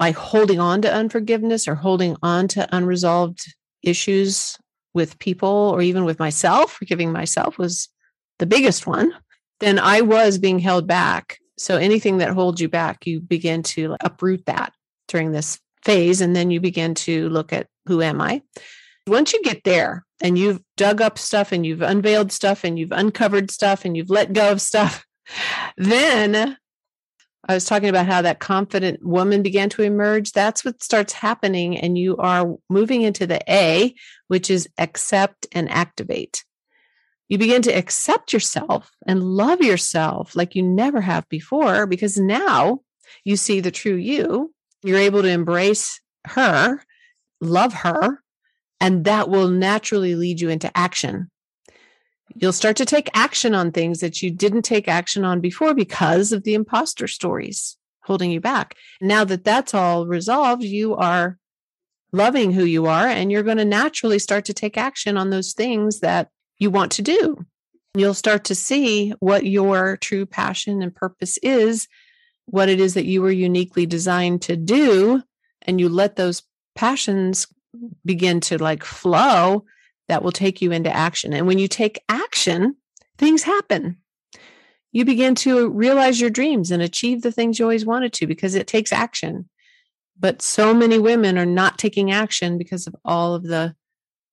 by 0.00 0.12
holding 0.12 0.58
on 0.58 0.80
to 0.80 0.92
unforgiveness 0.92 1.68
or 1.68 1.74
holding 1.74 2.16
on 2.22 2.48
to 2.48 2.66
unresolved 2.74 3.54
issues 3.82 4.56
with 4.94 5.18
people 5.18 5.70
or 5.74 5.82
even 5.82 6.06
with 6.06 6.18
myself, 6.18 6.72
forgiving 6.72 7.12
myself 7.12 7.58
was 7.58 7.90
the 8.38 8.46
biggest 8.46 8.86
one, 8.86 9.12
then 9.60 9.78
I 9.78 10.00
was 10.00 10.38
being 10.38 10.58
held 10.58 10.86
back. 10.86 11.36
So 11.58 11.76
anything 11.76 12.16
that 12.18 12.30
holds 12.30 12.62
you 12.62 12.68
back, 12.70 13.06
you 13.06 13.20
begin 13.20 13.62
to 13.64 13.94
uproot 14.00 14.46
that 14.46 14.72
during 15.06 15.32
this 15.32 15.60
phase. 15.84 16.22
And 16.22 16.34
then 16.34 16.50
you 16.50 16.60
begin 16.60 16.94
to 16.94 17.28
look 17.28 17.52
at 17.52 17.66
who 17.84 18.00
am 18.00 18.22
I? 18.22 18.40
Once 19.06 19.34
you 19.34 19.42
get 19.42 19.64
there 19.64 20.06
and 20.22 20.38
you've 20.38 20.62
dug 20.78 21.02
up 21.02 21.18
stuff 21.18 21.52
and 21.52 21.66
you've 21.66 21.82
unveiled 21.82 22.32
stuff 22.32 22.64
and 22.64 22.78
you've 22.78 22.92
uncovered 22.92 23.50
stuff 23.50 23.84
and 23.84 23.98
you've 23.98 24.08
let 24.08 24.32
go 24.32 24.50
of 24.50 24.62
stuff, 24.62 25.04
then 25.76 26.56
I 27.48 27.54
was 27.54 27.64
talking 27.64 27.88
about 27.88 28.06
how 28.06 28.22
that 28.22 28.38
confident 28.38 29.04
woman 29.04 29.42
began 29.42 29.70
to 29.70 29.82
emerge. 29.82 30.32
That's 30.32 30.64
what 30.64 30.82
starts 30.82 31.14
happening. 31.14 31.78
And 31.78 31.96
you 31.96 32.16
are 32.18 32.56
moving 32.68 33.02
into 33.02 33.26
the 33.26 33.40
A, 33.48 33.94
which 34.28 34.50
is 34.50 34.68
accept 34.78 35.46
and 35.52 35.70
activate. 35.70 36.44
You 37.28 37.38
begin 37.38 37.62
to 37.62 37.72
accept 37.72 38.32
yourself 38.32 38.90
and 39.06 39.22
love 39.22 39.62
yourself 39.62 40.36
like 40.36 40.54
you 40.54 40.62
never 40.62 41.00
have 41.00 41.28
before 41.28 41.86
because 41.86 42.18
now 42.18 42.80
you 43.24 43.36
see 43.36 43.60
the 43.60 43.70
true 43.70 43.94
you. 43.94 44.52
You're 44.82 44.98
able 44.98 45.22
to 45.22 45.28
embrace 45.28 46.00
her, 46.26 46.82
love 47.40 47.72
her, 47.72 48.22
and 48.80 49.04
that 49.04 49.28
will 49.28 49.48
naturally 49.48 50.14
lead 50.14 50.40
you 50.40 50.48
into 50.48 50.76
action 50.76 51.29
you'll 52.34 52.52
start 52.52 52.76
to 52.76 52.84
take 52.84 53.08
action 53.14 53.54
on 53.54 53.72
things 53.72 54.00
that 54.00 54.22
you 54.22 54.30
didn't 54.30 54.62
take 54.62 54.88
action 54.88 55.24
on 55.24 55.40
before 55.40 55.74
because 55.74 56.32
of 56.32 56.44
the 56.44 56.54
imposter 56.54 57.06
stories 57.06 57.76
holding 58.02 58.30
you 58.30 58.40
back. 58.40 58.74
Now 59.00 59.24
that 59.24 59.44
that's 59.44 59.74
all 59.74 60.06
resolved, 60.06 60.62
you 60.62 60.96
are 60.96 61.38
loving 62.12 62.52
who 62.52 62.64
you 62.64 62.86
are 62.86 63.06
and 63.06 63.30
you're 63.30 63.42
going 63.42 63.58
to 63.58 63.64
naturally 63.64 64.18
start 64.18 64.44
to 64.46 64.54
take 64.54 64.76
action 64.76 65.16
on 65.16 65.30
those 65.30 65.52
things 65.52 66.00
that 66.00 66.28
you 66.58 66.70
want 66.70 66.92
to 66.92 67.02
do. 67.02 67.44
You'll 67.94 68.14
start 68.14 68.44
to 68.44 68.54
see 68.54 69.10
what 69.20 69.44
your 69.44 69.96
true 69.96 70.26
passion 70.26 70.82
and 70.82 70.94
purpose 70.94 71.38
is, 71.38 71.88
what 72.46 72.68
it 72.68 72.80
is 72.80 72.94
that 72.94 73.06
you 73.06 73.22
were 73.22 73.30
uniquely 73.30 73.86
designed 73.86 74.42
to 74.42 74.56
do, 74.56 75.22
and 75.62 75.80
you 75.80 75.88
let 75.88 76.16
those 76.16 76.42
passions 76.74 77.46
begin 78.04 78.40
to 78.40 78.62
like 78.62 78.84
flow 78.84 79.64
that 80.10 80.24
will 80.24 80.32
take 80.32 80.60
you 80.60 80.72
into 80.72 80.94
action. 80.94 81.32
And 81.32 81.46
when 81.46 81.58
you 81.58 81.68
take 81.68 82.02
action, 82.08 82.76
things 83.16 83.44
happen. 83.44 83.96
You 84.90 85.04
begin 85.04 85.36
to 85.36 85.70
realize 85.70 86.20
your 86.20 86.30
dreams 86.30 86.72
and 86.72 86.82
achieve 86.82 87.22
the 87.22 87.30
things 87.30 87.58
you 87.58 87.64
always 87.64 87.86
wanted 87.86 88.12
to 88.14 88.26
because 88.26 88.56
it 88.56 88.66
takes 88.66 88.92
action. 88.92 89.48
But 90.18 90.42
so 90.42 90.74
many 90.74 90.98
women 90.98 91.38
are 91.38 91.46
not 91.46 91.78
taking 91.78 92.10
action 92.10 92.58
because 92.58 92.88
of 92.88 92.96
all 93.04 93.34
of 93.34 93.44
the 93.44 93.76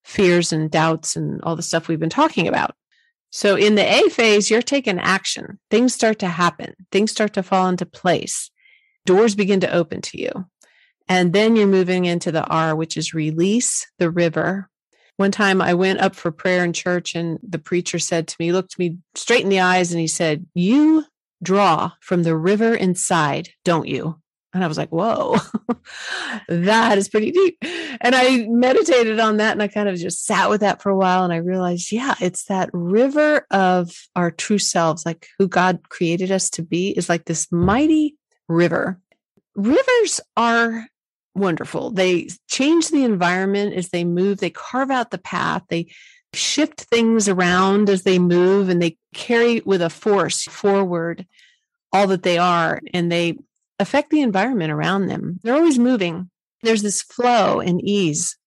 fears 0.03 0.51
and 0.51 0.71
doubts 0.71 1.15
and 1.15 1.41
all 1.43 1.55
the 1.55 1.61
stuff 1.61 1.87
we've 1.87 1.99
been 1.99 2.09
talking 2.09 2.47
about. 2.47 2.75
So 3.29 3.55
in 3.55 3.75
the 3.75 3.83
A 3.83 4.09
phase, 4.09 4.49
you're 4.49 4.63
taking 4.63 4.99
action. 4.99 5.59
Things 5.69 5.93
start 5.93 6.17
to 6.19 6.27
happen, 6.27 6.73
things 6.91 7.11
start 7.11 7.33
to 7.33 7.43
fall 7.43 7.67
into 7.67 7.85
place, 7.85 8.49
doors 9.05 9.35
begin 9.35 9.59
to 9.59 9.71
open 9.71 10.01
to 10.01 10.19
you. 10.19 10.45
And 11.07 11.33
then 11.33 11.55
you're 11.55 11.67
moving 11.67 12.05
into 12.05 12.31
the 12.31 12.45
R, 12.45 12.75
which 12.75 12.97
is 12.97 13.13
release 13.13 13.85
the 13.99 14.09
river. 14.09 14.69
One 15.17 15.31
time 15.31 15.61
I 15.61 15.73
went 15.73 15.99
up 15.99 16.15
for 16.15 16.31
prayer 16.31 16.63
in 16.63 16.73
church, 16.73 17.15
and 17.15 17.39
the 17.43 17.59
preacher 17.59 17.99
said 17.99 18.27
to 18.27 18.35
me, 18.39 18.51
looked 18.51 18.79
me 18.79 18.97
straight 19.15 19.43
in 19.43 19.49
the 19.49 19.59
eyes, 19.59 19.91
and 19.91 19.99
he 19.99 20.07
said, 20.07 20.45
You 20.53 21.05
draw 21.43 21.91
from 22.01 22.23
the 22.23 22.35
river 22.35 22.73
inside, 22.73 23.49
don't 23.63 23.87
you? 23.87 24.19
And 24.53 24.63
I 24.63 24.67
was 24.67 24.77
like, 24.77 24.89
whoa, 24.89 25.37
that 26.47 26.97
is 26.97 27.09
pretty 27.09 27.31
deep. 27.31 27.57
And 28.01 28.15
I 28.15 28.47
meditated 28.49 29.19
on 29.19 29.37
that 29.37 29.51
and 29.51 29.61
I 29.61 29.67
kind 29.67 29.89
of 29.89 29.97
just 29.97 30.25
sat 30.25 30.49
with 30.49 30.61
that 30.61 30.81
for 30.81 30.89
a 30.89 30.97
while. 30.97 31.23
And 31.23 31.33
I 31.33 31.37
realized, 31.37 31.91
yeah, 31.91 32.15
it's 32.19 32.45
that 32.45 32.69
river 32.73 33.45
of 33.51 33.91
our 34.15 34.31
true 34.31 34.57
selves, 34.57 35.05
like 35.05 35.27
who 35.37 35.47
God 35.47 35.89
created 35.89 36.31
us 36.31 36.49
to 36.51 36.63
be, 36.63 36.89
is 36.89 37.09
like 37.09 37.25
this 37.25 37.51
mighty 37.51 38.15
river. 38.47 38.99
Rivers 39.55 40.21
are 40.35 40.87
wonderful. 41.37 41.91
They 41.91 42.29
change 42.47 42.89
the 42.89 43.03
environment 43.03 43.73
as 43.73 43.89
they 43.89 44.03
move, 44.03 44.39
they 44.39 44.49
carve 44.49 44.91
out 44.91 45.11
the 45.11 45.17
path, 45.17 45.63
they 45.69 45.87
shift 46.33 46.81
things 46.81 47.29
around 47.29 47.89
as 47.89 48.03
they 48.03 48.19
move, 48.19 48.69
and 48.69 48.81
they 48.81 48.97
carry 49.13 49.61
with 49.61 49.81
a 49.81 49.89
force 49.89 50.43
forward 50.43 51.25
all 51.93 52.07
that 52.07 52.23
they 52.23 52.37
are. 52.37 52.81
And 52.93 53.11
they 53.11 53.37
affect 53.79 54.09
the 54.09 54.21
environment 54.21 54.71
around 54.71 55.07
them. 55.07 55.39
They're 55.43 55.55
always 55.55 55.79
moving. 55.79 56.29
There's 56.63 56.81
this 56.81 57.01
flow 57.01 57.59
and 57.59 57.81
ease. 57.83 58.37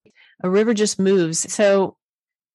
A 0.43 0.51
river 0.51 0.75
just 0.75 0.99
moves. 0.99 1.53
So 1.53 1.97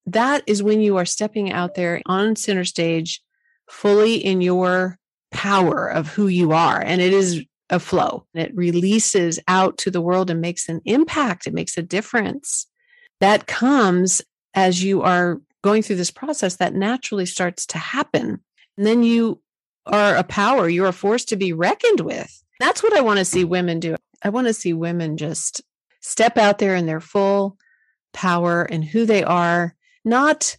that 0.06 0.44
is 0.48 0.62
when 0.62 0.82
you 0.82 0.98
are 0.98 1.06
stepping 1.06 1.52
out 1.52 1.76
there 1.76 2.02
on 2.06 2.36
center 2.36 2.66
stage 2.66 3.22
fully 3.70 4.16
in 4.16 4.42
your 4.42 5.00
power 5.32 5.88
of 5.88 6.08
who 6.08 6.28
you 6.28 6.52
are. 6.52 6.80
And 6.80 7.02
it 7.02 7.14
is 7.14 7.44
a 7.70 7.80
flow. 7.80 8.26
It 8.34 8.56
releases 8.56 9.40
out 9.48 9.78
to 9.80 9.92
the 9.92 10.02
world 10.02 10.30
and 10.30 10.42
makes 10.42 10.70
an 10.70 10.82
impact. 10.86 11.48
It 11.48 11.54
makes 11.54 11.78
a 11.78 11.84
difference. 11.84 12.68
That 13.20 13.48
comes 13.48 14.22
as 14.54 14.84
you 14.84 15.02
are 15.02 15.42
going 15.64 15.82
through 15.82 15.96
this 15.96 16.12
process 16.12 16.58
that 16.58 16.76
naturally 16.76 17.26
starts 17.26 17.66
to 17.68 17.78
happen. 17.78 18.40
And 18.78 18.86
then 18.86 19.04
you 19.04 19.42
are 19.86 20.16
a 20.16 20.24
power, 20.24 20.68
you're 20.70 20.88
a 20.88 20.94
force 20.94 21.26
to 21.26 21.36
be 21.36 21.54
reckoned 21.54 22.02
with. 22.02 22.44
That's 22.60 22.84
what 22.84 22.96
I 22.96 23.02
want 23.02 23.20
to 23.20 23.26
see 23.26 23.44
women 23.44 23.80
do. 23.80 23.96
I 24.24 24.30
want 24.30 24.48
to 24.48 24.54
see 24.54 24.74
women 24.74 25.18
just 25.18 25.62
step 26.02 26.38
out 26.38 26.60
there 26.60 26.76
in 26.76 26.86
their 26.86 27.00
full 27.00 27.58
power 28.14 28.64
and 28.64 28.84
who 28.84 29.06
they 29.06 29.24
are, 29.24 29.76
not 30.04 30.58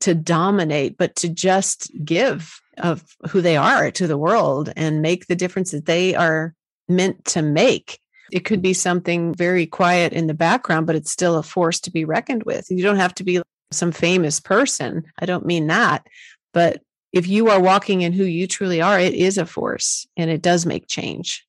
to 0.00 0.14
dominate, 0.14 0.98
but 0.98 1.16
to 1.16 1.28
just 1.28 1.90
give 2.04 2.60
of 2.78 3.04
who 3.30 3.40
they 3.40 3.56
are 3.56 3.90
to 3.90 4.06
the 4.06 4.18
world 4.18 4.72
and 4.76 5.02
make 5.02 5.26
the 5.26 5.36
difference 5.36 5.70
that 5.70 5.86
they 5.86 6.14
are 6.14 6.54
meant 6.88 7.24
to 7.26 7.42
make. 7.42 8.00
It 8.32 8.44
could 8.44 8.60
be 8.60 8.72
something 8.72 9.34
very 9.34 9.66
quiet 9.66 10.12
in 10.12 10.26
the 10.26 10.34
background, 10.34 10.86
but 10.86 10.96
it's 10.96 11.10
still 11.10 11.36
a 11.36 11.42
force 11.42 11.80
to 11.80 11.90
be 11.90 12.04
reckoned 12.04 12.42
with. 12.42 12.70
You 12.70 12.82
don't 12.82 12.96
have 12.96 13.14
to 13.16 13.24
be 13.24 13.40
some 13.70 13.92
famous 13.92 14.40
person. 14.40 15.04
I 15.18 15.26
don't 15.26 15.46
mean 15.46 15.68
that. 15.68 16.06
But 16.52 16.82
if 17.12 17.28
you 17.28 17.50
are 17.50 17.60
walking 17.60 18.02
in 18.02 18.12
who 18.12 18.24
you 18.24 18.46
truly 18.46 18.82
are, 18.82 18.98
it 18.98 19.14
is 19.14 19.38
a 19.38 19.46
force 19.46 20.06
and 20.16 20.30
it 20.30 20.42
does 20.42 20.66
make 20.66 20.88
change. 20.88 21.46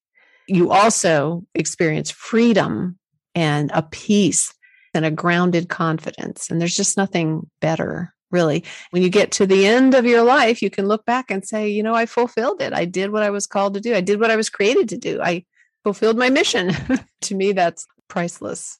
You 0.48 0.72
also 0.72 1.44
experience 1.56 2.12
freedom 2.12 2.98
and 3.36 3.72
a 3.74 3.82
peace 3.82 4.54
and 4.94 5.06
a 5.06 5.12
grounded 5.12 5.70
confidence. 5.70 6.50
And 6.50 6.62
there's 6.62 6.76
just 6.76 6.98
nothing 6.98 7.50
better, 7.60 8.14
really. 8.32 8.64
When 8.92 9.04
you 9.04 9.10
get 9.10 9.32
to 9.34 9.46
the 9.46 9.66
end 9.66 9.94
of 9.94 10.06
your 10.06 10.24
life, 10.24 10.62
you 10.62 10.70
can 10.70 10.88
look 10.88 11.06
back 11.06 11.32
and 11.32 11.46
say, 11.46 11.70
you 11.70 11.84
know, 11.84 11.94
I 11.94 12.06
fulfilled 12.06 12.62
it. 12.62 12.74
I 12.74 12.86
did 12.86 13.12
what 13.12 13.24
I 13.24 13.30
was 13.30 13.48
called 13.48 13.74
to 13.76 13.82
do. 13.82 13.96
I 13.96 14.02
did 14.02 14.20
what 14.20 14.32
I 14.32 14.36
was 14.36 14.50
created 14.50 14.90
to 14.90 14.98
do. 14.98 15.22
I 15.22 15.46
fulfilled 15.84 16.18
my 16.18 16.30
mission. 16.30 16.72
to 17.22 17.36
me, 17.36 17.52
that's 17.52 17.88
priceless. 18.08 18.80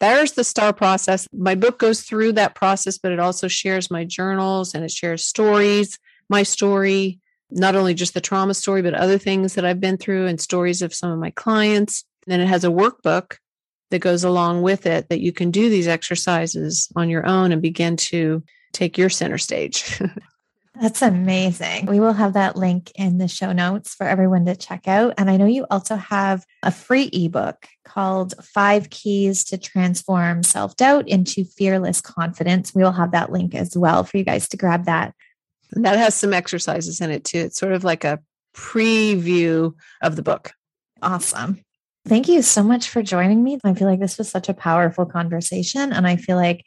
There's 0.00 0.32
the 0.32 0.44
star 0.44 0.72
process. 0.72 1.28
My 1.32 1.54
book 1.54 1.78
goes 1.78 2.02
through 2.02 2.32
that 2.32 2.54
process, 2.54 2.98
but 2.98 3.12
it 3.12 3.20
also 3.20 3.48
shares 3.48 3.90
my 3.90 4.04
journals 4.04 4.74
and 4.74 4.84
it 4.84 4.90
shares 4.90 5.24
stories 5.24 5.98
my 6.28 6.42
story, 6.42 7.20
not 7.50 7.76
only 7.76 7.94
just 7.94 8.14
the 8.14 8.20
trauma 8.20 8.54
story, 8.54 8.82
but 8.82 8.94
other 8.94 9.18
things 9.18 9.54
that 9.54 9.64
I've 9.64 9.80
been 9.80 9.96
through 9.96 10.26
and 10.26 10.40
stories 10.40 10.82
of 10.82 10.94
some 10.94 11.10
of 11.10 11.18
my 11.18 11.30
clients. 11.30 12.04
And 12.26 12.32
then 12.32 12.40
it 12.40 12.48
has 12.48 12.64
a 12.64 12.68
workbook 12.68 13.36
that 13.90 13.98
goes 13.98 14.24
along 14.24 14.62
with 14.62 14.86
it 14.86 15.08
that 15.08 15.20
you 15.20 15.32
can 15.32 15.50
do 15.50 15.68
these 15.68 15.86
exercises 15.86 16.88
on 16.96 17.10
your 17.10 17.26
own 17.26 17.52
and 17.52 17.62
begin 17.62 17.96
to 17.96 18.42
take 18.74 18.98
your 18.98 19.08
center 19.08 19.38
stage. 19.38 20.00
That's 20.80 21.02
amazing. 21.02 21.86
We 21.86 22.00
will 22.00 22.12
have 22.12 22.32
that 22.32 22.56
link 22.56 22.90
in 22.96 23.18
the 23.18 23.28
show 23.28 23.52
notes 23.52 23.94
for 23.94 24.06
everyone 24.06 24.44
to 24.46 24.56
check 24.56 24.88
out. 24.88 25.14
And 25.16 25.30
I 25.30 25.36
know 25.36 25.46
you 25.46 25.66
also 25.70 25.94
have 25.94 26.44
a 26.64 26.72
free 26.72 27.08
ebook 27.12 27.68
called 27.84 28.34
Five 28.44 28.90
Keys 28.90 29.44
to 29.44 29.58
Transform 29.58 30.42
Self 30.42 30.74
Doubt 30.74 31.08
into 31.08 31.44
Fearless 31.44 32.00
Confidence. 32.00 32.74
We 32.74 32.82
will 32.82 32.92
have 32.92 33.12
that 33.12 33.30
link 33.30 33.54
as 33.54 33.76
well 33.76 34.02
for 34.02 34.16
you 34.16 34.24
guys 34.24 34.48
to 34.48 34.56
grab 34.56 34.86
that. 34.86 35.14
And 35.72 35.84
that 35.84 35.96
has 35.96 36.16
some 36.16 36.32
exercises 36.32 37.00
in 37.00 37.10
it 37.10 37.24
too. 37.24 37.38
It's 37.38 37.58
sort 37.58 37.72
of 37.72 37.84
like 37.84 38.02
a 38.02 38.18
preview 38.54 39.74
of 40.02 40.16
the 40.16 40.22
book. 40.22 40.52
Awesome. 41.02 41.60
Thank 42.06 42.28
you 42.28 42.42
so 42.42 42.64
much 42.64 42.88
for 42.88 43.02
joining 43.02 43.44
me. 43.44 43.58
I 43.64 43.74
feel 43.74 43.88
like 43.88 44.00
this 44.00 44.18
was 44.18 44.28
such 44.28 44.48
a 44.48 44.54
powerful 44.54 45.06
conversation. 45.06 45.92
And 45.92 46.06
I 46.06 46.16
feel 46.16 46.36
like 46.36 46.64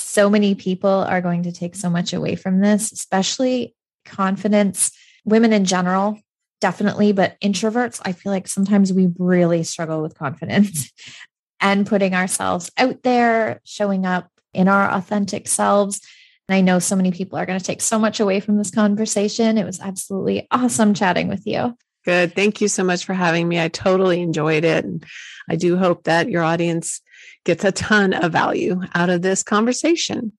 so 0.00 0.30
many 0.30 0.54
people 0.54 0.90
are 0.90 1.20
going 1.20 1.44
to 1.44 1.52
take 1.52 1.74
so 1.74 1.90
much 1.90 2.12
away 2.12 2.36
from 2.36 2.60
this, 2.60 2.92
especially 2.92 3.74
confidence, 4.04 4.92
women 5.24 5.52
in 5.52 5.64
general, 5.64 6.18
definitely, 6.60 7.12
but 7.12 7.38
introverts, 7.40 8.00
I 8.04 8.12
feel 8.12 8.32
like 8.32 8.48
sometimes 8.48 8.92
we 8.92 9.08
really 9.18 9.62
struggle 9.62 10.02
with 10.02 10.18
confidence 10.18 10.90
and 11.60 11.86
putting 11.86 12.14
ourselves 12.14 12.70
out 12.76 13.02
there, 13.02 13.60
showing 13.64 14.06
up 14.06 14.28
in 14.52 14.68
our 14.68 14.90
authentic 14.90 15.48
selves. 15.48 16.00
And 16.48 16.56
I 16.56 16.60
know 16.60 16.78
so 16.78 16.96
many 16.96 17.12
people 17.12 17.38
are 17.38 17.46
going 17.46 17.58
to 17.58 17.64
take 17.64 17.80
so 17.80 17.98
much 17.98 18.20
away 18.20 18.40
from 18.40 18.56
this 18.56 18.70
conversation. 18.70 19.58
It 19.58 19.64
was 19.64 19.80
absolutely 19.80 20.48
awesome 20.50 20.94
chatting 20.94 21.28
with 21.28 21.46
you. 21.46 21.76
Good. 22.04 22.34
Thank 22.34 22.60
you 22.60 22.68
so 22.68 22.82
much 22.82 23.04
for 23.04 23.12
having 23.12 23.46
me. 23.46 23.60
I 23.60 23.68
totally 23.68 24.22
enjoyed 24.22 24.64
it. 24.64 24.84
And 24.84 25.04
I 25.48 25.56
do 25.56 25.76
hope 25.76 26.04
that 26.04 26.30
your 26.30 26.42
audience 26.42 27.02
gets 27.44 27.64
a 27.64 27.72
ton 27.72 28.12
of 28.12 28.32
value 28.32 28.80
out 28.94 29.10
of 29.10 29.22
this 29.22 29.42
conversation. 29.42 30.32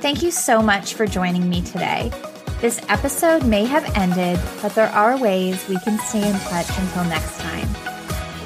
Thank 0.00 0.22
you 0.22 0.30
so 0.30 0.62
much 0.62 0.94
for 0.94 1.06
joining 1.06 1.48
me 1.48 1.62
today. 1.62 2.10
This 2.60 2.80
episode 2.88 3.46
may 3.46 3.64
have 3.64 3.84
ended, 3.96 4.38
but 4.60 4.74
there 4.74 4.88
are 4.88 5.18
ways 5.18 5.68
we 5.68 5.78
can 5.80 5.98
stay 5.98 6.28
in 6.28 6.38
touch 6.40 6.68
until 6.78 7.04
next 7.04 7.38
time. 7.40 7.68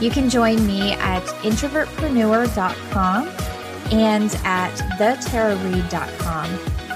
You 0.00 0.10
can 0.10 0.28
join 0.28 0.66
me 0.66 0.92
at 0.92 1.22
introvertpreneur.com 1.42 3.28
and 3.92 4.34
at 4.44 4.74
thetarareed.com, 4.98 6.50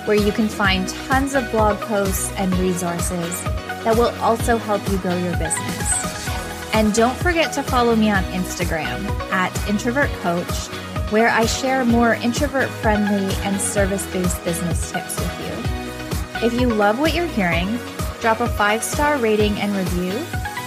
where 0.06 0.16
you 0.16 0.32
can 0.32 0.48
find 0.48 0.88
tons 0.88 1.34
of 1.34 1.50
blog 1.50 1.78
posts 1.80 2.30
and 2.32 2.54
resources 2.58 3.42
that 3.84 3.96
will 3.96 4.14
also 4.20 4.58
help 4.58 4.86
you 4.90 4.98
grow 4.98 5.16
your 5.16 5.36
business. 5.38 6.39
And 6.72 6.94
don't 6.94 7.16
forget 7.16 7.52
to 7.54 7.62
follow 7.62 7.96
me 7.96 8.10
on 8.10 8.22
Instagram 8.24 9.04
at 9.32 9.68
Introvert 9.68 10.10
Coach, 10.22 10.68
where 11.10 11.28
I 11.28 11.46
share 11.46 11.84
more 11.84 12.14
introvert 12.14 12.68
friendly 12.68 13.34
and 13.44 13.60
service 13.60 14.06
based 14.12 14.42
business 14.44 14.90
tips 14.90 15.16
with 15.16 15.40
you. 15.40 16.46
If 16.46 16.60
you 16.60 16.68
love 16.68 16.98
what 16.98 17.14
you're 17.14 17.26
hearing, 17.26 17.78
drop 18.20 18.40
a 18.40 18.48
five 18.48 18.82
star 18.84 19.18
rating 19.18 19.58
and 19.58 19.74
review 19.76 20.12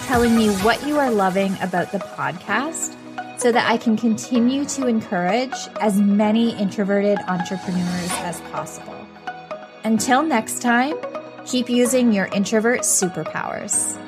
telling 0.06 0.36
me 0.36 0.50
what 0.58 0.86
you 0.86 1.00
are 1.00 1.10
loving 1.10 1.56
about 1.62 1.92
the 1.92 2.00
podcast 2.00 2.96
so 3.40 3.52
that 3.52 3.70
I 3.70 3.78
can 3.78 3.98
continue 3.98 4.66
to 4.66 4.88
encourage 4.88 5.56
as 5.80 6.00
many 6.00 6.56
introverted 6.58 7.18
entrepreneurs 7.28 8.12
as 8.20 8.40
possible. 8.52 9.08
Until 9.84 10.24
next 10.24 10.62
time, 10.62 10.96
keep 11.46 11.70
using 11.70 12.14
your 12.14 12.28
introvert 12.28 12.82
superpowers. 12.82 14.00